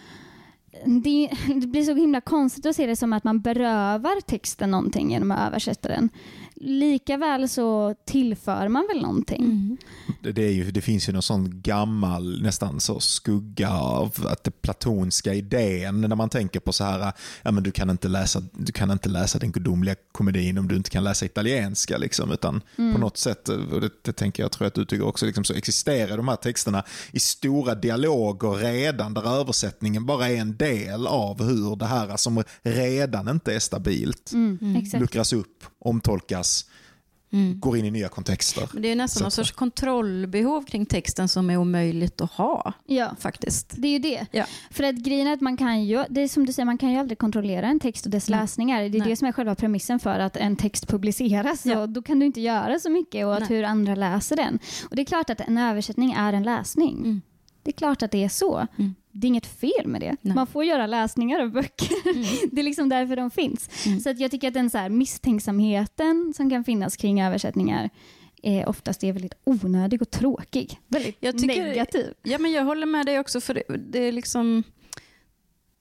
det, 0.84 1.30
det 1.60 1.66
blir 1.66 1.82
så 1.82 1.94
himla 1.94 2.20
konstigt 2.20 2.66
att 2.66 2.76
se 2.76 2.86
det 2.86 2.96
som 2.96 3.12
att 3.12 3.24
man 3.24 3.40
berövar 3.40 4.20
texten 4.20 4.70
någonting 4.70 5.10
genom 5.10 5.30
att 5.30 5.48
översätta 5.48 5.88
den. 5.88 6.08
Likaväl 6.60 7.48
så 7.48 7.94
tillför 8.06 8.68
man 8.68 8.86
väl 8.92 9.02
någonting. 9.02 9.44
Mm. 9.44 9.76
Det, 10.22 10.32
det, 10.32 10.42
är 10.42 10.50
ju, 10.52 10.70
det 10.70 10.80
finns 10.80 11.08
ju 11.08 11.12
någon 11.12 11.22
sån 11.22 11.60
gammal, 11.62 12.42
nästan 12.42 12.80
så 12.80 13.00
skugga 13.00 13.70
av 13.70 14.26
att 14.26 14.44
det 14.44 14.50
platonska 14.62 15.34
idén 15.34 16.00
när 16.00 16.16
man 16.16 16.28
tänker 16.28 16.60
på 16.60 16.72
så 16.72 16.84
här, 16.84 17.12
ja 17.42 17.50
men 17.50 17.62
du 17.62 17.70
kan 17.70 17.90
inte 17.90 18.08
läsa, 18.08 18.42
du 18.52 18.72
kan 18.72 18.90
inte 18.90 19.08
läsa 19.08 19.38
den 19.38 19.52
gudomliga 19.52 19.94
komedin 20.12 20.58
om 20.58 20.68
du 20.68 20.76
inte 20.76 20.90
kan 20.90 21.04
läsa 21.04 21.24
italienska 21.26 21.98
liksom, 21.98 22.32
utan 22.32 22.60
Mm. 22.76 22.92
på 22.94 23.00
något 23.00 23.16
sätt, 23.16 23.48
och 23.48 23.80
det, 23.80 23.90
det 24.02 24.12
tänker 24.12 24.42
jag, 24.42 24.52
tror 24.52 24.66
att 24.66 24.74
du 24.74 24.84
tycker 24.84 25.06
också, 25.06 25.26
liksom, 25.26 25.44
så 25.44 25.54
existerar 25.54 26.16
de 26.16 26.28
här 26.28 26.36
texterna 26.36 26.84
i 27.12 27.20
stora 27.20 27.74
dialoger 27.74 28.50
redan 28.50 29.14
där 29.14 29.40
översättningen 29.40 30.06
bara 30.06 30.28
är 30.28 30.36
en 30.36 30.56
del 30.56 31.06
av 31.06 31.42
hur 31.42 31.76
det 31.76 31.86
här 31.86 32.16
som 32.16 32.42
redan 32.62 33.28
inte 33.28 33.54
är 33.54 33.58
stabilt 33.58 34.32
Mm, 34.32 34.58
Mm. 34.62 35.00
Luckras 35.00 35.32
upp, 35.32 35.64
omtolkas, 35.80 36.66
Mm. 37.32 37.60
går 37.60 37.76
in 37.78 37.84
i 37.84 37.90
nya 37.90 38.08
kontexter. 38.08 38.68
Men 38.72 38.82
det 38.82 38.88
är 38.88 38.96
nästan 38.96 39.22
någon 39.22 39.30
sorts 39.30 39.52
kontrollbehov 39.52 40.62
kring 40.62 40.86
texten 40.86 41.28
som 41.28 41.50
är 41.50 41.56
omöjligt 41.56 42.20
att 42.20 42.30
ha 42.32 42.72
Ja. 42.86 43.16
faktiskt. 43.20 43.74
Det 43.78 43.88
är 43.88 43.92
ju 43.92 43.98
det. 43.98 44.26
Ja. 44.30 44.44
För 44.70 44.84
att 44.84 44.94
grejen 44.94 45.26
är 45.26 45.32
att 45.32 45.40
man 45.40 45.56
kan 45.56 45.84
ju, 45.84 46.04
det 46.10 46.20
är 46.20 46.28
som 46.28 46.46
du 46.46 46.52
säger, 46.52 46.64
man 46.66 46.78
kan 46.78 46.92
ju 46.92 46.98
aldrig 46.98 47.18
kontrollera 47.18 47.66
en 47.66 47.80
text 47.80 48.04
och 48.04 48.10
dess 48.10 48.28
Nej. 48.28 48.40
läsningar. 48.40 48.80
Det 48.80 48.86
är 48.86 49.00
Nej. 49.00 49.08
det 49.08 49.16
som 49.16 49.28
är 49.28 49.32
själva 49.32 49.54
premissen 49.54 49.98
för 49.98 50.18
att 50.18 50.36
en 50.36 50.56
text 50.56 50.88
publiceras. 50.88 51.66
Ja. 51.66 51.86
Då 51.86 52.02
kan 52.02 52.18
du 52.18 52.26
inte 52.26 52.40
göra 52.40 52.78
så 52.78 52.90
mycket 52.90 53.26
och 53.26 53.46
hur 53.46 53.62
andra 53.64 53.94
läser 53.94 54.36
den. 54.36 54.58
Och 54.90 54.96
det 54.96 55.02
är 55.02 55.06
klart 55.06 55.30
att 55.30 55.40
en 55.40 55.58
översättning 55.58 56.12
är 56.12 56.32
en 56.32 56.42
läsning. 56.42 56.96
Mm. 56.98 57.20
Det 57.62 57.70
är 57.70 57.74
klart 57.74 58.02
att 58.02 58.10
det 58.10 58.24
är 58.24 58.28
så. 58.28 58.66
Mm. 58.78 58.94
Det 59.12 59.26
är 59.26 59.28
inget 59.28 59.46
fel 59.46 59.86
med 59.86 60.00
det. 60.00 60.16
Nej. 60.20 60.34
Man 60.34 60.46
får 60.46 60.64
göra 60.64 60.86
läsningar 60.86 61.40
av 61.40 61.50
böcker. 61.50 62.08
Mm. 62.14 62.24
Det 62.52 62.60
är 62.60 62.64
liksom 62.64 62.88
därför 62.88 63.16
de 63.16 63.30
finns. 63.30 63.86
Mm. 63.86 64.00
Så 64.00 64.10
att 64.10 64.20
jag 64.20 64.30
tycker 64.30 64.48
att 64.48 64.54
den 64.54 64.70
så 64.70 64.78
här 64.78 64.88
misstänksamheten 64.88 66.32
som 66.36 66.50
kan 66.50 66.64
finnas 66.64 66.96
kring 66.96 67.22
översättningar 67.22 67.90
är 68.42 68.68
oftast 68.68 69.04
är 69.04 69.12
väldigt 69.12 69.34
onödig 69.44 70.02
och 70.02 70.10
tråkig. 70.10 70.80
Väldigt 70.88 71.16
Jag 71.20 71.38
tycker- 71.38 71.64
negativ. 71.64 72.14
Ja, 72.22 72.38
men 72.38 72.52
jag 72.52 72.64
håller 72.64 72.86
med 72.86 73.06
dig 73.06 73.18
också. 73.18 73.40
för 73.40 73.54
det, 73.54 73.62
det 73.78 73.98
är 73.98 74.12
liksom... 74.12 74.62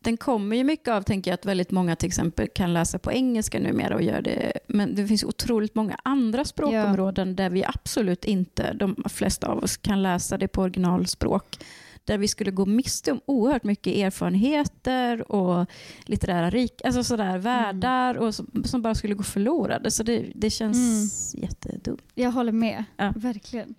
Den 0.03 0.17
kommer 0.17 0.55
ju 0.55 0.63
mycket 0.63 0.87
av, 0.87 1.01
tänker 1.01 1.31
jag, 1.31 1.35
att 1.35 1.45
väldigt 1.45 1.71
många 1.71 1.95
till 1.95 2.07
exempel 2.07 2.47
kan 2.55 2.73
läsa 2.73 2.99
på 2.99 3.11
engelska 3.11 3.59
numera 3.59 3.95
och 3.95 4.01
gör 4.01 4.21
det. 4.21 4.51
Men 4.67 4.95
det 4.95 5.07
finns 5.07 5.23
otroligt 5.23 5.75
många 5.75 5.97
andra 6.03 6.45
språkområden 6.45 7.35
där 7.35 7.49
vi 7.49 7.65
absolut 7.65 8.25
inte, 8.25 8.73
de 8.73 9.03
flesta 9.09 9.47
av 9.47 9.63
oss, 9.63 9.77
kan 9.77 10.03
läsa 10.03 10.37
det 10.37 10.47
på 10.47 10.61
originalspråk. 10.61 11.57
Där 12.09 12.17
vi 12.17 12.27
skulle 12.27 12.51
gå 12.51 12.65
miste 12.65 13.11
om 13.11 13.21
oerhört 13.25 13.63
mycket 13.63 13.97
erfarenheter 13.97 15.31
och 15.31 15.65
litterära 16.05 16.49
rik, 16.49 16.81
alltså 16.85 17.03
sådär, 17.03 17.37
världar 17.37 18.15
och 18.15 18.35
som, 18.35 18.63
som 18.65 18.81
bara 18.81 18.95
skulle 18.95 19.13
gå 19.13 19.23
förlorade. 19.23 19.91
Så 19.91 20.03
det, 20.03 20.31
det 20.35 20.49
känns 20.49 21.35
jättedumt. 21.35 22.01
Jag 22.15 22.31
håller 22.31 22.51
med. 22.51 22.83
Ja. 22.97 23.13
Verkligen. 23.15 23.75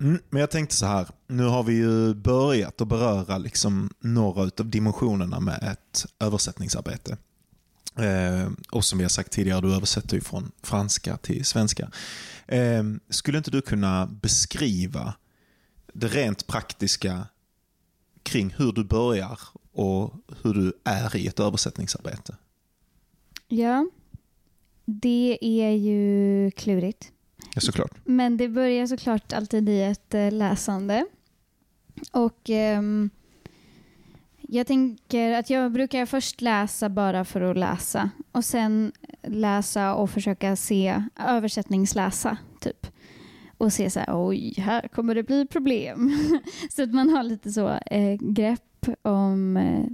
Mm, 0.00 0.18
men 0.30 0.40
jag 0.40 0.50
tänkte 0.50 0.76
så 0.76 0.86
här, 0.86 1.08
nu 1.26 1.44
har 1.44 1.62
vi 1.62 1.74
ju 1.74 2.14
börjat 2.14 2.80
att 2.80 2.88
beröra 2.88 3.38
liksom 3.38 3.90
några 4.00 4.42
av 4.42 4.66
dimensionerna 4.70 5.40
med 5.40 5.62
ett 5.72 6.06
översättningsarbete. 6.20 7.16
Eh, 7.98 8.50
och 8.70 8.84
som 8.84 8.98
vi 8.98 9.04
har 9.04 9.08
sagt 9.08 9.32
tidigare, 9.32 9.60
du 9.60 9.74
översätter 9.74 10.14
ju 10.14 10.20
från 10.20 10.52
franska 10.62 11.16
till 11.16 11.44
svenska. 11.44 11.90
Eh, 12.46 12.82
skulle 13.08 13.38
inte 13.38 13.50
du 13.50 13.60
kunna 13.60 14.06
beskriva 14.06 15.14
det 15.92 16.08
rent 16.08 16.46
praktiska 16.46 17.26
kring 18.22 18.54
hur 18.58 18.72
du 18.72 18.84
börjar 18.84 19.40
och 19.72 20.14
hur 20.42 20.54
du 20.54 20.72
är 20.84 21.16
i 21.16 21.26
ett 21.26 21.40
översättningsarbete? 21.40 22.36
Ja, 23.48 23.86
det 24.84 25.38
är 25.40 25.70
ju 25.70 26.50
klurigt. 26.50 27.12
Ja, 27.54 27.60
såklart. 27.60 27.90
Men 28.04 28.36
det 28.36 28.48
börjar 28.48 28.86
såklart 28.86 29.32
alltid 29.32 29.68
i 29.68 29.80
ett 29.80 30.14
eh, 30.14 30.32
läsande. 30.32 31.06
Och 32.12 32.50
ehm, 32.50 33.10
jag 34.50 34.66
tänker 34.66 35.32
att 35.32 35.50
jag 35.50 35.72
brukar 35.72 36.06
först 36.06 36.40
läsa 36.40 36.88
bara 36.88 37.24
för 37.24 37.40
att 37.40 37.56
läsa. 37.56 38.10
Och 38.32 38.44
sen 38.44 38.92
läsa 39.22 39.94
och 39.94 40.10
försöka 40.10 40.56
se, 40.56 41.02
översättningsläsa 41.18 42.36
typ. 42.60 42.86
Och 43.58 43.72
se 43.72 43.90
så 43.90 44.00
här, 44.00 44.28
oj, 44.28 44.54
här 44.58 44.88
kommer 44.88 45.14
det 45.14 45.22
bli 45.22 45.46
problem. 45.46 46.18
så 46.70 46.82
att 46.82 46.94
man 46.94 47.08
har 47.08 47.22
lite 47.22 47.52
så 47.52 47.68
eh, 47.68 48.14
grepp 48.20 48.88
om 49.02 49.56
eh, 49.56 49.84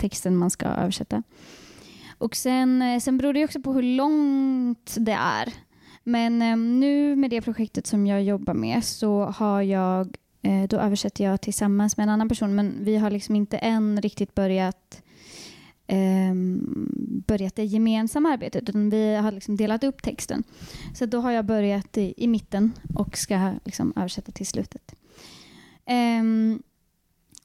texten 0.00 0.36
man 0.36 0.50
ska 0.50 0.66
översätta. 0.66 1.22
Och 2.18 2.36
sen, 2.36 2.82
eh, 2.82 3.00
sen 3.00 3.18
beror 3.18 3.32
det 3.32 3.44
också 3.44 3.60
på 3.60 3.72
hur 3.72 3.82
långt 3.82 4.96
det 4.98 5.18
är. 5.20 5.54
Men 6.04 6.42
eh, 6.42 6.56
nu 6.56 7.16
med 7.16 7.30
det 7.30 7.42
projektet 7.42 7.86
som 7.86 8.06
jag 8.06 8.22
jobbar 8.22 8.54
med 8.54 8.84
så 8.84 9.24
har 9.24 9.62
jag, 9.62 10.16
Eh, 10.48 10.68
då 10.68 10.76
översätter 10.76 11.24
jag 11.24 11.40
tillsammans 11.40 11.96
med 11.96 12.04
en 12.04 12.10
annan 12.10 12.28
person 12.28 12.54
men 12.54 12.84
vi 12.84 12.96
har 12.96 13.10
liksom 13.10 13.36
inte 13.36 13.58
än 13.58 14.02
riktigt 14.02 14.34
börjat 14.34 15.02
ehm, 15.86 17.22
börjat 17.26 17.56
det 17.56 17.64
gemensamma 17.64 18.28
arbetet 18.28 18.68
utan 18.68 18.90
vi 18.90 19.14
har 19.14 19.32
liksom 19.32 19.56
delat 19.56 19.84
upp 19.84 20.02
texten. 20.02 20.42
Så 20.94 21.06
då 21.06 21.20
har 21.20 21.30
jag 21.30 21.44
börjat 21.44 21.98
i, 21.98 22.14
i 22.16 22.26
mitten 22.26 22.72
och 22.94 23.16
ska 23.16 23.54
liksom 23.64 23.92
översätta 23.96 24.32
till 24.32 24.46
slutet. 24.46 24.94
Ehm, 25.86 26.62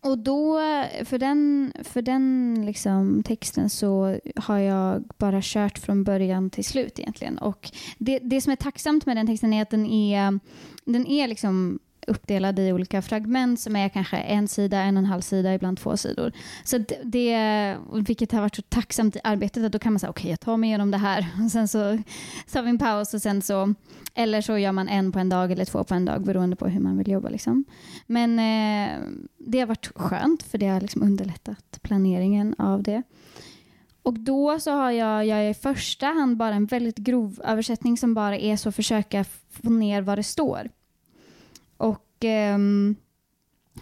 och 0.01 0.17
då, 0.17 0.59
för 1.05 1.17
den, 1.17 1.73
för 1.83 2.01
den 2.01 2.57
liksom 2.65 3.23
texten 3.23 3.69
så 3.69 4.17
har 4.35 4.57
jag 4.57 5.03
bara 5.17 5.39
kört 5.41 5.77
från 5.77 6.03
början 6.03 6.49
till 6.49 6.65
slut 6.65 6.99
egentligen. 6.99 7.37
Och 7.37 7.71
det, 7.97 8.19
det 8.19 8.41
som 8.41 8.51
är 8.51 8.55
tacksamt 8.55 9.05
med 9.05 9.17
den 9.17 9.27
texten 9.27 9.53
är 9.53 9.61
att 9.61 9.69
den 9.69 9.85
är, 9.85 10.39
den 10.85 11.07
är 11.07 11.27
liksom 11.27 11.79
uppdelad 12.07 12.59
i 12.59 12.73
olika 12.73 13.01
fragment 13.01 13.59
som 13.59 13.75
är 13.75 13.89
kanske 13.89 14.17
en 14.17 14.47
sida, 14.47 14.81
en 14.81 14.97
och 14.97 15.03
en 15.03 15.05
halv 15.05 15.21
sida, 15.21 15.53
ibland 15.53 15.77
två 15.77 15.97
sidor. 15.97 16.31
Så 16.63 16.77
det, 17.03 17.77
vilket 17.93 18.31
har 18.31 18.41
varit 18.41 18.55
så 18.55 18.61
tacksamt 18.61 19.15
i 19.15 19.19
arbetet, 19.23 19.65
att 19.65 19.71
då 19.71 19.79
kan 19.79 19.93
man 19.93 19.99
säga 19.99 20.09
okej, 20.09 20.21
okay, 20.21 20.31
jag 20.31 20.39
tar 20.39 20.57
mig 20.57 20.69
igenom 20.69 20.91
det 20.91 20.97
här. 20.97 21.27
Och 21.45 21.51
sen 21.51 21.67
så 21.67 21.99
tar 22.51 22.61
vi 22.61 22.69
en 22.69 22.77
paus 22.77 23.13
och 23.13 23.21
sen 23.21 23.41
så, 23.41 23.73
eller 24.13 24.41
så 24.41 24.57
gör 24.57 24.71
man 24.71 24.87
en 24.87 25.11
på 25.11 25.19
en 25.19 25.29
dag 25.29 25.51
eller 25.51 25.65
två 25.65 25.83
på 25.83 25.93
en 25.93 26.05
dag 26.05 26.23
beroende 26.23 26.55
på 26.55 26.67
hur 26.67 26.79
man 26.79 26.97
vill 26.97 27.11
jobba. 27.11 27.29
Liksom. 27.29 27.65
Men 28.07 28.39
eh, 28.39 28.99
det 29.37 29.59
har 29.59 29.67
varit 29.67 29.91
skönt 29.95 30.43
för 30.43 30.57
det 30.57 30.67
har 30.67 30.81
liksom 30.81 31.01
underlättat 31.01 31.79
planeringen 31.81 32.55
av 32.57 32.83
det. 32.83 33.03
Och 34.03 34.19
då 34.19 34.59
så 34.59 34.71
har 34.71 34.91
jag, 34.91 35.25
jag 35.25 35.49
i 35.49 35.53
första 35.53 36.07
hand 36.07 36.37
bara 36.37 36.55
en 36.55 36.65
väldigt 36.65 36.97
grov 36.97 37.41
översättning 37.43 37.97
som 37.97 38.13
bara 38.13 38.37
är 38.37 38.57
så 38.57 38.69
att 38.69 38.75
försöka 38.75 39.23
få 39.49 39.69
ner 39.69 40.01
vad 40.01 40.17
det 40.17 40.23
står. 40.23 40.69
Och, 41.77 42.23
um, 42.55 42.95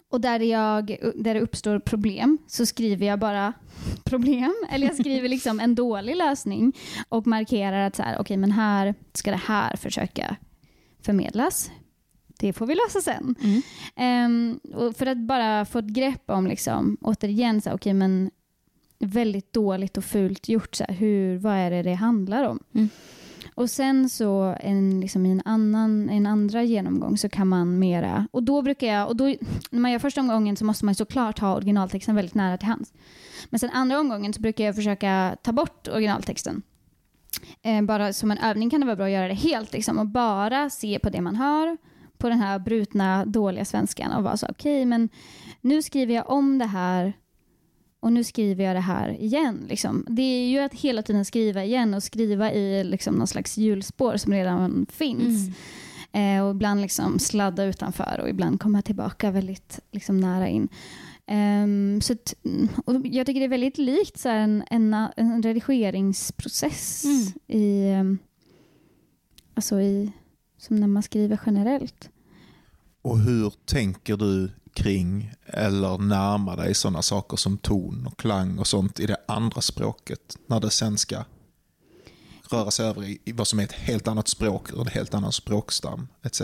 och 0.09 0.21
där, 0.21 0.39
jag, 0.39 0.97
där 1.15 1.33
det 1.33 1.41
uppstår 1.41 1.79
problem 1.79 2.37
så 2.47 2.65
skriver 2.65 3.07
jag 3.07 3.19
bara 3.19 3.53
problem. 4.03 4.55
Eller 4.71 4.87
jag 4.87 4.95
skriver 4.95 5.29
liksom 5.29 5.59
en 5.59 5.75
dålig 5.75 6.15
lösning 6.15 6.73
och 7.09 7.27
markerar 7.27 7.87
att 7.87 7.95
så 7.95 8.03
här, 8.03 8.21
okay, 8.21 8.37
men 8.37 8.51
här 8.51 8.95
ska 9.13 9.31
det 9.31 9.41
här 9.45 9.75
försöka 9.75 10.35
förmedlas. 11.01 11.71
Det 12.39 12.53
får 12.53 12.65
vi 12.65 12.75
lösa 12.75 13.01
sen. 13.01 13.35
Mm. 13.43 14.59
Um, 14.65 14.93
för 14.93 15.05
att 15.05 15.17
bara 15.17 15.65
få 15.65 15.79
ett 15.79 15.85
grepp 15.85 16.29
om, 16.29 16.47
liksom, 16.47 16.97
återigen, 17.01 17.61
så 17.61 17.69
här, 17.69 17.75
okay, 17.75 17.93
men 17.93 18.31
väldigt 18.99 19.53
dåligt 19.53 19.97
och 19.97 20.05
fult 20.05 20.49
gjort. 20.49 20.75
Så 20.75 20.83
här, 20.87 20.95
hur, 20.95 21.37
vad 21.37 21.53
är 21.53 21.71
det 21.71 21.81
det 21.81 21.93
handlar 21.93 22.43
om? 22.43 22.59
Mm. 22.73 22.89
Och 23.55 23.69
sen 23.69 24.09
så 24.09 24.55
en, 24.59 24.99
liksom 24.99 25.25
i 25.25 25.31
en, 25.31 25.41
annan, 25.45 26.09
en 26.09 26.25
andra 26.25 26.63
genomgång 26.63 27.17
så 27.17 27.29
kan 27.29 27.47
man 27.47 27.79
mera, 27.79 28.27
och 28.31 28.43
då 28.43 28.61
brukar 28.61 28.87
jag, 28.87 29.07
och 29.07 29.15
då, 29.15 29.35
när 29.69 29.79
man 29.79 29.91
gör 29.91 29.99
första 29.99 30.21
omgången 30.21 30.55
så 30.55 30.65
måste 30.65 30.85
man 30.85 30.95
såklart 30.95 31.39
ha 31.39 31.55
originaltexten 31.55 32.15
väldigt 32.15 32.35
nära 32.35 32.57
till 32.57 32.67
hands. 32.67 32.93
Men 33.49 33.59
sen 33.59 33.69
andra 33.69 33.99
omgången 33.99 34.33
så 34.33 34.41
brukar 34.41 34.63
jag 34.63 34.75
försöka 34.75 35.37
ta 35.43 35.51
bort 35.51 35.87
originaltexten. 35.87 36.61
Eh, 37.61 37.81
bara 37.81 38.13
som 38.13 38.31
en 38.31 38.37
övning 38.37 38.69
kan 38.69 38.79
det 38.79 38.85
vara 38.85 38.95
bra 38.95 39.05
att 39.05 39.11
göra 39.11 39.27
det 39.27 39.33
helt 39.33 39.73
liksom, 39.73 39.99
och 39.99 40.07
bara 40.07 40.69
se 40.69 40.99
på 40.99 41.09
det 41.09 41.21
man 41.21 41.35
hör, 41.35 41.77
på 42.17 42.29
den 42.29 42.39
här 42.39 42.59
brutna, 42.59 43.25
dåliga 43.25 43.65
svenskan 43.65 44.11
och 44.11 44.23
vara 44.23 44.37
så 44.37 44.47
okej, 44.49 44.79
okay, 44.79 44.85
men 44.85 45.09
nu 45.61 45.81
skriver 45.81 46.13
jag 46.13 46.29
om 46.29 46.57
det 46.57 46.65
här 46.65 47.13
och 48.01 48.13
nu 48.13 48.23
skriver 48.23 48.63
jag 48.63 48.75
det 48.75 48.79
här 48.79 49.21
igen. 49.21 49.65
Liksom. 49.69 50.05
Det 50.09 50.21
är 50.21 50.49
ju 50.49 50.59
att 50.59 50.73
hela 50.73 51.01
tiden 51.01 51.25
skriva 51.25 51.63
igen 51.63 51.93
och 51.93 52.03
skriva 52.03 52.51
i 52.51 52.83
liksom, 52.83 53.15
någon 53.15 53.27
slags 53.27 53.57
hjulspår 53.57 54.17
som 54.17 54.33
redan 54.33 54.85
finns. 54.89 55.47
Mm. 56.11 56.37
Eh, 56.37 56.45
och 56.45 56.51
ibland 56.51 56.81
liksom 56.81 57.19
sladda 57.19 57.63
utanför 57.63 58.19
och 58.21 58.29
ibland 58.29 58.59
komma 58.59 58.81
tillbaka 58.81 59.31
väldigt 59.31 59.79
liksom, 59.91 60.19
nära 60.19 60.47
in. 60.47 60.69
Um, 61.27 62.01
så 62.01 62.13
att, 62.13 62.33
jag 63.03 63.25
tycker 63.25 63.39
det 63.39 63.45
är 63.45 63.47
väldigt 63.47 63.77
likt 63.77 64.19
så 64.19 64.29
en, 64.29 64.63
en, 64.69 64.93
en 64.93 65.43
redigeringsprocess 65.43 67.05
mm. 67.05 67.61
i, 67.61 67.93
um, 67.99 68.17
alltså 69.53 69.81
i, 69.81 70.11
som 70.57 70.75
när 70.75 70.87
man 70.87 71.03
skriver 71.03 71.39
generellt. 71.45 72.09
Och 73.01 73.19
hur 73.19 73.53
tänker 73.65 74.17
du 74.17 74.51
kring 74.73 75.33
eller 75.45 75.97
närma 75.97 76.55
dig 76.55 76.73
sådana 76.73 77.01
saker 77.01 77.37
som 77.37 77.57
ton 77.57 78.07
och 78.07 78.19
klang 78.19 78.59
och 78.59 78.67
sånt 78.67 78.99
i 78.99 79.05
det 79.05 79.17
andra 79.27 79.61
språket 79.61 80.37
när 80.47 80.59
det 80.59 80.69
sen 80.69 80.97
ska 80.97 81.23
röra 82.51 82.71
sig 82.71 82.85
över 82.85 83.03
i, 83.03 83.19
vad 83.33 83.47
som 83.47 83.59
är 83.59 83.63
ett 83.63 83.71
helt 83.71 84.07
annat 84.07 84.27
språk 84.27 84.73
ur 84.73 84.81
ett 84.81 84.93
helt 84.93 85.13
annan 85.13 85.31
språkstam 85.31 86.07
etc. 86.21 86.41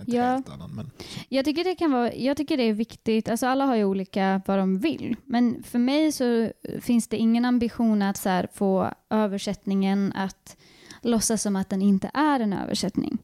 Inte 0.00 0.16
ja. 0.16 0.24
helt 0.24 0.48
annan, 0.48 0.70
men... 0.70 0.90
jag, 1.28 1.44
tycker 1.44 1.64
det 1.64 1.74
kan 1.74 1.92
vara, 1.92 2.14
jag 2.14 2.36
tycker 2.36 2.56
det 2.56 2.62
är 2.62 2.72
viktigt, 2.72 3.28
alltså 3.28 3.46
alla 3.46 3.64
har 3.64 3.76
ju 3.76 3.84
olika 3.84 4.42
vad 4.46 4.58
de 4.58 4.78
vill, 4.78 5.16
men 5.24 5.62
för 5.62 5.78
mig 5.78 6.12
så 6.12 6.52
finns 6.80 7.08
det 7.08 7.16
ingen 7.16 7.44
ambition 7.44 8.02
att 8.02 8.16
så 8.16 8.46
få 8.54 8.92
översättningen 9.10 10.12
att 10.12 10.56
låtsas 11.02 11.42
som 11.42 11.56
att 11.56 11.70
den 11.70 11.82
inte 11.82 12.10
är 12.14 12.40
en 12.40 12.52
översättning. 12.52 13.18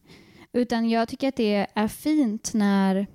Utan 0.53 0.91
jag 0.91 1.09
tycker 1.09 1.29
att 1.29 1.37
det 1.37 1.67
är 1.75 1.89
fint 1.89 2.51
när 2.55 3.07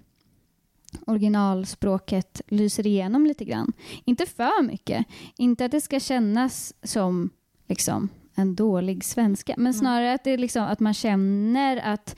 originalspråket 1.08 2.42
lyser 2.48 2.88
igenom 2.88 3.26
lite 3.26 3.46
grann. 3.46 3.74
Inte 4.06 4.26
för 4.26 4.64
mycket. 4.64 5.06
Inte 5.38 5.66
att 5.66 5.72
det 5.72 5.82
ska 5.82 6.00
kännas 6.00 6.74
som 6.84 7.30
liksom, 7.68 8.10
en 8.36 8.56
dålig 8.56 9.04
svenska, 9.04 9.54
men 9.58 9.66
mm. 9.68 9.74
snarare 9.74 10.14
att, 10.14 10.24
det 10.24 10.38
liksom, 10.38 10.64
att 10.64 10.80
man 10.80 10.94
känner 10.94 11.78
att 11.78 12.16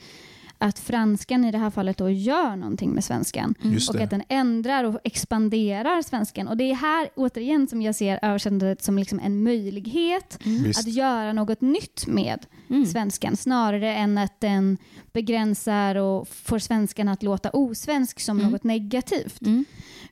att 0.62 0.78
franskan 0.78 1.44
i 1.44 1.50
det 1.50 1.58
här 1.58 1.70
fallet 1.70 1.98
då 1.98 2.10
gör 2.10 2.56
någonting 2.56 2.90
med 2.90 3.04
svenskan. 3.04 3.54
Mm. 3.62 3.78
Och 3.88 4.00
att 4.00 4.10
den 4.10 4.22
ändrar 4.28 4.84
och 4.84 4.98
expanderar 5.04 6.02
svenskan. 6.02 6.48
Och 6.48 6.56
det 6.56 6.70
är 6.70 6.74
här 6.74 7.08
återigen 7.14 7.66
som 7.66 7.82
jag 7.82 7.94
ser 7.94 8.18
översättandet 8.22 8.82
som 8.82 8.98
liksom 8.98 9.20
en 9.20 9.42
möjlighet 9.42 10.38
mm. 10.44 10.70
att 10.70 10.86
göra 10.86 11.32
något 11.32 11.60
nytt 11.60 12.06
med 12.06 12.46
mm. 12.68 12.86
svenskan. 12.86 13.36
Snarare 13.36 13.94
än 13.94 14.18
att 14.18 14.40
den 14.40 14.78
begränsar 15.12 15.96
och 15.96 16.28
får 16.28 16.58
svenskan 16.58 17.08
att 17.08 17.22
låta 17.22 17.50
osvensk 17.50 18.20
som 18.20 18.38
mm. 18.38 18.50
något 18.50 18.64
negativt. 18.64 19.42
Mm. 19.42 19.64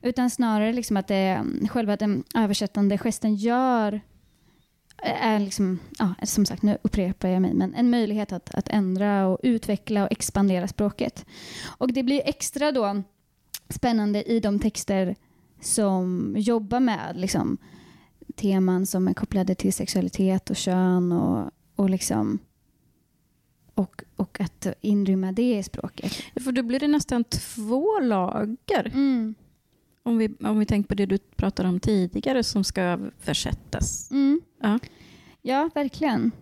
Utan 0.02 0.30
snarare 0.30 0.72
liksom 0.72 0.96
att 0.96 1.08
det, 1.08 1.44
själva 1.70 1.96
den 1.96 2.24
översättande 2.34 2.98
gesten 2.98 3.34
gör 3.34 4.00
är 5.02 5.38
liksom, 5.38 5.78
ja, 5.98 6.14
som 6.22 6.46
sagt, 6.46 6.62
nu 6.62 6.78
upprepar 6.82 7.28
jag 7.28 7.42
mig, 7.42 7.54
men 7.54 7.74
en 7.74 7.90
möjlighet 7.90 8.32
att, 8.32 8.54
att 8.54 8.68
ändra 8.68 9.26
och 9.26 9.38
utveckla 9.42 10.04
och 10.04 10.12
expandera 10.12 10.68
språket. 10.68 11.26
Och 11.78 11.92
det 11.92 12.02
blir 12.02 12.22
extra 12.24 12.72
då 12.72 13.02
spännande 13.68 14.30
i 14.32 14.40
de 14.40 14.58
texter 14.58 15.16
som 15.60 16.34
jobbar 16.38 16.80
med 16.80 17.12
liksom, 17.16 17.58
teman 18.36 18.86
som 18.86 19.08
är 19.08 19.14
kopplade 19.14 19.54
till 19.54 19.72
sexualitet 19.72 20.50
och 20.50 20.56
kön 20.56 21.12
och, 21.12 21.50
och 21.76 21.90
liksom 21.90 22.38
och, 23.74 24.04
och 24.16 24.40
att 24.40 24.66
inrymma 24.80 25.32
det 25.32 25.58
i 25.58 25.62
språket. 25.62 26.12
För 26.44 26.52
då 26.52 26.62
blir 26.62 26.80
det 26.80 26.88
nästan 26.88 27.24
två 27.24 28.00
lager. 28.00 28.86
Mm. 28.86 29.34
Om, 30.10 30.18
vi, 30.18 30.30
om 30.40 30.58
vi 30.58 30.66
tänker 30.66 30.88
på 30.88 30.94
det 30.94 31.06
du 31.06 31.18
pratade 31.18 31.68
om 31.68 31.80
tidigare 31.80 32.42
som 32.42 32.64
ska 32.64 32.82
översättas. 32.82 34.10
Mm. 34.10 34.40
Ja. 34.62 34.78
ja, 35.42 35.70
verkligen. 35.74 36.32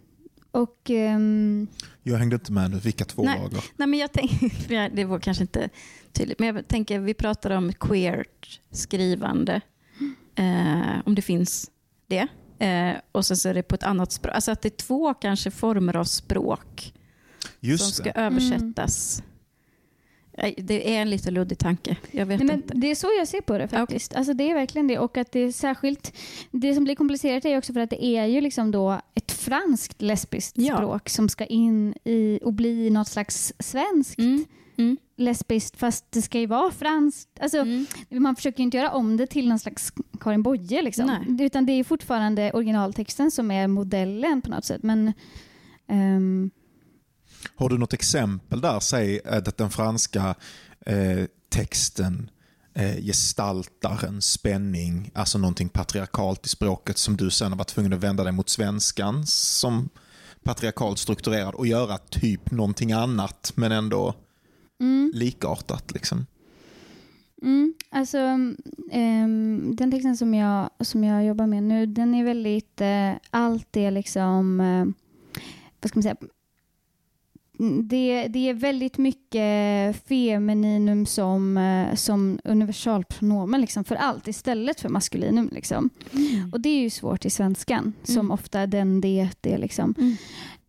Och, 0.50 0.90
um... 0.90 1.66
Jag 2.02 2.18
hängde 2.18 2.34
inte 2.34 2.52
med 2.52 2.70
nu. 2.70 2.78
Vilka 2.78 3.04
två 3.04 3.22
nej, 3.22 3.40
lager? 3.40 3.64
Nej, 3.76 3.88
men 3.88 3.98
jag 3.98 4.12
tänker, 4.12 4.90
det 4.96 5.04
var 5.04 5.18
kanske 5.18 5.44
inte 5.44 5.68
tydligt, 6.12 6.38
men 6.38 6.54
jag 6.56 6.68
tänker 6.68 6.98
vi 7.00 7.14
pratar 7.14 7.50
om 7.50 7.72
queert 7.72 8.60
skrivande. 8.70 9.60
Eh, 10.34 11.00
om 11.04 11.14
det 11.14 11.22
finns 11.22 11.70
det. 12.06 12.28
Eh, 12.58 12.96
och 13.12 13.26
så, 13.26 13.36
så 13.36 13.48
är 13.48 13.54
det 13.54 13.62
på 13.62 13.74
ett 13.74 13.82
annat 13.82 14.12
språk. 14.12 14.34
Alltså 14.34 14.50
att 14.50 14.62
det 14.62 14.68
är 14.68 14.76
två 14.76 15.14
kanske 15.14 15.50
former 15.50 15.96
av 15.96 16.04
språk 16.04 16.94
Just 17.60 17.84
som 17.84 17.92
ska 17.92 18.12
det. 18.12 18.20
översättas. 18.20 19.18
Mm. 19.20 19.27
Det 20.56 20.94
är 20.94 21.02
en 21.02 21.10
lite 21.10 21.30
luddig 21.30 21.58
tanke. 21.58 21.96
Jag 22.10 22.26
vet 22.26 22.40
Nej, 22.40 22.54
inte. 22.54 22.74
Det 22.74 22.90
är 22.90 22.94
så 22.94 23.06
jag 23.18 23.28
ser 23.28 23.40
på 23.40 23.58
det 23.58 23.68
faktiskt. 23.68 24.12
Okay. 24.12 24.18
Alltså, 24.18 24.34
det 24.34 24.50
är 24.50 24.54
verkligen 24.54 24.86
det. 24.88 24.98
Och 24.98 25.16
att 25.16 25.32
det 25.32 25.40
är 25.40 25.52
särskilt, 25.52 26.16
det 26.50 26.74
som 26.74 26.84
blir 26.84 26.94
komplicerat 26.94 27.44
är 27.44 27.58
också 27.58 27.72
för 27.72 27.80
att 27.80 27.90
det 27.90 28.04
är 28.04 28.26
ju 28.26 28.40
liksom 28.40 28.70
då 28.70 29.00
ett 29.14 29.32
franskt 29.32 30.02
lesbiskt 30.02 30.58
ja. 30.58 30.76
språk 30.76 31.08
som 31.08 31.28
ska 31.28 31.46
in 31.46 31.94
i 32.04 32.38
och 32.42 32.52
bli 32.52 32.90
något 32.90 33.08
slags 33.08 33.52
svenskt. 33.58 34.18
Mm. 34.18 34.44
Mm. 34.78 34.96
lesbiskt 35.16 35.76
fast 35.76 36.12
det 36.12 36.22
ska 36.22 36.38
ju 36.38 36.46
vara 36.46 36.70
franskt. 36.70 37.28
Alltså, 37.40 37.58
mm. 37.58 37.86
Man 38.10 38.36
försöker 38.36 38.58
ju 38.58 38.64
inte 38.64 38.76
göra 38.76 38.90
om 38.90 39.16
det 39.16 39.26
till 39.26 39.48
någon 39.48 39.58
slags 39.58 39.92
Karin 40.20 40.42
Boye. 40.42 40.82
Liksom. 40.82 41.36
Utan 41.40 41.66
det 41.66 41.72
är 41.72 41.84
fortfarande 41.84 42.52
originaltexten 42.52 43.30
som 43.30 43.50
är 43.50 43.66
modellen 43.66 44.42
på 44.42 44.50
något 44.50 44.64
sätt. 44.64 44.82
Men, 44.82 45.12
um, 45.86 46.50
har 47.54 47.68
du 47.68 47.78
något 47.78 47.92
exempel 47.92 48.60
där? 48.60 48.80
Säg 48.80 49.20
att 49.24 49.56
den 49.56 49.70
franska 49.70 50.34
eh, 50.86 51.24
texten 51.48 52.30
eh, 52.74 52.96
gestaltar 52.96 54.04
en 54.04 54.22
spänning, 54.22 55.10
alltså 55.14 55.38
någonting 55.38 55.68
patriarkalt 55.68 56.46
i 56.46 56.48
språket 56.48 56.98
som 56.98 57.16
du 57.16 57.30
sen 57.30 57.52
har 57.52 57.58
varit 57.58 57.68
tvungen 57.68 57.92
att 57.92 58.02
vända 58.02 58.24
dig 58.24 58.32
mot 58.32 58.48
svenskan 58.48 59.26
som 59.26 59.88
patriarkalt 60.42 60.98
strukturerad 60.98 61.54
och 61.54 61.66
göra 61.66 61.98
typ 61.98 62.50
någonting 62.50 62.92
annat 62.92 63.52
men 63.54 63.72
ändå 63.72 64.14
mm. 64.80 65.10
likartat. 65.14 65.92
Liksom. 65.92 66.26
Mm, 67.42 67.74
alltså, 67.90 68.18
um, 68.18 69.76
den 69.76 69.90
texten 69.90 70.16
som 70.16 70.34
jag, 70.34 70.70
som 70.80 71.04
jag 71.04 71.24
jobbar 71.24 71.46
med 71.46 71.62
nu, 71.62 71.86
den 71.86 72.14
är 72.14 72.24
väldigt, 72.24 72.80
uh, 72.80 73.12
allt 73.30 73.76
är 73.76 73.90
liksom, 73.90 74.60
uh, 74.60 74.86
vad 75.80 75.88
ska 75.88 75.98
man 75.98 76.02
säga, 76.02 76.16
det, 77.88 78.28
det 78.28 78.48
är 78.48 78.54
väldigt 78.54 78.98
mycket 78.98 79.96
femininum 80.08 81.06
som, 81.06 81.56
eh, 81.56 81.94
som 81.94 82.38
universalpronomen 82.44 83.60
liksom, 83.60 83.84
för 83.84 83.94
allt 83.96 84.28
istället 84.28 84.80
för 84.80 84.88
maskulinum. 84.88 85.48
Liksom. 85.52 85.90
Mm. 86.12 86.52
Och 86.52 86.60
det 86.60 86.68
är 86.68 86.80
ju 86.80 86.90
svårt 86.90 87.24
i 87.24 87.30
svenskan, 87.30 87.92
som 88.02 88.18
Mm. 88.18 88.30
ofta 88.30 88.66
den, 88.66 89.00
det, 89.00 89.28
det. 89.40 89.58
Liksom. 89.58 89.94
Mm. 89.98 90.16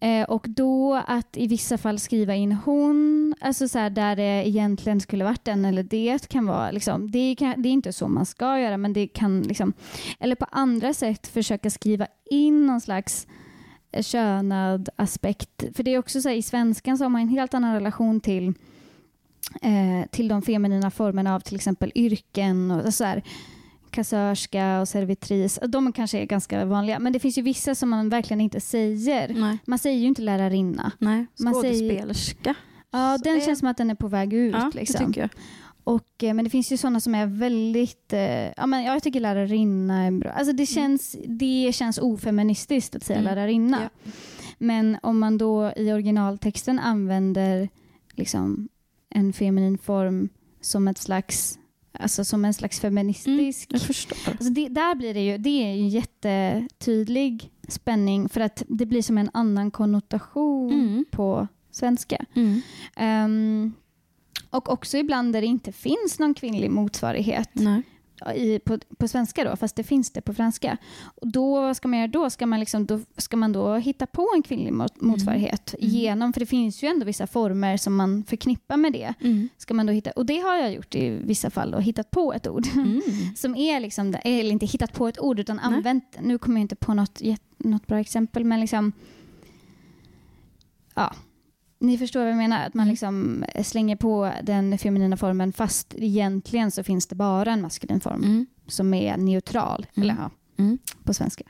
Eh, 0.01 0.29
och 0.29 0.45
då 0.49 1.03
att 1.07 1.37
i 1.37 1.47
vissa 1.47 1.77
fall 1.77 1.99
skriva 1.99 2.35
in 2.35 2.51
hon, 2.51 3.35
alltså 3.41 3.67
så 3.67 3.79
här, 3.79 3.89
där 3.89 4.15
det 4.15 4.47
egentligen 4.47 5.01
skulle 5.01 5.23
varit 5.23 5.45
den 5.45 5.65
eller 5.65 5.83
det, 5.83 6.27
kan 6.27 6.45
vara, 6.45 6.71
liksom, 6.71 7.11
det, 7.11 7.35
kan, 7.35 7.61
det 7.61 7.69
är 7.69 7.73
inte 7.73 7.93
så 7.93 8.07
man 8.07 8.25
ska 8.25 8.59
göra, 8.59 8.77
men 8.77 8.93
det 8.93 9.07
kan 9.07 9.41
liksom, 9.41 9.73
eller 10.19 10.35
på 10.35 10.45
andra 10.51 10.93
sätt 10.93 11.27
försöka 11.27 11.69
skriva 11.69 12.07
in 12.29 12.65
någon 12.65 12.81
slags 12.81 13.27
könad 14.01 14.89
aspekt. 14.95 15.63
För 15.75 15.83
det 15.83 15.93
är 15.93 15.99
också 15.99 16.21
så 16.21 16.29
här, 16.29 16.35
i 16.35 16.41
svenskan 16.41 16.97
så 16.97 17.03
har 17.03 17.09
man 17.09 17.21
en 17.21 17.29
helt 17.29 17.53
annan 17.53 17.73
relation 17.73 18.19
till 18.19 18.47
eh, 19.61 20.09
till 20.11 20.27
de 20.27 20.41
feminina 20.41 20.91
formerna 20.91 21.35
av 21.35 21.39
till 21.39 21.55
exempel 21.55 21.91
yrken 21.95 22.71
och 22.71 22.93
så 22.93 23.03
här, 23.03 23.23
kassörska 23.91 24.79
och 24.81 24.87
servitris. 24.87 25.59
De 25.67 25.93
kanske 25.93 26.19
är 26.19 26.25
ganska 26.25 26.65
vanliga, 26.65 26.99
men 26.99 27.13
det 27.13 27.19
finns 27.19 27.37
ju 27.37 27.41
vissa 27.41 27.75
som 27.75 27.89
man 27.89 28.09
verkligen 28.09 28.41
inte 28.41 28.61
säger. 28.61 29.33
Nej, 29.33 29.57
Man 29.65 29.79
säger 29.79 29.97
ju 29.99 30.05
inte 30.07 30.21
lärarinna. 30.21 30.91
nej. 30.99 31.25
Man 31.39 31.53
säger- 31.55 31.73
skådespelerska. 31.89 32.55
Ja, 32.91 33.17
den 33.23 33.35
är- 33.37 33.41
känns 33.45 33.59
som 33.59 33.67
att 33.67 33.77
den 33.77 33.89
är 33.89 33.95
på 33.95 34.07
väg 34.07 34.33
ut. 34.33 34.53
Ja, 34.55 34.71
liksom. 34.73 35.13
Och, 35.83 36.23
eh, 36.23 36.33
men 36.33 36.43
det 36.45 36.49
finns 36.49 36.71
ju 36.71 36.77
sådana 36.77 36.99
som 36.99 37.15
är 37.15 37.25
väldigt... 37.25 38.13
Eh, 38.13 38.47
ja, 38.57 38.65
men 38.65 38.83
jag 38.83 39.03
tycker 39.03 39.19
lärarinna 39.19 40.03
är 40.05 40.11
bra. 40.11 40.31
Alltså 40.31 40.53
det, 40.53 40.65
känns, 40.65 41.15
det 41.25 41.71
känns 41.75 41.97
ofeministiskt 41.97 42.95
att 42.95 43.03
säga 43.03 43.19
Mm. 43.19 43.35
lärarinna. 43.35 43.89
Ja. 44.03 44.11
Men 44.57 44.97
om 45.03 45.19
man 45.19 45.37
då 45.37 45.71
i 45.75 45.91
originaltexten 45.93 46.79
använder 46.79 47.69
liksom, 48.15 48.69
en 49.09 49.33
feminin 49.33 49.77
form 49.77 50.29
som 50.61 50.87
ett 50.87 50.97
slags 50.97 51.55
Alltså 51.91 52.25
som 52.25 52.45
en 52.45 52.53
slags 52.53 52.79
feministisk... 52.79 53.67
Jag 53.73 53.81
förstår. 53.81 54.17
Alltså 54.31 54.49
det, 54.49 54.67
där 54.67 54.95
blir 54.95 55.13
det 55.13 55.25
ju, 55.25 55.37
det 55.37 55.49
är 55.49 55.73
ju 55.75 55.81
en 55.81 55.89
jättetydlig 55.89 57.51
spänning 57.67 58.29
för 58.29 58.41
att 58.41 58.63
det 58.67 58.85
blir 58.85 59.01
som 59.01 59.17
en 59.17 59.29
annan 59.33 59.71
konnotation 59.71 60.71
Mm. 60.73 61.05
på 61.11 61.47
svenska. 61.71 62.25
Mm. 62.35 62.61
Och 64.49 64.69
också 64.69 64.97
ibland 64.97 65.33
där 65.33 65.41
det 65.41 65.47
inte 65.47 65.71
finns 65.71 66.19
någon 66.19 66.33
kvinnlig 66.33 66.71
motsvarighet 66.71 67.49
Nej. 67.53 67.81
i, 68.35 68.59
på, 68.59 68.77
på 68.97 69.07
svenska 69.07 69.43
då, 69.43 69.55
fast 69.55 69.75
det 69.75 69.83
finns 69.83 70.11
det 70.11 70.21
på 70.21 70.33
franska. 70.33 70.77
Och 71.01 71.27
då, 71.27 71.61
vad 71.61 71.77
ska 71.77 71.87
man 71.87 71.99
göra 71.99 72.07
då? 72.07 72.29
Ska 72.29 72.45
man, 72.45 72.59
liksom, 72.59 72.85
då, 72.85 72.99
ska 73.17 73.37
man 73.37 73.51
då 73.51 73.75
hitta 73.75 74.05
på 74.05 74.27
en 74.35 74.41
kvinnlig 74.43 74.73
mot, 74.73 75.01
motsvarighet 75.01 75.75
Mm. 75.79 75.89
genom, 75.89 76.33
för 76.33 76.39
det 76.39 76.45
finns 76.45 76.83
ju 76.83 76.87
ändå 76.87 77.05
vissa 77.05 77.27
former 77.27 77.77
som 77.77 77.95
man 77.95 78.23
förknippar 78.23 78.77
med 78.77 78.93
det. 78.93 79.13
Mm. 79.21 79.49
Ska 79.57 79.73
man 79.73 79.85
då 79.85 79.93
hitta, 79.93 80.11
och 80.11 80.25
det 80.25 80.39
har 80.39 80.55
jag 80.55 80.73
gjort 80.73 80.95
i 80.95 81.09
vissa 81.09 81.49
fall, 81.49 81.73
och 81.73 81.81
hittat 81.83 82.11
på 82.11 82.33
ett 82.33 82.47
ord. 82.47 82.67
Mm. 82.75 83.01
Som 83.35 83.55
är 83.55 83.79
liksom, 83.79 84.15
eller 84.23 84.51
inte 84.51 84.65
hittat 84.65 84.93
på 84.93 85.07
ett 85.07 85.19
ord 85.19 85.39
utan 85.39 85.55
Nej. 85.55 85.65
använt, 85.65 86.17
nu 86.21 86.37
kommer 86.37 86.57
jag 86.57 86.63
inte 86.63 86.75
på 86.75 86.93
något, 86.93 87.21
något 87.57 87.87
bra 87.87 87.99
exempel, 87.99 88.43
men 88.43 88.59
liksom, 88.59 88.91
ja, 90.95 91.13
ni 91.79 91.97
förstår 91.97 92.19
vad 92.19 92.29
jag 92.29 92.37
menar, 92.37 92.65
att 92.67 92.73
man 92.73 92.83
Mm. 92.83 92.91
liksom 92.91 93.45
slänger 93.63 93.95
på 93.95 94.31
den 94.43 94.77
feminina 94.77 95.17
formen 95.17 95.53
fast 95.53 95.93
egentligen 95.97 96.71
så 96.71 96.83
finns 96.83 97.07
det 97.07 97.15
bara 97.15 97.51
en 97.51 97.61
maskulin 97.61 97.99
form 97.99 98.23
Mm. 98.23 98.45
som 98.67 98.93
är 98.93 99.17
neutral, 99.17 99.85
Mm. 99.95 100.09
eller 100.09 100.21
ja, 100.21 100.29
Mm. 100.57 100.77
på 101.03 101.13
svenska. 101.13 101.43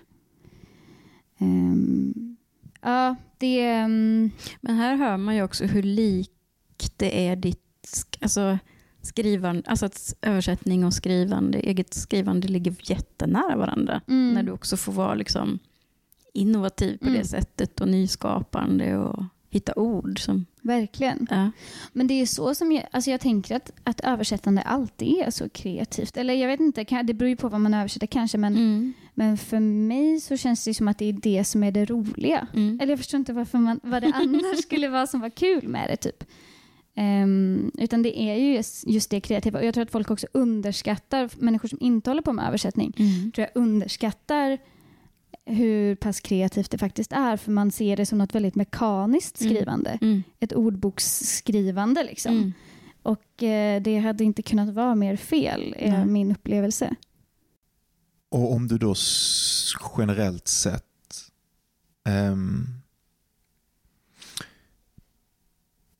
Ehm, 1.38 2.38
ja, 2.82 3.15
det... 3.38 3.65
ehm, 3.65 4.32
Men 4.61 4.75
här 4.75 4.95
hör 4.95 5.17
man 5.17 5.36
ju 5.36 5.43
också 5.43 5.65
hur 5.65 5.84
likt 5.84 6.32
det 6.97 7.27
är 7.27 7.36
ditt 7.36 8.05
alltså, 8.21 8.57
skrivande, 9.01 9.63
alltså 9.65 9.86
att 9.86 10.13
översättning 10.21 10.86
och 10.86 10.93
skrivande, 10.93 11.59
eget 11.59 11.93
skrivande 11.93 12.47
ligger 12.47 12.75
jättenära 12.91 13.57
varandra. 13.57 14.01
mm, 14.07 14.34
När 14.34 14.43
du 14.43 14.51
också 14.51 14.77
får 14.77 14.91
vara 14.93 15.13
liksom 15.13 15.59
innovativ 16.34 16.97
på 16.97 17.05
Mm. 17.07 17.19
det 17.19 17.27
sättet 17.27 17.82
och 17.82 17.88
nyskapande 17.88 18.97
och 18.97 19.23
hitta 19.50 19.74
ord. 19.76 20.20
Som, 20.26 20.45
Verkligen. 20.62 21.28
ja. 21.30 21.52
Men 21.93 22.08
det 22.08 22.14
är 22.22 22.26
så 22.26 22.56
som 22.56 22.72
jag, 22.72 22.86
alltså 22.91 23.12
jag 23.12 23.20
tänker 23.22 23.56
att, 23.56 23.72
att 23.84 24.00
översättande 24.00 24.62
alltid 24.62 25.18
är 25.18 25.32
så 25.32 25.50
kreativt. 25.50 26.18
Eller 26.18 26.34
jag 26.34 26.47
vet 26.47 26.60
inte, 26.60 26.84
det 27.04 27.14
beror 27.14 27.30
ju 27.30 27.36
på 27.36 27.50
vad 27.50 27.62
man 27.62 27.74
översätter 27.74 28.08
kanske, 28.08 28.38
men, 28.38 28.54
Mm. 28.58 28.93
men 29.14 29.38
för 29.38 29.60
mig 29.60 30.20
så 30.20 30.38
känns 30.38 30.66
det 30.66 30.74
som 30.74 30.88
att 30.88 30.97
det 30.97 31.06
är 31.10 31.14
det 31.14 31.43
som 31.43 31.64
är 31.64 31.72
det 31.72 31.86
roliga. 31.86 32.47
Mm. 32.54 32.80
Eller 32.82 32.91
jag 32.91 33.00
förstår 33.00 33.18
inte 33.20 33.34
varför 33.34 33.58
man, 33.58 33.80
vad 33.84 34.02
det 34.04 34.12
annars 34.16 34.58
skulle 34.64 34.88
vara 34.88 35.08
som 35.08 35.20
var 35.22 35.30
kul 35.30 35.68
med 35.68 35.89
det. 35.89 35.95
typ. 35.97 36.24
Ehm, 36.95 37.72
utan 37.78 38.02
det 38.04 38.20
är 38.22 38.36
ju 38.36 38.54
just, 38.56 38.88
just 38.88 39.10
det 39.10 39.22
kreativa. 39.22 39.60
Och 39.60 39.66
jag 39.66 39.74
tror 39.74 39.84
att 39.84 39.91
folk 39.91 40.12
också 40.12 40.28
underskattar, 40.34 41.30
människor 41.38 41.68
som 41.70 41.78
inte 41.82 42.10
håller 42.10 42.22
på 42.22 42.34
med 42.34 42.47
översättning, 42.47 42.93
Mm. 42.97 43.32
tror 43.32 43.47
jag 43.54 43.62
underskattar 43.62 44.58
hur 45.50 45.95
pass 45.95 46.20
kreativt 46.20 46.72
det 46.72 46.78
faktiskt 46.78 47.12
är. 47.14 47.38
För 47.38 47.52
man 47.52 47.72
ser 47.72 47.97
det 47.97 48.06
som 48.06 48.18
något 48.18 48.36
väldigt 48.36 48.56
mekaniskt 48.56 49.41
Mm. 49.41 49.54
skrivande. 49.54 49.97
Mm. 50.02 50.24
Ett 50.39 50.54
ordboksskrivande 50.54 52.04
liksom. 52.04 52.32
Mm. 52.38 52.54
Och 53.04 53.43
eh, 53.43 53.82
det 53.82 53.97
hade 54.00 54.24
inte 54.24 54.41
kunnat 54.41 54.70
vara 54.74 54.95
mer 54.95 55.16
fel, 55.16 55.76
är 55.78 55.91
Nej. 55.91 56.06
min 56.06 56.32
upplevelse. 56.32 56.95
Och 58.30 58.54
om 58.54 58.68
du 58.68 58.78
då 58.78 58.95
generellt 59.97 60.47
sett 60.47 60.86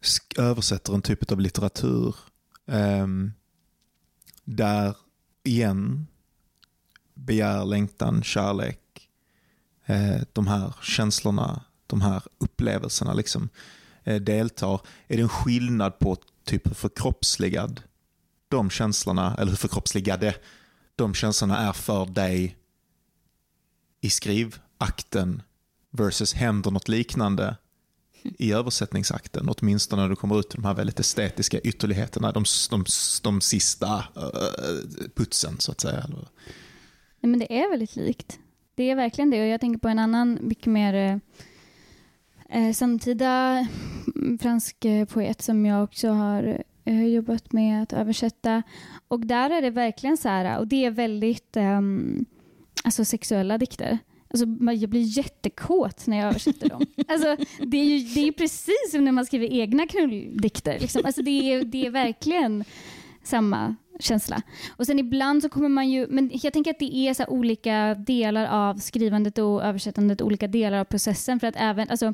sk- 0.02 0.40
översätter 0.42 0.94
en 0.94 1.02
typ 1.02 1.32
av 1.32 1.40
litteratur 1.40 2.16
ehm, 2.68 3.32
där 4.44 4.96
igen 5.44 6.08
begär, 7.14 7.66
längtan, 7.66 8.24
kärlek, 8.24 8.80
eh, 9.90 10.22
de 10.34 10.48
här 10.48 10.74
känslorna, 10.82 11.64
de 11.88 12.02
här 12.02 12.24
upplevelserna 12.38 13.14
liksom 13.14 13.50
eh, 14.04 14.22
deltar. 14.22 14.82
Är 15.08 15.18
det 15.18 15.24
en 15.24 15.30
skillnad 15.30 16.00
på 16.00 16.18
typ 16.44 16.68
hur 16.68 16.74
förkroppsligad 16.74 17.82
de 18.48 18.70
känslorna, 18.70 19.36
eller 19.36 19.50
hur 19.50 19.58
förkroppsligade 19.58 20.36
de 20.96 21.14
känslorna 21.14 21.58
är 21.58 21.74
för 21.74 22.06
dig 22.06 22.58
i 24.02 24.10
skrivakten 24.10 25.42
versus 25.92 26.34
händer 26.34 26.72
något 26.72 26.88
liknande 26.88 27.56
i 28.24 28.54
översättningsakten. 28.54 29.50
Åtminstone 29.50 30.02
när 30.02 30.10
du 30.10 30.16
kommer 30.16 30.40
ut 30.40 30.50
till 30.50 30.62
de 30.62 30.68
här 30.68 30.74
väldigt 30.74 31.00
estetiska 31.00 31.60
ytterligheterna, 31.60 32.32
de, 32.32 32.46
de, 32.70 32.86
de 33.24 33.42
sista 33.42 34.04
uh, 34.18 35.10
putsen 35.16 35.60
så 35.60 35.72
att 35.72 35.82
säga. 35.82 36.06
Nej, 37.20 37.30
men 37.30 37.40
det 37.40 37.60
är 37.60 37.70
väldigt 37.70 37.96
likt. 37.96 38.40
Det 38.80 38.90
är 38.90 38.96
verkligen 38.96 39.30
det. 39.30 39.42
Och 39.42 39.48
jag 39.48 39.62
tänker 39.62 39.80
på 39.80 39.88
en 39.88 40.00
annan 40.00 40.40
mycket 40.42 40.68
mer 40.68 40.94
eh, 42.50 42.68
eh, 42.68 42.74
samtida 42.74 43.68
fransk 44.42 44.86
eh, 44.86 45.06
poet 45.06 45.42
som 45.42 45.66
jag 45.66 45.84
också 45.84 46.10
har 46.10 46.64
eh, 46.86 47.06
jobbat 47.06 47.52
med 47.52 47.84
att 47.84 47.94
översätta. 47.94 48.64
Och 49.08 49.20
där 49.20 49.50
är 49.50 49.62
det 49.62 49.70
verkligen 49.70 50.18
så 50.18 50.30
här, 50.30 50.60
och 50.60 50.68
det 50.68 50.86
är 50.86 50.92
väldigt 50.92 51.58
ehm, 51.58 52.26
alltså 52.84 53.06
sexuella 53.06 53.58
dikter. 53.58 53.98
Alltså, 54.30 54.46
jag 54.74 54.90
blir 54.90 55.18
jättekåt 55.18 56.08
när 56.08 56.18
jag 56.18 56.28
översätter 56.28 56.70
dem. 56.70 56.86
Alltså, 57.08 57.36
det, 57.66 57.78
är 57.78 57.86
ju, 57.86 58.00
det 58.00 58.28
är 58.28 58.32
precis 58.32 58.92
som 58.92 59.06
när 59.06 59.12
man 59.12 59.26
skriver 59.26 59.48
egna 59.54 59.88
knulldikter. 59.88 60.80
Liksom. 60.80 61.02
Alltså, 61.06 61.22
det, 61.22 61.54
är, 61.54 61.64
det 61.64 61.86
är 61.86 61.90
verkligen 61.90 62.64
samma 63.24 63.76
känsla. 64.00 64.42
Och 64.78 64.86
sen 64.86 65.00
ibland 65.00 65.42
så 65.42 65.50
kommer 65.50 65.70
man 65.70 65.90
ju, 65.90 66.08
men 66.10 66.30
jag 66.34 66.54
tänker 66.54 66.72
att 66.72 66.80
det 66.80 66.96
är 66.96 67.14
så 67.14 67.26
olika 67.26 67.96
delar 67.96 68.46
av 68.46 68.76
skrivandet 68.78 69.38
och 69.38 69.64
översättandet, 69.64 70.22
olika 70.22 70.48
delar 70.48 70.78
av 70.80 70.84
processen. 70.86 71.40
För 71.40 71.48
att 71.48 71.56
även, 71.58 71.90
alltså, 71.90 72.14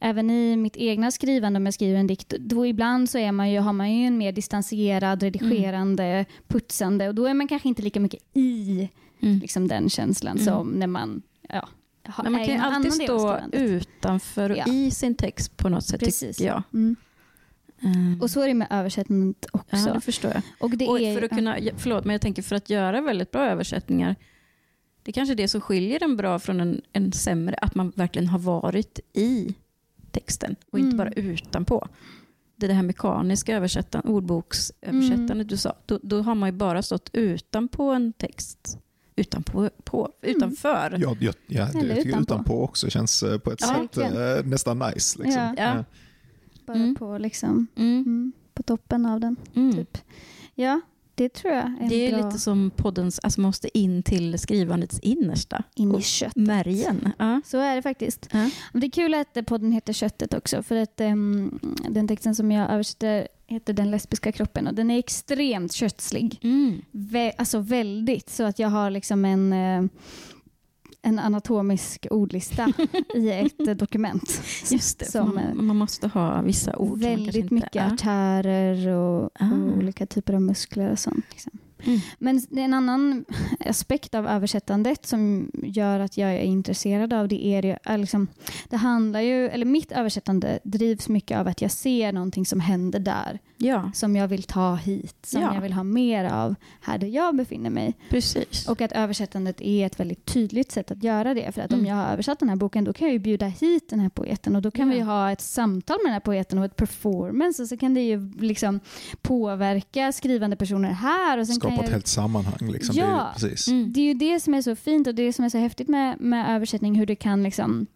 även 0.00 0.30
i 0.30 0.56
mitt 0.56 0.76
egna 0.76 1.10
skrivande, 1.10 1.56
om 1.56 1.64
jag 1.66 1.74
skriver 1.74 1.98
en 1.98 2.06
dikt, 2.06 2.34
då 2.40 2.66
ibland 2.66 3.10
så 3.10 3.18
är 3.18 3.32
man 3.32 3.50
ju, 3.50 3.58
har 3.58 3.72
man 3.72 3.92
ju 3.92 4.06
en 4.06 4.18
mer 4.18 4.32
distanserad, 4.32 5.22
redigerande, 5.22 6.24
putsande 6.48 7.08
och 7.08 7.14
då 7.14 7.26
är 7.26 7.34
man 7.34 7.48
kanske 7.48 7.68
inte 7.68 7.82
lika 7.82 8.00
mycket 8.00 8.20
i 8.34 8.88
Mm. 9.20 9.38
liksom, 9.38 9.68
den 9.68 9.88
känslan 9.90 10.32
Mm. 10.36 10.44
som 10.44 10.68
när 10.70 10.86
man 10.86 11.22
ja, 11.48 11.68
har, 12.04 12.24
Men 12.24 12.32
man 12.32 12.44
kan 12.46 12.54
ju 12.54 12.60
alltid 12.60 12.92
stå 12.92 13.38
utanför 13.52 14.50
och 14.50 14.56
Ja. 14.56 14.64
i 14.72 14.90
sin 14.90 15.14
text 15.14 15.56
på 15.56 15.68
något 15.68 15.84
sätt, 15.84 16.00
Precis. 16.00 16.36
tycker 16.36 16.48
jag. 16.50 16.62
Mm. 16.74 16.96
Mm. 17.82 18.20
Och 18.20 18.30
så 18.30 18.40
är 18.40 18.46
det 18.48 18.54
med 18.54 18.66
översättandet 18.70 19.46
också. 19.52 19.76
Ja, 19.88 19.94
det 19.94 20.00
förstår 20.00 20.30
jag. 20.32 20.42
och 20.60 20.70
det 20.70 20.86
och 20.88 21.00
är, 21.00 21.14
för 21.14 21.22
att 21.22 21.30
kunna, 21.30 21.56
förlåt, 21.76 22.04
men 22.04 22.12
jag 22.14 22.20
tänker 22.20 22.42
för 22.42 22.56
att 22.56 22.70
göra 22.70 23.00
väldigt 23.00 23.30
bra 23.30 23.46
översättningar, 23.46 24.16
det 25.02 25.10
är 25.10 25.12
kanske 25.12 25.32
är 25.32 25.36
det 25.36 25.48
som 25.48 25.60
skiljer 25.60 26.02
en 26.02 26.16
bra 26.16 26.38
från 26.38 26.60
en, 26.60 26.80
en 26.92 27.12
sämre, 27.12 27.54
att 27.62 27.74
man 27.74 27.92
verkligen 27.96 28.28
har 28.28 28.38
varit 28.38 29.00
i 29.12 29.54
texten 30.10 30.56
och 30.70 30.78
inte 30.78 30.86
Mm. 30.94 30.96
bara 30.96 31.10
utanpå. 31.12 31.88
Det, 32.56 32.66
är 32.66 32.68
det 32.68 32.74
här 32.74 32.82
mekaniska 32.82 33.56
översättandet, 33.56 34.10
ordboksöversättandet 34.10 35.30
Mm. 35.30 35.46
du 35.46 35.56
sa, 35.56 35.76
då, 35.86 36.00
då 36.02 36.22
har 36.22 36.34
man 36.34 36.48
ju 36.48 36.52
bara 36.52 36.82
stått 36.82 37.10
utanpå 37.12 37.82
en 37.92 38.12
text. 38.12 38.78
Utanpå, 39.16 39.70
på, 39.84 40.12
Mm. 40.22 40.36
utanför. 40.36 40.98
Ja, 41.00 41.16
ja, 41.20 41.32
ja, 41.46 41.68
det, 41.72 41.78
Eller 41.78 41.88
jag 41.88 41.96
tycker 41.96 42.08
utanpå. 42.08 42.34
utanpå 42.34 42.62
också 42.62 42.90
känns 42.90 43.22
eh, 43.22 43.38
på 43.38 43.52
ett 43.52 43.60
Ja, 43.60 43.88
sätt 43.92 43.96
eh, 43.98 44.44
nästan 44.50 44.78
nice. 44.78 45.22
Liksom. 45.22 45.54
Ja. 45.58 45.84
Bara 46.66 46.76
Mm. 46.78 46.94
på, 46.94 47.18
liksom, 47.18 47.66
Mm. 47.76 47.98
mm, 48.06 48.32
på 48.54 48.62
toppen 48.62 49.06
av 49.06 49.20
den. 49.20 49.36
Mm. 49.54 49.72
Typ. 49.76 49.98
Ja, 50.54 50.80
det 51.14 51.28
tror 51.28 51.54
jag 51.54 51.64
är 51.64 51.88
Det 51.88 51.94
är 51.94 52.16
bra 52.18 52.26
lite 52.26 52.38
som 52.38 52.70
poddens, 52.76 53.18
alltså 53.22 53.40
man 53.40 53.48
måste 53.48 53.78
in 53.78 54.02
till 54.02 54.38
skrivandets 54.38 54.98
innersta. 55.00 55.62
in 55.74 55.94
i 55.94 56.02
köttet. 56.02 56.36
Märgen. 56.36 57.12
Ja. 57.18 57.40
Så 57.44 57.58
är 57.58 57.76
det 57.76 57.82
faktiskt. 57.82 58.28
Ja. 58.32 58.50
Det 58.72 58.86
är 58.86 58.90
kul 58.90 59.14
att 59.14 59.46
podden 59.46 59.72
heter 59.72 59.92
Köttet 59.92 60.34
också, 60.34 60.62
för 60.62 60.76
att 60.76 61.00
ehm, 61.00 61.58
den 61.90 62.08
texten 62.08 62.34
som 62.34 62.52
jag 62.52 62.70
översätter 62.70 63.28
heter 63.46 63.72
Den 63.72 63.90
lesbiska 63.90 64.32
kroppen 64.32 64.66
och 64.66 64.74
den 64.74 64.90
är 64.90 64.98
extremt 64.98 65.72
köttslig. 65.72 66.38
Mm. 66.42 66.82
Vä- 66.92 67.32
alltså 67.38 67.58
väldigt, 67.58 68.30
så 68.30 68.42
att 68.44 68.58
jag 68.58 68.68
har 68.68 68.90
liksom 68.90 69.24
en, 69.24 69.52
eh, 69.52 69.84
en 71.06 71.18
anatomisk 71.18 72.06
ordlista 72.10 72.72
i 73.14 73.30
ett 73.30 73.68
eh, 73.68 73.74
dokument. 73.74 74.42
Just 74.70 74.98
det, 74.98 75.04
Som, 75.04 75.38
eh, 75.38 75.54
man, 75.54 75.76
måste 75.76 76.08
ha 76.08 76.42
vissa 76.42 76.76
ord. 76.76 76.98
Väldigt 76.98 77.50
mycket 77.50 77.74
ja. 77.74 77.92
artärer 77.92 78.88
och, 78.88 79.30
Ah. 79.40 79.52
och 79.52 79.76
olika 79.76 80.06
typer 80.06 80.34
av 80.34 80.42
muskler 80.42 80.92
och 80.92 80.98
sånt. 80.98 81.24
Liksom. 81.30 81.52
Mm. 81.84 82.00
Men 82.18 82.42
det 82.50 82.60
är 82.60 82.64
en 82.64 82.74
annan 82.74 83.24
aspekt 83.60 84.14
av 84.14 84.26
översättandet 84.26 85.06
som 85.06 85.50
gör 85.62 86.00
att 86.00 86.16
jag 86.16 86.34
är 86.34 86.40
intresserad 86.40 87.12
av 87.12 87.28
det 87.28 87.46
är, 87.46 87.78
är 87.82 87.98
liksom, 87.98 88.28
det 88.68 88.76
handlar 88.76 89.20
ju, 89.20 89.48
eller 89.48 89.66
mitt 89.66 89.92
översättande 89.92 90.58
drivs 90.64 91.08
mycket 91.08 91.38
av 91.38 91.48
att 91.48 91.62
jag 91.62 91.70
ser 91.70 92.12
någonting 92.12 92.46
som 92.46 92.60
händer 92.60 92.98
där 92.98 93.38
Ja, 93.58 93.90
som 93.94 94.16
jag 94.16 94.28
vill 94.28 94.42
ta 94.42 94.74
hit, 94.74 95.16
som 95.26 95.42
Ja. 95.42 95.54
jag 95.54 95.60
vill 95.60 95.72
ha 95.72 95.82
mer 95.82 96.24
av 96.24 96.54
här 96.80 96.98
där 96.98 97.06
jag 97.08 97.36
befinner 97.36 97.70
mig. 97.70 97.94
precis. 98.10 98.68
Och 98.68 98.80
att 98.80 98.92
översättandet 98.92 99.60
är 99.60 99.86
ett 99.86 100.00
väldigt 100.00 100.24
tydligt 100.24 100.72
sätt 100.72 100.90
att 100.90 101.02
göra 101.02 101.34
det. 101.34 101.52
För 101.54 101.62
att 101.62 101.72
om 101.72 101.78
Mm. 101.78 101.88
jag 101.90 101.96
har 101.96 102.12
översatt 102.12 102.38
den 102.38 102.48
här 102.48 102.56
boken 102.56 102.84
då 102.84 102.92
kan 102.92 103.06
jag 103.06 103.12
ju 103.12 103.18
bjuda 103.18 103.46
hit 103.46 103.88
den 103.90 104.00
här 104.00 104.08
poeten 104.08 104.56
och 104.56 104.62
då 104.62 104.70
kan 104.70 104.88
Ja. 104.90 104.94
vi 104.94 105.00
ha 105.00 105.30
ett 105.32 105.40
samtal 105.40 105.96
med 106.02 106.06
den 106.06 106.12
här 106.12 106.20
poeten 106.20 106.58
och 106.58 106.64
ett 106.64 106.76
performance 106.76 107.62
och 107.62 107.68
så 107.68 107.76
kan 107.76 107.94
det 107.94 108.00
ju 108.00 108.32
liksom 108.40 108.80
påverka 109.22 110.12
skrivande 110.12 110.56
personer 110.56 110.90
här. 110.90 111.38
Och 111.38 111.46
sen 111.46 111.56
Skapa 111.56 111.74
kan 111.74 111.78
ett 111.84 111.88
jag... 111.88 111.92
helt 111.92 112.06
sammanhang. 112.06 112.70
Liksom. 112.72 112.96
Ja. 112.96 113.04
Det 113.06 113.46
är, 113.46 113.50
precis. 113.50 113.68
Mm. 113.68 113.92
Det 113.92 114.00
är 114.00 114.04
ju 114.04 114.14
det 114.14 114.40
som 114.40 114.54
är 114.54 114.62
så 114.62 114.76
fint 114.76 115.06
och 115.06 115.14
det 115.14 115.32
som 115.32 115.44
är 115.44 115.48
så 115.48 115.58
häftigt 115.58 115.88
med, 115.88 116.20
med 116.20 116.56
översättning, 116.56 116.94
hur 116.94 117.06
det 117.06 117.16
kan 117.16 117.42
liksom... 117.42 117.86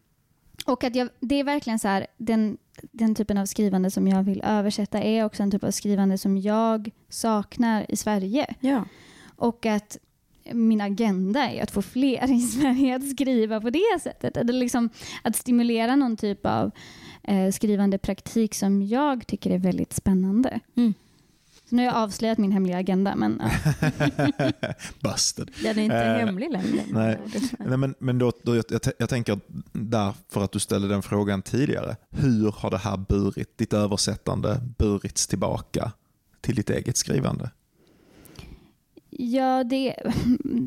Och 0.70 0.84
att 0.84 0.94
jag, 0.94 1.08
det 1.20 1.34
är 1.34 1.44
verkligen 1.44 1.78
så 1.78 1.88
här, 1.88 2.06
den, 2.16 2.58
den 2.92 3.14
typen 3.14 3.38
av 3.38 3.46
skrivande 3.46 3.90
som 3.90 4.08
jag 4.08 4.22
vill 4.22 4.42
översätta 4.44 5.02
är 5.02 5.24
också 5.24 5.42
en 5.42 5.50
typ 5.50 5.64
av 5.64 5.70
skrivande 5.70 6.18
som 6.18 6.38
jag 6.38 6.90
saknar 7.08 7.86
i 7.88 7.96
Sverige. 7.96 8.54
Ja. 8.60 8.84
Och 9.36 9.66
att 9.66 9.98
min 10.52 10.80
agenda 10.80 11.50
är 11.50 11.62
att 11.62 11.70
få 11.70 11.82
fler 11.82 12.32
i 12.32 12.40
Sverige 12.40 12.96
att 12.96 13.10
skriva 13.10 13.60
på 13.60 13.70
det 13.70 14.00
sättet. 14.02 14.36
Eller 14.36 14.52
liksom 14.52 14.90
att 15.22 15.36
stimulera 15.36 15.96
någon 15.96 16.16
typ 16.16 16.46
av 16.46 16.70
eh, 17.22 17.50
skrivande 17.50 17.98
praktik 17.98 18.54
som 18.54 18.82
jag 18.82 19.26
tycker 19.26 19.50
är 19.50 19.58
väldigt 19.58 19.92
spännande. 19.92 20.60
Mm. 20.76 20.94
Så 21.70 21.76
nu 21.76 21.82
har 21.82 21.92
jag 21.94 22.02
avslöjat 22.02 22.38
min 22.38 22.52
hemliga 22.52 22.78
agenda, 22.78 23.16
men 23.16 23.42
ja. 23.42 23.50
Busted. 25.00 25.50
Den 25.62 25.78
är 25.78 25.82
inte 25.82 25.96
Eh, 25.96 26.26
hemlig 26.26 26.50
längre. 26.50 26.84
nej. 26.90 27.18
Nej, 27.58 27.78
men, 27.78 27.94
men 27.98 28.18
då, 28.18 28.32
då, 28.42 28.56
jag, 28.56 28.64
jag, 28.68 28.80
jag 28.98 29.08
tänker 29.08 29.40
där, 29.72 30.14
för 30.28 30.44
att 30.44 30.52
du 30.52 30.58
ställde 30.58 30.88
den 30.88 31.02
frågan 31.02 31.42
tidigare. 31.42 31.96
Hur 32.10 32.52
har 32.52 32.70
det 32.70 32.78
här 32.78 32.96
burit, 32.96 33.58
ditt 33.58 33.72
översättande 33.72 34.60
burits 34.78 35.26
tillbaka 35.26 35.92
till 36.40 36.54
ditt 36.54 36.70
eget 36.70 36.96
skrivande? 36.96 37.50
Ja, 39.10 39.64
det, 39.64 39.96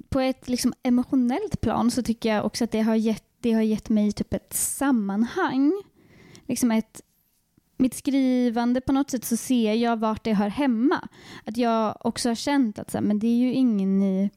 på 0.10 0.20
ett 0.20 0.50
liksom 0.50 0.74
emotionellt 0.84 1.62
plan 1.62 1.92
så 1.92 2.04
tycker 2.04 2.36
jag 2.36 2.46
också 2.46 2.64
att 2.64 2.72
det 2.72 2.82
har 2.82 2.96
gett, 2.96 3.24
det 3.40 3.52
har 3.52 3.62
gett 3.62 3.90
mig 3.90 4.12
typ 4.12 4.34
ett 4.34 4.54
sammanhang. 4.54 5.82
Liksom 6.48 6.72
ett, 6.72 7.02
mitt 7.78 7.94
skrivande 7.94 8.82
på 8.82 8.92
något 8.92 9.12
sätt 9.12 9.26
så 9.26 9.38
ser 9.38 9.74
jag 9.74 9.98
vart 10.00 10.24
det 10.24 10.34
hör 10.34 10.50
hemma. 10.50 11.08
Att 11.46 11.58
jag 11.58 11.98
också 12.06 12.30
har 12.30 12.36
känt 12.36 12.80
att 12.80 12.92
så 12.92 12.98
här, 12.98 13.06
men 13.06 13.20
det 13.20 13.28
är 13.28 13.38
ju 13.38 13.54
ingen 13.54 14.04
i, 14.04 14.30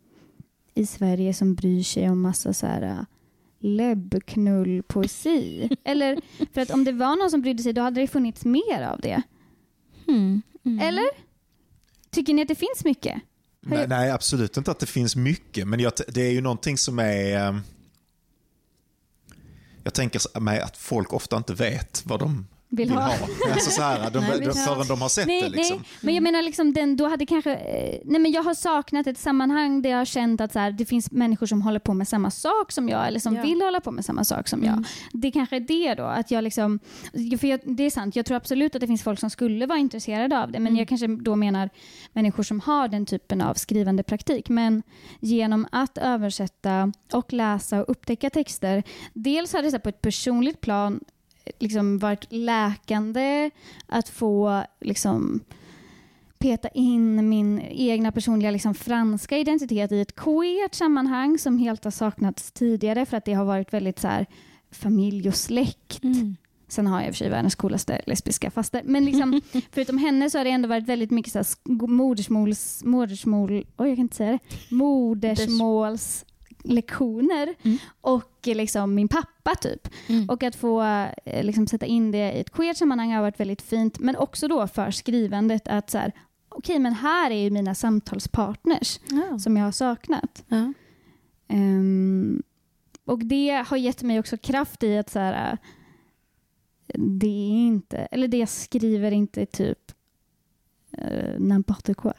i 0.74 0.86
Sverige 0.86 1.34
som 1.34 1.54
bryr 1.54 1.82
sig 1.82 2.10
om 2.10 2.20
massa 2.20 2.52
så 2.52 2.66
här 2.66 2.82
äh, 2.82 3.00
läbbknullpoesi. 3.60 5.68
Eller 5.84 6.20
för 6.52 6.60
att 6.60 6.70
om 6.70 6.84
det 6.84 6.92
var 6.92 7.16
någon 7.16 7.30
som 7.30 7.42
brydde 7.42 7.62
sig 7.62 7.72
då 7.72 7.82
hade 7.82 8.00
det 8.00 8.06
funnits 8.06 8.44
mer 8.44 8.82
av 8.82 9.00
det. 9.00 9.22
Mm. 10.08 10.42
Mm. 10.64 10.78
Eller? 10.88 11.04
Tycker 12.10 12.34
ni 12.34 12.42
att 12.42 12.48
det 12.48 12.54
finns 12.54 12.84
mycket? 12.84 13.22
Nej, 13.60 13.78
jag- 13.78 13.88
nej, 13.88 14.10
absolut 14.10 14.56
inte 14.56 14.70
att 14.70 14.78
det 14.78 14.86
finns 14.86 15.16
mycket, 15.16 15.68
men 15.68 15.80
jag, 15.80 15.92
det 16.08 16.22
är 16.22 16.32
ju 16.32 16.40
någonting 16.40 16.78
som 16.78 16.98
är... 16.98 17.46
eh, 17.48 17.56
Jag 19.82 19.94
tänker 19.94 20.40
mig 20.40 20.60
att 20.60 20.76
folk 20.76 21.12
ofta 21.12 21.36
inte 21.36 21.54
vet 21.54 22.02
vad 22.06 22.20
de 22.20 22.46
Vill 22.68 22.88
vill 22.88 22.96
ha. 22.98 23.02
ha. 23.02 23.12
Alltså 23.52 23.70
så 23.70 23.82
här, 23.82 24.10
de, 24.10 24.18
Nej, 24.18 24.38
de, 24.40 24.46
ha. 24.46 24.52
förrän 24.52 24.86
de 24.88 25.00
har 25.00 25.08
sett 25.08 25.26
nej, 25.26 25.42
det. 25.42 25.48
Liksom. 25.48 25.76
nej, 25.76 25.86
men 26.00 26.14
jag 26.14 26.22
menar 26.22 26.42
liksom 26.42 26.72
den, 26.72 26.96
då 26.96 27.08
hade 27.08 27.26
kanske, 27.26 27.54
eh, 27.54 27.98
nej 28.04 28.20
men 28.20 28.32
jag 28.32 28.42
har 28.42 28.54
saknat 28.54 29.06
ett 29.06 29.18
sammanhang 29.18 29.82
där 29.82 29.90
jag 29.90 29.98
har 29.98 30.04
känt 30.04 30.40
att 30.40 30.52
så 30.52 30.58
här, 30.58 30.70
det 30.70 30.84
finns 30.86 31.10
människor 31.10 31.46
som 31.46 31.62
håller 31.62 31.78
på 31.78 31.94
med 31.94 32.08
samma 32.08 32.30
sak 32.30 32.72
som 32.72 32.88
jag 32.88 33.06
eller 33.08 33.20
som 33.20 33.36
Ja. 33.36 33.42
vill 33.42 33.60
hålla 33.62 33.80
på 33.80 33.90
med 33.90 34.04
samma 34.04 34.24
sak 34.24 34.48
som 34.48 34.64
jag. 34.64 34.72
Mm. 34.72 34.84
Det 35.12 35.30
kanske 35.30 35.56
är 35.56 35.60
det 35.60 35.94
då, 35.94 36.02
att 36.04 36.30
jag 36.30 36.44
liksom, 36.44 36.78
för 37.40 37.46
jag, 37.46 37.60
det 37.64 37.82
är 37.82 37.90
sant, 37.90 38.16
jag 38.16 38.26
tror 38.26 38.36
absolut 38.36 38.74
att 38.74 38.80
det 38.80 38.86
finns 38.86 39.02
folk 39.02 39.20
som 39.20 39.30
skulle 39.30 39.66
vara 39.66 39.78
intresserade 39.78 40.42
av 40.42 40.52
det, 40.52 40.58
men 40.58 40.66
Mm. 40.66 40.78
jag 40.78 40.88
kanske 40.88 41.06
då 41.06 41.36
menar 41.36 41.70
människor 42.12 42.42
som 42.42 42.60
har 42.60 42.88
den 42.88 43.06
typen 43.06 43.40
av 43.40 43.54
skrivande 43.54 44.02
praktik. 44.02 44.48
Men 44.48 44.82
genom 45.20 45.66
att 45.72 45.98
översätta 45.98 46.92
och 47.12 47.32
läsa 47.32 47.80
och 47.82 47.90
upptäcka 47.90 48.30
texter, 48.30 48.82
dels 49.12 49.52
har 49.52 49.62
det 49.62 49.70
så 49.70 49.74
här 49.76 49.80
på 49.82 49.88
ett 49.88 50.00
personligt 50.02 50.60
plan 50.60 51.00
liksom 51.58 51.98
varit 51.98 52.26
läkande 52.28 53.50
att 53.86 54.08
få 54.08 54.64
liksom 54.80 55.40
peta 56.38 56.68
in 56.68 57.28
min 57.28 57.60
egna 57.60 58.12
personliga 58.12 58.50
liksom 58.50 58.74
franska 58.74 59.38
identitet 59.38 59.92
i 59.92 60.00
ett 60.00 60.16
queert 60.16 60.74
sammanhang 60.74 61.38
som 61.38 61.58
helt 61.58 61.84
har 61.84 61.90
saknats 61.90 62.52
tidigare 62.52 63.06
för 63.06 63.16
att 63.16 63.24
det 63.24 63.32
har 63.32 63.44
varit 63.44 63.72
väldigt 63.72 63.98
så 63.98 64.08
här 64.08 64.26
familj 64.70 65.28
och 65.28 65.34
släkt. 65.34 66.04
Mm. 66.04 66.36
Sen 66.68 66.86
har 66.86 67.00
jag 67.00 67.08
i 67.08 67.10
och 67.10 67.14
för 67.14 67.18
sig 67.18 67.30
världens 67.30 67.54
coolaste 67.54 68.02
lesbiska 68.06 68.50
faster. 68.50 68.82
Men 68.84 69.04
liksom, 69.04 69.40
förutom 69.72 69.98
henne 69.98 70.30
så 70.30 70.38
har 70.38 70.44
det 70.44 70.50
ändå 70.50 70.68
varit 70.68 70.88
väldigt 70.88 71.10
mycket 71.10 71.32
så 71.32 71.38
här 71.38 71.86
modersmåls... 71.86 72.84
Modersmål... 72.84 73.50
Oj, 73.50 73.88
jag 73.88 73.96
kan 73.96 74.02
inte 74.02 74.16
säga 74.16 74.32
det. 74.32 74.38
Modersmålslektioner. 76.66 77.54
Mm. 77.62 77.78
Och 78.00 78.32
liksom 78.44 78.94
min 78.94 79.08
pappa 79.08 79.54
typ. 79.54 79.88
Mm. 80.06 80.28
Och 80.28 80.42
att 80.42 80.56
få 80.56 80.82
eh, 81.24 81.44
liksom, 81.44 81.66
sätta 81.66 81.86
in 81.86 82.10
det 82.10 82.32
i 82.32 82.40
ett 82.40 82.50
queert 82.50 82.76
sammanhang 82.76 83.12
har 83.12 83.22
varit 83.22 83.40
väldigt 83.40 83.62
fint. 83.62 83.98
Men 83.98 84.16
också 84.16 84.48
då 84.48 84.66
för 84.66 84.90
skrivandet 84.90 85.68
att 85.68 85.90
så 85.90 85.98
här, 85.98 86.12
okej 86.48 86.78
men 86.78 86.92
här 86.92 87.30
är 87.30 87.44
ju 87.44 87.50
mina 87.50 87.74
samtalspartners 87.74 89.00
Ja. 89.10 89.38
som 89.38 89.56
jag 89.56 89.64
har 89.64 89.72
saknat. 89.72 90.44
Ja. 90.48 90.72
Ehm, 91.48 92.42
och 93.04 93.24
det 93.24 93.64
har 93.66 93.76
gett 93.76 94.02
mig 94.02 94.18
också 94.18 94.36
kraft 94.36 94.82
i 94.82 94.98
att 94.98 95.10
så 95.10 95.18
här, 95.18 95.52
äh, 95.52 95.58
det 96.98 97.26
är 97.26 97.66
inte, 97.66 97.98
eller 97.98 98.28
det 98.28 98.36
jag 98.38 98.48
skriver 98.48 99.10
inte 99.10 99.46
typ 99.46 99.92
uh, 100.98 101.38
n'importe 101.38 101.94
quoi. 101.94 102.12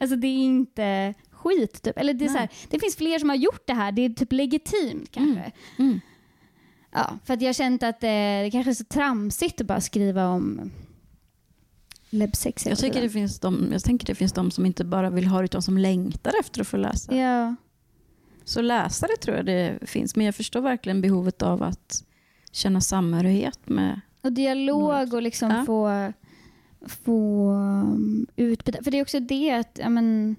alltså 0.00 0.16
det 0.16 0.26
är 0.26 0.44
inte 0.44 1.14
skit 1.50 1.82
typ. 1.82 1.98
Eller 1.98 2.14
det, 2.14 2.24
är 2.24 2.28
så 2.28 2.38
här, 2.38 2.48
det 2.70 2.78
finns 2.78 2.96
fler 2.96 3.18
som 3.18 3.28
har 3.28 3.36
gjort 3.36 3.66
det 3.66 3.74
här, 3.74 3.92
det 3.92 4.02
är 4.02 4.10
typ 4.10 4.32
legitimt 4.32 5.10
kanske. 5.10 5.52
Mm. 5.78 6.00
Ja, 6.92 7.18
för 7.24 7.34
att 7.34 7.42
jag 7.42 7.48
har 7.48 7.52
känt 7.52 7.82
att 7.82 8.04
eh, 8.04 8.08
det 8.42 8.48
kanske 8.52 8.70
är 8.70 8.74
så 8.74 8.84
tramsigt 8.84 9.60
att 9.60 9.66
bara 9.66 9.80
skriva 9.80 10.28
om 10.28 10.70
läbbsex 12.10 12.66
Jag, 12.66 12.78
tycker 12.78 13.02
det 13.02 13.10
finns 13.10 13.40
de, 13.40 13.68
jag 13.72 13.82
tänker 13.82 14.06
det 14.06 14.14
finns 14.14 14.32
de 14.32 14.50
som 14.50 14.66
inte 14.66 14.84
bara 14.84 15.10
vill 15.10 15.26
ha 15.26 15.38
det 15.38 15.44
utan 15.44 15.62
som 15.62 15.78
längtar 15.78 16.32
efter 16.40 16.60
att 16.60 16.68
få 16.68 16.76
läsa. 16.76 17.14
Ja. 17.14 17.54
Så 18.44 18.62
läsare 18.62 19.16
tror 19.22 19.36
jag 19.36 19.46
det 19.46 19.78
finns, 19.82 20.16
men 20.16 20.26
jag 20.26 20.34
förstår 20.34 20.60
verkligen 20.60 21.00
behovet 21.00 21.42
av 21.42 21.62
att 21.62 22.04
känna 22.52 22.80
samhörighet 22.80 23.68
med... 23.68 24.00
Och 24.22 24.32
dialog 24.32 25.14
och 25.14 25.22
liksom 25.22 25.50
Ja. 25.50 25.64
få, 25.64 26.12
få 26.86 27.50
um, 27.50 28.26
utbyta. 28.36 28.82
För 28.82 28.90
det 28.90 28.98
är 28.98 29.02
också 29.02 29.20
det 29.20 29.50
att 29.50 29.78
ja, 29.82 29.88
men, 29.88 30.36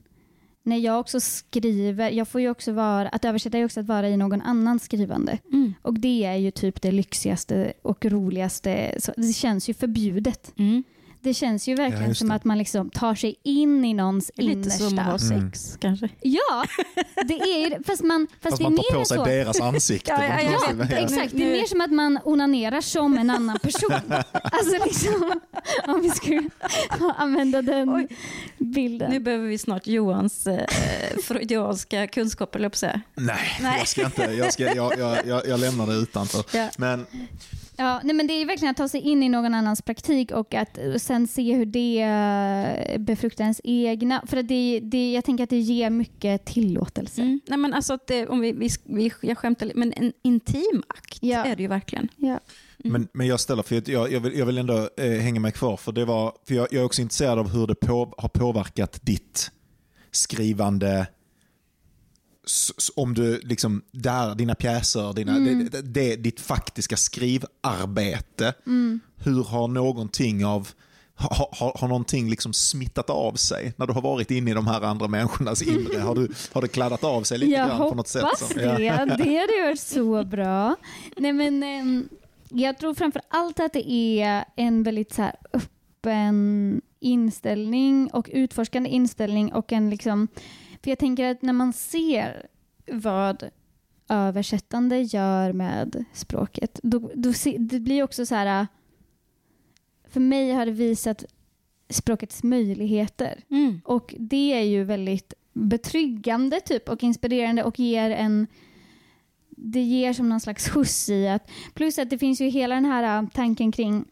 när 0.63 0.77
jag 0.77 0.99
också 0.99 1.19
skriver, 1.19 2.09
jag 2.09 2.27
får 2.27 2.41
ju 2.41 2.49
också 2.49 2.71
vara, 2.71 3.09
att 3.09 3.25
översätta 3.25 3.57
är 3.57 3.65
också 3.65 3.79
att 3.79 3.85
vara 3.85 4.09
i 4.09 4.17
någon 4.17 4.41
annans 4.41 4.83
skrivande. 4.83 5.37
Mm. 5.51 5.73
Och 5.81 5.99
det 5.99 6.25
är 6.25 6.35
ju 6.35 6.51
typ 6.51 6.81
det 6.81 6.91
lyxigaste 6.91 7.73
och 7.81 8.05
roligaste. 8.05 8.95
Så 8.99 9.13
det 9.17 9.33
känns 9.33 9.69
ju 9.69 9.73
förbjudet. 9.73 10.53
Mm. 10.57 10.83
Det 11.23 11.33
känns 11.33 11.67
ju 11.67 11.75
verkligen 11.75 12.07
Ja, 12.07 12.13
som 12.15 12.31
att 12.31 12.43
man 12.43 12.57
liksom 12.57 12.89
tar 12.89 13.15
sig 13.15 13.35
in 13.43 13.85
i 13.85 13.93
någons 13.93 14.31
Lite 14.35 14.51
innersta. 14.51 14.89
som 14.89 14.99
att 14.99 15.05
ha 15.21 15.27
Mm. 15.35 15.51
sex 15.51 15.77
kanske. 15.81 16.09
Ja, 16.21 16.65
det 17.25 17.33
är 17.33 17.63
ju 17.63 17.69
det. 17.69 17.83
Fast, 17.85 18.03
man, 18.03 18.27
fast, 18.27 18.41
Fast 18.43 18.57
det 18.57 18.61
är 18.61 18.63
man 18.63 18.73
mer 18.73 18.83
tar 18.91 18.99
på 18.99 19.05
sig 19.05 19.17
så. 19.17 19.25
deras 19.25 19.61
ansikte. 19.61 20.11
Ja, 20.11 20.23
ja, 20.25 20.41
ja, 20.41 20.85
Ja, 20.91 20.97
Exakt, 20.97 21.31
det 21.31 21.43
är 21.43 21.51
mer 21.51 21.65
som 21.65 21.81
att 21.81 21.91
man 21.91 22.19
onanerar 22.23 22.81
som 22.81 23.17
en 23.17 23.29
annan 23.29 23.59
person. 23.59 23.91
alltså 24.33 24.85
liksom, 24.85 25.39
om 25.87 26.01
vi 26.01 26.09
skulle 26.09 26.49
använda 27.17 27.61
den 27.61 27.89
Oj. 27.95 28.07
bilden. 28.57 29.11
Nu 29.11 29.19
behöver 29.19 29.47
vi 29.47 29.57
snart 29.57 29.87
Johans 29.87 30.47
eh, 30.47 30.65
freudianska 31.23 32.07
kunskaper, 32.07 32.59
höll 32.59 32.63
jag 32.63 32.71
på 32.71 32.75
att 32.75 32.79
säga. 32.79 33.01
Nej, 33.15 33.57
Nej. 33.61 33.75
jag 33.77 33.87
ska 33.87 34.05
inte. 34.05 34.21
Jag, 34.23 34.53
ska, 34.53 34.63
jag, 34.75 34.99
jag, 34.99 35.17
jag, 35.27 35.47
jag 35.47 35.59
lämnar 35.59 35.87
det 35.87 35.93
utanför. 35.93 36.43
Ja. 36.57 36.69
Men 36.77 37.05
Ja, 37.77 38.01
nej 38.03 38.15
men 38.15 38.27
det 38.27 38.33
är 38.33 38.45
verkligen 38.45 38.71
att 38.71 38.77
ta 38.77 38.87
sig 38.87 39.01
in 39.01 39.23
i 39.23 39.29
någon 39.29 39.53
annans 39.53 39.81
praktik 39.81 40.31
och 40.31 40.53
att 40.53 40.77
sen 40.97 41.27
se 41.27 41.55
hur 41.55 41.65
det 41.65 42.01
eh, 42.01 42.97
befruktar 42.97 43.43
ens 43.43 43.61
egna. 43.63 44.23
För 44.27 44.37
att 44.37 44.47
det, 44.47 44.79
det, 44.83 45.11
jag 45.13 45.25
tänker 45.25 45.43
att 45.43 45.49
det 45.49 45.59
ger 45.59 45.89
mycket 45.89 46.45
tillåtelse. 46.45 47.21
Mm. 47.21 47.39
Nej, 47.47 47.57
men 47.57 47.73
alltså 47.73 47.93
att 47.93 48.07
det, 48.07 48.27
om 48.27 48.39
vi, 48.39 48.51
vi, 48.51 48.69
vi, 48.83 49.11
jag 49.21 49.37
skämtar 49.37 49.65
lite, 49.65 49.79
men 49.79 49.93
en 49.93 50.13
intim 50.23 50.83
akt 50.87 51.17
Ja. 51.21 51.45
är 51.45 51.55
det 51.55 51.61
ju 51.61 51.67
verkligen. 51.67 52.07
Ja. 52.15 52.39
Mm. 52.83 52.93
Men, 52.93 53.07
men 53.13 53.27
jag 53.27 53.39
ställer, 53.39 53.63
för 53.63 53.91
jag, 53.91 54.11
jag, 54.11 54.19
vill, 54.19 54.37
jag 54.37 54.45
vill 54.45 54.57
ändå 54.57 54.89
eh, 54.97 55.11
hänga 55.11 55.39
mig 55.39 55.51
kvar, 55.51 55.77
för, 55.77 55.91
det 55.91 56.05
var, 56.05 56.33
för 56.47 56.55
jag, 56.55 56.67
jag 56.71 56.81
är 56.81 56.85
också 56.85 57.01
intresserad 57.01 57.39
av 57.39 57.49
hur 57.49 57.67
det 57.67 57.75
på, 57.75 58.13
har 58.17 58.29
påverkat 58.29 58.99
ditt 59.01 59.51
skrivande. 60.11 61.07
Om 62.95 63.13
du, 63.13 63.39
liksom, 63.39 63.81
där, 63.91 64.35
dina 64.35 64.55
pjäser, 64.55 65.13
dina, 65.13 65.39
det, 65.39 65.69
det, 65.69 65.81
det, 65.81 66.15
ditt 66.15 66.39
faktiska 66.39 66.97
skrivarbete. 66.97 68.53
Hur 69.15 69.43
har 69.43 69.67
någonting 69.67 70.45
av 70.45 70.69
har, 71.15 71.47
har, 71.51 71.77
har 71.79 71.87
någonting 71.87 72.29
liksom 72.29 72.53
smittat 72.53 73.09
av 73.09 73.33
sig 73.33 73.73
när 73.77 73.87
du 73.87 73.93
har 73.93 74.01
varit 74.01 74.31
inne 74.31 74.51
i 74.51 74.53
de 74.53 74.67
här 74.67 74.81
andra 74.81 75.07
människornas 75.07 75.61
inre? 75.61 75.99
Har, 75.99 76.15
du, 76.15 76.31
har 76.53 76.61
det 76.61 76.67
kladdat 76.67 77.03
av 77.03 77.23
sig 77.23 77.37
lite 77.37 77.51
Jag 77.51 77.67
grann 77.69 77.89
på 77.89 77.95
något 77.95 78.07
sätt? 78.07 78.21
hoppas 78.21 78.39
som- 78.39 78.57
det. 78.57 78.63
Ja. 78.63 79.05
Det 79.05 79.37
hade 79.37 79.63
varit 79.67 79.79
så 79.79 80.23
bra. 80.23 80.75
Nej, 81.17 81.33
men, 81.33 81.63
ehm, 81.63 82.09
jag 82.49 82.77
tror 82.77 82.93
framför 82.93 83.21
allt 83.27 83.59
att 83.59 83.73
det 83.73 83.91
är 83.91 84.45
en 84.55 84.83
väldigt 84.83 85.13
så 85.13 85.31
öppen 85.53 86.81
inställning 86.99 88.09
och 88.13 88.29
utforskande 88.33 88.89
inställning. 88.89 89.53
och 89.53 89.71
en 89.71 89.89
liksom, 89.89 90.27
För 90.83 90.91
jag 90.91 90.99
tänker 90.99 91.31
att 91.31 91.41
när 91.41 91.53
man 91.53 91.73
ser 91.73 92.47
vad 92.91 93.49
översättande 94.09 95.01
gör 95.01 95.53
med 95.53 96.05
språket, 96.13 96.79
då, 96.83 97.11
då 97.15 97.33
se, 97.33 97.57
det 97.59 97.79
blir 97.79 98.03
också 98.03 98.25
så 98.25 98.35
här... 98.35 98.67
För 100.07 100.19
mig 100.19 100.51
har 100.51 100.65
det 100.65 100.71
visat 100.71 101.25
språkets 101.89 102.43
möjligheter. 102.43 103.43
Mm. 103.49 103.81
Och 103.85 104.15
det 104.19 104.53
är 104.53 104.63
ju 104.63 104.83
väldigt 104.83 105.33
betryggande 105.53 106.59
typ 106.59 106.89
och 106.89 107.03
inspirerande 107.03 107.63
och 107.63 107.79
ger 107.79 108.09
en 108.09 108.47
det 109.49 109.81
ger 109.81 110.13
som 110.13 110.29
någon 110.29 110.39
slags 110.39 110.69
skjuts 110.69 111.09
i 111.09 111.27
att 111.27 111.49
plus 111.73 111.99
att 111.99 112.09
det 112.09 112.17
finns 112.17 112.41
ju 112.41 112.49
hela 112.49 112.75
den 112.75 112.85
här 112.85 113.21
äh, 113.23 113.29
tanken 113.33 113.71
kring 113.71 114.05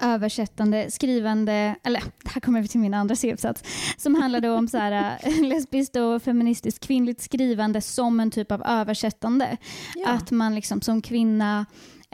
översättande, 0.00 0.90
skrivande, 0.90 1.74
eller 1.82 2.02
här 2.24 2.40
kommer 2.40 2.62
vi 2.62 2.68
till 2.68 2.80
min 2.80 2.94
andra 2.94 3.16
C-uppsats, 3.16 3.62
som 3.96 4.14
handlade 4.14 4.50
om 4.50 4.68
så 4.68 4.78
här, 4.78 5.18
äh, 5.22 5.42
lesbiskt 5.48 5.96
och 5.96 6.22
feministiskt 6.22 6.86
kvinnligt 6.86 7.20
skrivande 7.20 7.80
som 7.80 8.20
en 8.20 8.30
typ 8.30 8.52
av 8.52 8.62
översättande. 8.62 9.56
Ja. 9.94 10.08
Att 10.08 10.30
man 10.30 10.54
liksom 10.54 10.80
som 10.80 11.02
kvinna 11.02 11.66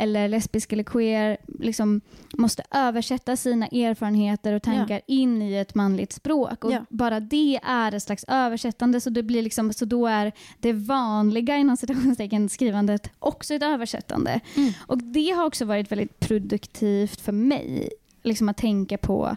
eller 0.02 0.28
lesbisk 0.28 0.72
eller 0.72 0.82
queer 0.82 1.36
liksom 1.58 2.00
måste 2.32 2.62
översätta 2.70 3.36
sina 3.36 3.66
erfarenheter 3.66 4.52
och 4.52 4.62
tankar 4.62 5.00
in 5.06 5.42
i 5.42 5.54
ett 5.54 5.74
manligt 5.74 6.12
språk. 6.12 6.64
Och 6.64 6.72
Ja. 6.72 6.84
Bara 6.88 7.20
det 7.20 7.60
är 7.62 7.94
ett 7.94 8.02
slags 8.02 8.24
översättande, 8.28 9.00
så, 9.00 9.10
det 9.10 9.22
blir 9.22 9.42
liksom, 9.42 9.72
så 9.72 9.84
då 9.84 10.06
är 10.06 10.32
det 10.58 10.72
vanliga 10.72 11.56
inom 11.56 11.76
citationstecken 11.76 12.48
skrivandet 12.48 13.10
också 13.18 13.54
ett 13.54 13.62
översättande. 13.62 14.40
Mm. 14.56 14.72
Och 14.86 14.98
det 14.98 15.30
har 15.30 15.44
också 15.44 15.64
varit 15.64 15.92
väldigt 15.92 16.20
produktivt 16.20 17.20
för 17.20 17.32
mig, 17.32 17.90
liksom 18.22 18.48
att 18.48 18.56
tänka 18.56 18.98
på 18.98 19.36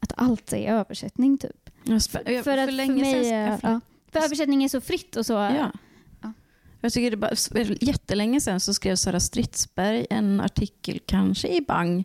att 0.00 0.12
allt 0.16 0.52
är 0.52 0.72
översättning. 0.72 1.38
typ. 1.38 1.70
För, 1.84 2.42
för 2.42 2.58
att 2.58 2.70
för 2.70 2.92
mig, 2.92 3.28
ja, 3.62 3.80
för 4.12 4.20
översättning 4.20 4.64
är 4.64 4.68
så 4.68 4.80
fritt 4.80 5.16
och 5.16 5.26
så. 5.26 5.32
Ja. 5.32 5.72
Ja. 6.80 6.86
Jag 6.86 6.92
tycker 6.92 7.16
det 7.16 7.36
för 7.36 7.84
jättelänge 7.84 8.40
sedan 8.40 8.60
så 8.60 8.74
skrev 8.74 8.96
Sara 8.96 9.20
Stridsberg 9.20 10.06
en 10.10 10.40
artikel, 10.40 10.98
kanske 11.06 11.48
i 11.48 11.60
Bang, 11.60 12.04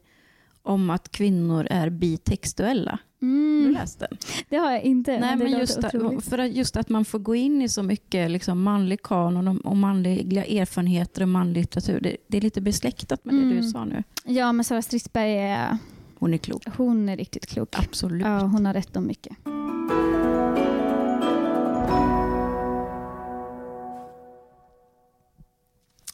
om 0.62 0.90
att 0.90 1.12
kvinnor 1.12 1.68
är 1.70 1.90
bitextuella. 1.90 2.92
Har 2.92 3.28
du 3.30 3.60
Mm, 3.60 3.72
läst 3.74 4.00
den? 4.00 4.18
det 4.50 4.58
har 4.58 4.72
jag 4.72 4.82
inte. 4.84 5.20
Nej, 5.20 5.38
det 5.38 5.44
men 5.44 5.60
just, 5.60 5.78
att, 5.78 5.92
för 6.26 6.38
att, 6.38 6.52
just 6.52 6.78
att 6.78 6.90
man 6.90 7.06
får 7.06 7.20
gå 7.20 7.36
in 7.36 7.62
i 7.62 7.70
så 7.70 7.84
mycket 7.84 8.32
liksom, 8.32 8.62
manlig 8.64 9.02
kanon 9.02 9.48
och, 9.48 9.66
och 9.66 9.78
manliga 9.78 10.46
erfarenheter 10.46 11.22
och 11.22 11.30
manlig 11.30 11.62
litteratur. 11.62 12.00
Det, 12.02 12.18
det 12.28 12.38
är 12.38 12.42
lite 12.42 12.62
besläktat 12.62 13.26
med 13.26 13.36
det 13.36 13.42
Mm. 13.42 13.58
du 13.58 13.64
sa 13.70 13.86
nu. 13.86 14.04
Ja, 14.26 14.52
men 14.52 14.64
Sara 14.66 14.82
Stridsberg 14.82 15.34
är, 15.38 15.78
Hon 16.20 16.34
är 16.34 16.38
klok. 16.38 16.64
hon 16.78 17.10
är 17.10 17.18
riktigt 17.18 17.46
klok. 17.46 17.76
Absolut. 17.80 18.26
Ja, 18.28 18.40
hon 18.40 18.66
har 18.66 18.74
rätt 18.74 18.96
om 18.96 19.08
mycket. 19.08 19.38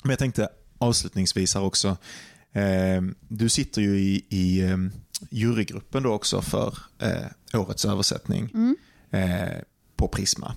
Men 0.03 0.09
jag 0.09 0.19
tänkte 0.19 0.49
avslutningsvis 0.77 1.53
här 1.55 1.61
också. 1.63 1.97
Eh, 2.51 3.01
du 3.27 3.49
sitter 3.49 3.81
ju 3.81 3.99
i, 3.99 4.25
i 4.29 4.61
eh, 4.61 4.77
jurygruppen 5.29 6.03
då 6.03 6.13
också 6.13 6.41
för 6.41 6.77
eh, 6.99 7.59
årets 7.59 7.85
översättning 7.85 8.49
Mm. 8.53 8.75
eh, 9.11 9.57
på 9.95 10.07
Prisma. 10.07 10.55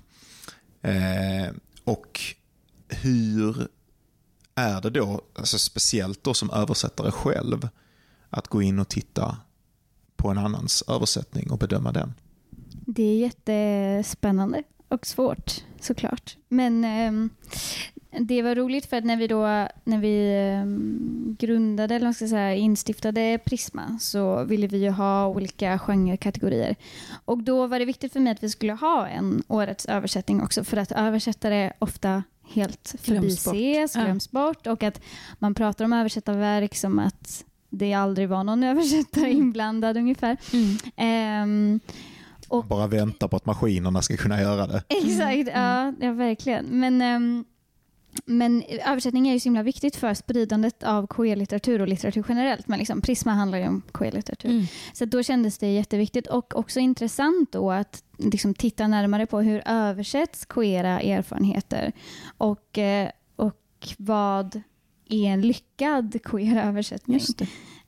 Eh, 0.82 1.54
och 1.84 2.20
hur 2.88 3.68
är 4.54 4.80
det 4.80 4.90
då, 4.90 5.20
alltså 5.34 5.58
speciellt 5.58 6.24
då 6.24 6.34
som 6.34 6.50
översättare 6.50 7.10
själv, 7.10 7.68
att 8.30 8.48
gå 8.48 8.62
in 8.62 8.78
och 8.78 8.88
titta 8.88 9.36
på 10.16 10.28
en 10.28 10.38
annans 10.38 10.84
översättning 10.88 11.50
och 11.50 11.58
bedöma 11.58 11.92
den? 11.92 12.12
Det 12.70 13.02
är 13.02 13.16
jättespännande 13.16 14.62
och 14.88 15.06
svårt 15.06 15.64
såklart. 15.80 16.36
Men 16.48 16.84
ehm, 16.84 17.30
det 18.20 18.42
var 18.42 18.54
roligt 18.54 18.86
för 18.86 18.96
att 18.96 19.04
när 19.04 19.16
vi 19.16 19.26
då 19.26 19.42
när 19.84 19.98
vi 19.98 20.38
ehm, 20.52 21.36
grundade, 21.38 21.94
eller 21.94 22.12
ska 22.12 22.28
säga, 22.28 22.54
instiftade 22.54 23.38
Prisma 23.44 23.98
så 24.00 24.44
ville 24.44 24.66
vi 24.66 24.78
ju 24.78 24.90
ha 24.90 25.26
olika 25.28 25.78
genrekategorier. 25.78 26.76
Och 27.24 27.42
då 27.42 27.66
var 27.66 27.78
det 27.78 27.84
viktigt 27.84 28.12
för 28.12 28.20
mig 28.20 28.32
att 28.32 28.42
vi 28.42 28.48
skulle 28.50 28.72
ha 28.72 29.08
en 29.08 29.42
årets 29.48 29.86
översättning 29.86 30.42
också 30.42 30.64
för 30.64 30.76
att 30.76 30.92
översättare 30.92 31.72
ofta 31.78 32.22
helt 32.48 32.94
förbises, 33.02 33.94
glöms 33.94 34.30
bort 34.30 34.66
och 34.66 34.82
att 34.82 35.00
man 35.38 35.54
pratar 35.54 35.84
om 35.84 35.92
översättarverk 35.92 36.74
som 36.74 36.98
att 36.98 37.44
det 37.70 37.92
aldrig 37.94 38.28
var 38.28 38.44
någon 38.44 38.64
översättare 38.64 39.24
Mm. 39.26 39.38
inblandad 39.38 39.96
ungefär. 39.96 40.36
Mm. 40.52 40.76
Ehm, 40.96 41.80
Och- 42.48 42.64
Bara 42.64 42.86
vänta 42.86 43.28
på 43.28 43.36
att 43.36 43.46
maskinerna 43.46 44.02
ska 44.02 44.16
kunna 44.16 44.40
göra 44.40 44.66
det. 44.66 44.82
Exakt, 44.88 45.50
ja, 45.54 45.92
ja 46.00 46.12
verkligen. 46.12 46.64
Men, 46.70 47.02
ehm, 47.02 47.44
men 48.24 48.62
översättning 48.86 49.28
är 49.28 49.32
ju 49.32 49.40
så 49.40 49.44
himla 49.44 49.62
viktigt 49.62 49.96
för 49.96 50.14
spridandet 50.14 50.82
av 50.82 51.06
queer-litteratur 51.06 51.80
och 51.80 51.88
litteratur 51.88 52.24
generellt. 52.28 52.68
Men 52.68 52.78
liksom, 52.78 53.00
Prisma 53.00 53.32
handlar 53.32 53.58
ju 53.58 53.68
om 53.68 53.82
queer-litteratur. 53.92 54.50
Mm. 54.50 54.64
Så 54.92 55.04
då 55.04 55.22
kändes 55.22 55.58
det 55.58 55.72
jätteviktigt 55.72 56.26
och 56.26 56.56
också 56.56 56.80
intressant 56.80 57.52
då 57.52 57.70
att 57.70 58.04
liksom 58.16 58.54
titta 58.54 58.86
närmare 58.86 59.26
på 59.26 59.40
hur 59.40 59.62
översätts 59.66 60.44
queera 60.44 61.00
erfarenheter 61.00 61.92
och, 62.38 62.78
eh, 62.78 63.10
och 63.36 63.88
vad 63.98 64.62
är 65.08 65.26
en 65.26 65.40
lyckad 65.40 66.18
queer 66.24 66.68
översättning. 66.68 67.20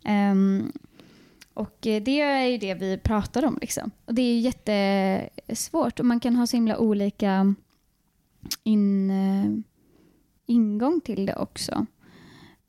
Ehm, 0.04 0.72
och 1.54 1.86
eh, 1.86 2.02
det 2.02 2.20
är 2.20 2.46
ju 2.46 2.58
det 2.58 2.74
vi 2.74 2.98
pratar 2.98 3.44
om. 3.44 3.58
Liksom. 3.60 3.90
Och 4.04 4.14
det 4.14 4.22
är 4.22 4.34
ju 4.34 4.40
jättesvårt 4.40 6.00
och 6.00 6.06
man 6.06 6.20
kan 6.20 6.36
ha 6.36 6.46
så 6.46 6.56
himla 6.56 6.78
olika 6.78 7.54
in, 8.64 9.10
eh, 9.10 9.73
ingång 10.46 11.00
till 11.00 11.26
det 11.26 11.34
också. 11.36 11.86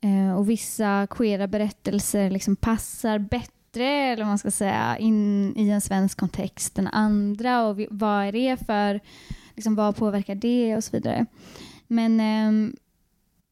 Eh, 0.00 0.36
och 0.36 0.50
vissa 0.50 1.06
queera 1.10 1.46
berättelser 1.46 2.30
liksom 2.30 2.56
passar 2.56 3.18
bättre 3.18 3.86
eller 3.86 4.24
man 4.24 4.38
ska 4.38 4.50
säga, 4.50 4.98
in 4.98 5.52
i 5.56 5.68
en 5.68 5.80
svensk 5.80 6.18
kontext 6.18 6.78
än 6.78 6.86
andra. 6.86 7.66
Och 7.66 7.78
vi, 7.78 7.86
vad 7.90 8.26
är 8.26 8.32
det 8.32 8.66
för, 8.66 9.00
liksom, 9.54 9.74
vad 9.74 9.96
påverkar 9.96 10.34
det 10.34 10.76
och 10.76 10.84
så 10.84 10.90
vidare. 10.92 11.26
Men 11.86 12.20
eh, 12.20 12.72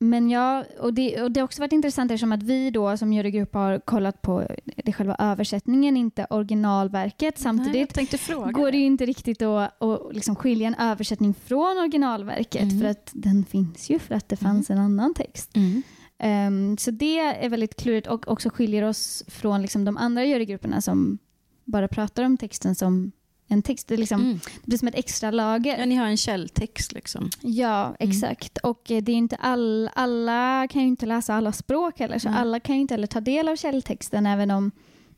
men 0.09 0.31
ja, 0.31 0.65
och 0.81 0.95
det, 0.95 1.23
och 1.23 1.33
det 1.33 1.41
har 1.41 1.45
också 1.45 1.63
varit 1.63 1.73
intressant 1.73 2.11
eftersom 2.11 2.33
att 2.33 2.43
vi 2.43 2.71
då 2.71 2.97
som 2.97 3.13
jurygrupp 3.13 3.55
har 3.55 3.79
kollat 3.79 4.23
på 4.23 4.47
det 4.65 4.93
själva 4.93 5.17
översättningen, 5.19 5.97
inte 5.97 6.27
originalverket. 6.31 7.35
Nej, 7.35 7.43
Samtidigt 7.43 8.21
fråga. 8.21 8.51
går 8.53 8.71
det 8.71 8.77
ju 8.79 8.85
inte 8.85 9.07
riktigt 9.07 9.43
att, 9.43 9.83
att 9.83 10.15
liksom 10.15 10.37
skilja 10.37 10.67
en 10.69 10.75
översättning 10.75 11.35
från 11.35 11.79
originalverket 11.79 12.63
Mm. 12.63 12.81
för 12.81 12.89
att 12.89 13.11
den 13.13 13.45
finns 13.45 13.91
ju 13.91 13.99
för 13.99 14.15
att 14.15 14.29
det 14.29 14.37
fanns 14.37 14.71
en 14.71 14.79
annan 14.79 15.15
text. 15.15 15.57
Mm. 15.57 15.83
Ehm, 16.19 16.77
så 16.79 16.91
det 16.91 17.19
är 17.19 17.49
väldigt 17.49 17.77
klurigt 17.77 18.07
och 18.07 18.29
också 18.29 18.51
skiljer 18.51 18.83
oss 18.83 19.25
från 19.29 19.63
liksom 19.63 19.85
de 19.85 19.97
andra 19.97 20.25
jurygrupperna 20.25 20.81
som 20.81 21.19
bara 21.65 21.89
pratar 21.89 22.25
om 22.25 22.37
texten 22.37 22.75
som 22.75 23.13
en 23.49 23.63
text. 23.63 23.89
Det, 23.89 23.97
liksom, 23.97 24.21
Mm. 24.21 24.35
det 24.63 24.67
blir 24.67 24.79
som 24.79 24.89
ett 24.89 24.95
extra 24.95 25.31
lager. 25.31 25.79
Ja, 25.79 25.87
ni 25.87 25.95
har 25.95 26.07
en 26.07 26.17
källtext 26.17 26.93
liksom. 26.93 27.31
Ja, 27.41 27.85
Mm. 27.87 27.97
exakt. 27.99 28.59
Och 28.59 28.91
eh, 28.91 29.03
det 29.03 29.13
är 29.13 29.17
inte 29.17 29.37
all, 29.37 29.91
alla 29.95 30.69
kan 30.71 30.83
ju 30.83 30.89
inte 30.89 31.07
läsa 31.07 31.35
alla 31.35 31.53
språk 31.53 31.99
heller, 31.99 32.19
så 32.19 32.31
Nej. 32.31 32.39
alla 32.39 32.61
kan 32.61 32.75
ju 32.75 32.81
inte 32.81 32.95
heller 32.95 33.07
ta 33.07 33.21
del 33.21 33.49
av 33.49 33.57
källtexten, 33.57 34.27
även 34.27 34.51
om 34.51 34.71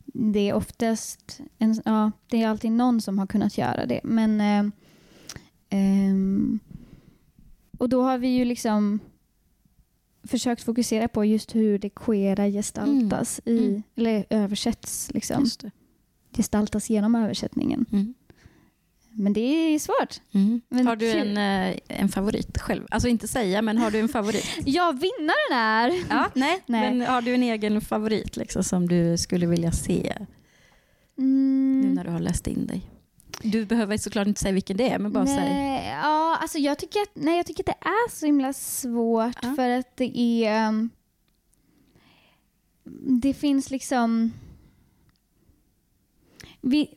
det 0.04 0.48
är 0.48 0.54
oftast, 0.54 1.40
en, 1.58 1.82
ja, 1.84 2.12
det 2.30 2.42
är 2.42 2.48
alltid 2.48 2.72
någon 2.72 3.00
som 3.00 3.18
har 3.18 3.26
kunnat 3.26 3.58
göra 3.58 3.86
det. 3.86 4.00
Men, 4.04 4.40
eh, 4.40 4.72
ehm, 5.70 6.58
och 7.78 7.88
då 7.88 8.02
har 8.02 8.18
vi 8.18 8.28
ju 8.28 8.44
liksom 8.44 8.98
försökt 10.24 10.62
fokusera 10.62 11.08
på 11.08 11.24
just 11.24 11.54
hur 11.54 11.78
det 11.78 11.90
queera 11.90 12.46
gestaltas 12.46 13.40
i, 13.44 13.58
Mm. 13.68 13.82
eller 13.96 14.26
översätts, 14.30 15.10
liksom. 15.14 15.46
Gestaltas 16.36 16.90
genom 16.90 17.14
översättningen. 17.14 17.86
Mm. 17.92 18.14
Men 19.18 19.32
det 19.32 19.40
är 19.40 19.78
svårt. 19.78 20.20
Mm. 20.32 20.60
Har 20.86 20.96
du 20.96 21.10
en, 21.10 21.36
eh, 21.72 21.78
en 21.88 22.08
favorit 22.08 22.58
själv? 22.58 22.86
Alltså 22.90 23.08
inte 23.08 23.28
säga, 23.28 23.62
men 23.62 23.78
har 23.78 23.90
du 23.90 23.98
en 24.00 24.08
favorit? 24.08 24.46
Ja, 24.66 24.92
vinnaren 24.92 25.52
är... 25.52 26.04
ja, 26.10 26.30
nej. 26.34 26.62
Nej. 26.66 26.94
Men 26.96 27.08
har 27.08 27.22
du 27.22 27.34
en 27.34 27.42
egen 27.42 27.80
favorit 27.80 28.36
liksom, 28.36 28.64
som 28.64 28.88
du 28.88 29.16
skulle 29.18 29.46
vilja 29.46 29.72
se 29.72 30.16
nu 30.18 31.24
Mm, 31.24 31.92
när 31.94 32.04
du 32.04 32.10
har 32.10 32.20
läst 32.20 32.46
in 32.46 32.66
dig? 32.66 32.90
Du 33.42 33.64
behöver 33.66 33.96
såklart 33.96 34.26
inte 34.26 34.40
säga 34.40 34.52
vilken 34.52 34.76
det 34.76 34.90
är, 34.90 34.98
men 34.98 35.12
bara 35.12 35.26
säg. 35.26 35.88
ja, 36.02 36.36
alltså 36.40 36.58
jag, 36.58 36.78
tycker 36.78 37.00
att, 37.00 37.10
nej, 37.14 37.36
jag 37.36 37.46
tycker 37.46 37.62
att 37.62 37.66
det 37.80 37.88
är 37.88 38.10
så 38.10 38.26
himla 38.26 38.52
svårt 38.52 39.36
Ja. 39.42 39.54
för 39.56 39.68
att 39.70 39.96
det 39.96 40.18
är... 40.18 40.68
um, 40.68 40.90
Det 43.22 43.34
finns 43.34 43.70
liksom... 43.70 44.32
Vi, 46.60 46.94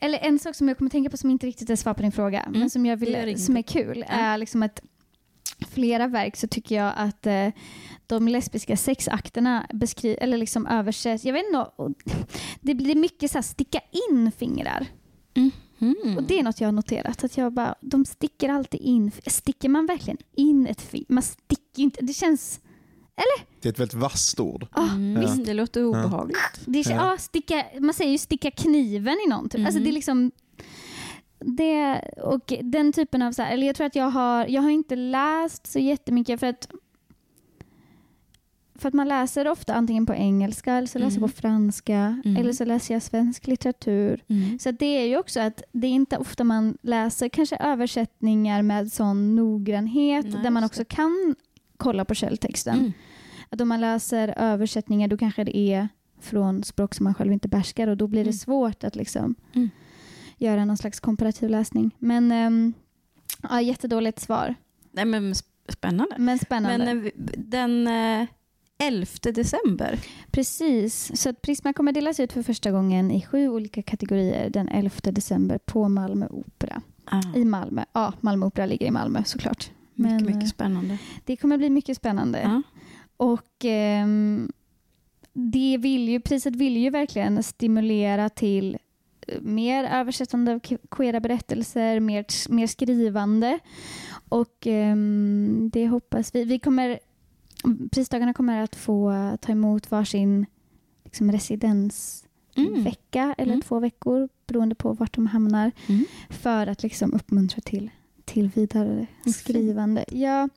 eller 0.00 0.18
en 0.18 0.38
sak 0.38 0.54
som 0.54 0.68
jag 0.68 0.78
kommer 0.78 0.90
tänka 0.90 1.10
på 1.10 1.16
som 1.16 1.30
inte 1.30 1.46
riktigt 1.46 1.70
är 1.70 1.76
svar 1.76 1.94
på 1.94 2.02
din 2.02 2.12
fråga, 2.12 2.40
Mm, 2.40 2.60
men 2.60 2.70
som 2.70 2.86
jag 2.86 2.96
vill, 2.96 3.44
som 3.44 3.56
är 3.56 3.62
kul, 3.62 4.04
är 4.08 4.38
liksom 4.38 4.62
att 4.62 4.80
flera 5.68 6.06
verk 6.08 6.36
så 6.36 6.46
tycker 6.46 6.74
jag 6.74 6.92
att 6.96 7.26
eh, 7.26 7.48
de 8.06 8.28
lesbiska 8.28 8.76
sexakterna 8.76 9.66
beskriver, 9.72 10.22
eller 10.22 10.38
liksom 10.38 10.66
översätts, 10.66 11.24
jag 11.24 11.32
vet 11.32 11.44
inte, 11.46 11.70
det 12.60 12.74
blir 12.74 12.94
mycket 12.94 13.30
så 13.30 13.38
här 13.38 13.42
sticka 13.42 13.80
in 14.10 14.32
fingrar. 14.32 14.86
Mm. 15.80 16.16
Och 16.16 16.22
det 16.22 16.38
är 16.38 16.42
något 16.42 16.60
jag 16.60 16.68
har 16.68 16.72
noterat, 16.72 17.24
att 17.24 17.36
jag 17.36 17.52
bara, 17.52 17.74
de 17.80 18.04
sticker 18.04 18.48
alltid 18.48 18.80
in, 18.80 19.10
sticker 19.26 19.68
man 19.68 19.86
verkligen 19.86 20.18
in 20.32 20.66
ett 20.66 20.80
finger? 20.80 21.06
Man 21.08 21.22
sticker 21.22 21.82
inte, 21.82 22.04
det 22.04 22.12
känns, 22.12 22.60
Det 23.60 23.68
är 23.68 23.72
ett 23.72 23.78
väldigt 23.78 23.94
vasst 23.94 24.40
ord. 24.40 24.66
ah, 24.72 24.88
Mm, 24.94 25.22
Ja. 25.22 25.28
Det 25.44 25.54
låter 25.54 25.84
obehagligt. 25.84 26.38
det 26.66 26.78
är, 26.78 26.90
Ja. 26.90 27.12
ah, 27.12 27.16
sticka, 27.18 27.64
man 27.80 27.94
säger 27.94 28.12
ju 28.12 28.18
sticka 28.18 28.50
kniven 28.50 29.16
i 29.26 29.28
någon, 29.30 29.48
typ. 29.48 29.60
alltså 29.66 29.78
Mhm. 29.78 29.84
det 29.84 29.90
är 29.90 29.92
liksom 29.92 30.30
det, 31.38 32.00
och 32.22 32.52
den 32.62 32.92
typen 32.92 33.22
av, 33.22 33.32
så 33.32 33.42
här, 33.42 33.52
eller 33.52 33.66
jag 33.66 33.76
tror 33.76 33.86
att 33.86 33.96
jag 33.96 34.10
har, 34.10 34.46
jag 34.46 34.62
har 34.62 34.70
inte 34.70 34.96
läst 34.96 35.66
så 35.66 35.78
jättemycket 35.78 36.40
för 36.40 36.46
att 36.46 36.68
för 38.78 38.88
att 38.88 38.94
man 38.94 39.08
läser 39.08 39.48
ofta 39.48 39.74
antingen 39.74 40.06
på 40.06 40.14
engelska 40.14 40.74
eller 40.74 40.88
så 40.88 40.98
läser 40.98 41.10
jag 41.10 41.18
Mm. 41.18 41.30
på 41.30 41.36
franska 41.36 42.20
Mm. 42.24 42.36
eller 42.36 42.52
så 42.52 42.64
läser 42.64 42.94
jag 42.94 43.02
svensk 43.02 43.46
litteratur. 43.46 44.24
Mm. 44.28 44.58
Så 44.58 44.70
det 44.70 44.86
är 44.86 45.06
ju 45.06 45.18
också 45.18 45.40
att 45.40 45.62
det 45.72 45.86
är 45.86 45.90
inte 45.90 46.16
ofta 46.18 46.44
man 46.44 46.78
läser 46.82 47.28
kanske 47.28 47.56
översättningar 47.56 48.62
med 48.62 48.92
sån 48.92 49.36
noggrannhet 49.36 50.24
Nej, 50.26 50.42
där 50.42 50.50
man 50.50 50.64
också 50.64 50.84
kan 50.88 51.34
kolla 51.76 52.04
på 52.04 52.14
källtexten. 52.14 52.78
Mm. 52.78 52.92
Att 53.50 53.60
om 53.60 53.68
man 53.68 53.80
läser 53.80 54.34
översättningar 54.36 55.08
då 55.08 55.16
kanske 55.16 55.44
det 55.44 55.56
är 55.56 55.88
från 56.20 56.64
språk 56.64 56.94
som 56.94 57.04
man 57.04 57.14
själv 57.14 57.32
inte 57.32 57.48
behärskar 57.48 57.88
och 57.88 57.96
då 57.96 58.06
blir 58.06 58.20
det 58.24 58.30
Mm. 58.30 58.38
svårt 58.38 58.84
att 58.84 58.96
liksom 58.96 59.34
Mm. 59.54 59.70
göra 60.38 60.64
någon 60.64 60.76
slags 60.76 61.00
komparativ 61.00 61.50
läsning. 61.50 61.90
Men 61.98 62.32
um, 62.32 62.72
ja, 63.42 63.60
jättedåligt 63.60 64.20
svar. 64.20 64.54
Nej, 64.92 65.04
men 65.04 65.32
sp- 65.32 65.44
spännande. 65.68 66.14
Men 66.18 66.38
spännande. 66.38 66.84
Men 66.94 67.04
eh, 67.06 67.10
den 67.36 67.86
eh, 67.86 68.26
11 68.78 69.06
december, 69.34 69.98
Precis, 70.30 71.20
så 71.20 71.28
att 71.28 71.42
Prisma 71.42 71.72
kommer 71.72 71.92
delas 71.92 72.20
ut 72.20 72.32
för 72.32 72.42
första 72.42 72.70
gången 72.70 73.10
i 73.10 73.22
sju 73.22 73.48
olika 73.48 73.82
kategorier 73.82 74.50
den 74.50 74.68
11 74.68 74.90
december 75.02 75.58
på 75.58 75.88
Malmö 75.88 76.26
Opera. 76.30 76.82
ah, 77.04 77.22
I 77.36 77.44
Malmö. 77.44 77.84
Ja, 77.92 78.12
Malmö 78.20 78.46
Opera 78.46 78.66
ligger 78.66 78.86
i 78.86 78.90
Malmö 78.90 79.22
såklart. 79.24 79.70
Mycket, 79.94 80.20
men, 80.20 80.28
eh, 80.28 80.34
mycket 80.34 80.48
spännande. 80.48 80.98
Det 81.24 81.36
kommer 81.36 81.58
bli 81.58 81.70
mycket 81.70 81.96
spännande. 81.96 82.40
Ja. 82.42 82.62
Och 83.16 83.64
ehm, 83.64 84.52
det 85.32 85.76
vill 85.78 86.08
ju, 86.08 86.20
priset 86.20 86.56
vill 86.56 86.76
ju 86.76 86.90
verkligen 86.90 87.42
stimulera 87.42 88.28
till 88.28 88.78
eh, 89.28 89.40
mer 89.40 89.84
översättande 89.84 90.52
av 90.52 90.58
que- 90.60 90.78
queera 90.90 91.20
berättelser, 91.20 92.00
mer, 92.00 92.24
mer 92.52 92.66
skrivande. 92.66 93.58
Och 94.28 94.66
ehm, 94.66 95.70
det 95.72 95.88
hoppas 95.88 96.34
vi. 96.34 96.44
vi 96.44 96.58
kommer, 96.58 96.98
prisdagarna 97.92 98.34
kommer 98.34 98.62
att 98.62 98.76
få 98.76 99.12
ta 99.40 99.52
emot 99.52 99.90
varsin 99.90 100.46
liksom, 101.04 101.32
residensvecka 101.32 103.22
Mm. 103.22 103.34
eller 103.38 103.52
Mm. 103.52 103.60
två 103.62 103.78
veckor 103.80 104.28
beroende 104.46 104.74
på 104.74 104.92
vart 104.92 105.14
de 105.14 105.26
hamnar 105.26 105.72
Mm. 105.88 106.04
för 106.30 106.66
att 106.66 106.82
liksom 106.82 107.14
uppmuntra 107.14 107.60
till, 107.60 107.90
till 108.24 108.48
vidare 108.48 109.06
Fint. 109.24 109.36
skrivande. 109.36 110.04
Ja, 110.08 110.48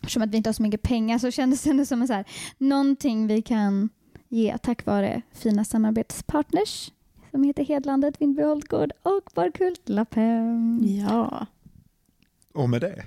eftersom 0.00 0.22
att 0.22 0.30
vi 0.30 0.36
inte 0.36 0.48
har 0.48 0.54
så 0.54 0.62
mycket 0.62 0.82
pengar 0.82 1.18
så 1.18 1.30
kändes 1.30 1.62
det 1.62 1.70
ändå 1.70 1.84
som 1.84 2.00
en 2.00 2.06
så 2.06 2.12
här, 2.14 2.24
någonting 2.58 3.26
vi 3.26 3.42
kan 3.42 3.88
ge 4.28 4.58
tack 4.58 4.86
vare 4.86 5.22
fina 5.32 5.64
samarbetspartners 5.64 6.92
som 7.30 7.42
heter 7.44 7.64
Hedlandet, 7.64 8.20
Vindby 8.20 8.42
Holtgård 8.42 8.90
och 9.02 9.30
Barkultlappen. 9.34 10.80
Ja, 10.98 11.46
Och 12.54 12.68
med 12.70 12.80
det 12.80 13.04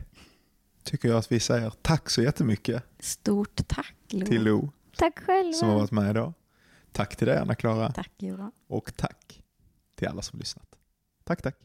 tycker 0.83 1.09
jag 1.09 1.17
att 1.17 1.31
vi 1.31 1.39
säger 1.39 1.73
tack 1.81 2.09
så 2.09 2.21
jättemycket 2.21 2.83
stort 2.99 3.67
tack 3.67 3.95
Lo. 4.09 4.25
till 4.25 4.43
Lo 4.43 4.69
Tack 4.97 5.19
själva. 5.19 5.53
som 5.53 5.69
har 5.69 5.75
varit 5.75 5.91
med 5.91 6.09
idag. 6.09 6.33
Tack 6.91 7.15
till 7.15 7.27
dig 7.27 7.37
Anna-Klara 7.37 7.91
Tack 7.91 8.11
Johan. 8.17 8.51
och 8.67 8.95
tack 8.97 9.41
till 9.95 10.07
alla 10.07 10.21
som 10.21 10.39
lyssnat. 10.39 10.75
Tack, 11.23 11.41
tack. 11.41 11.55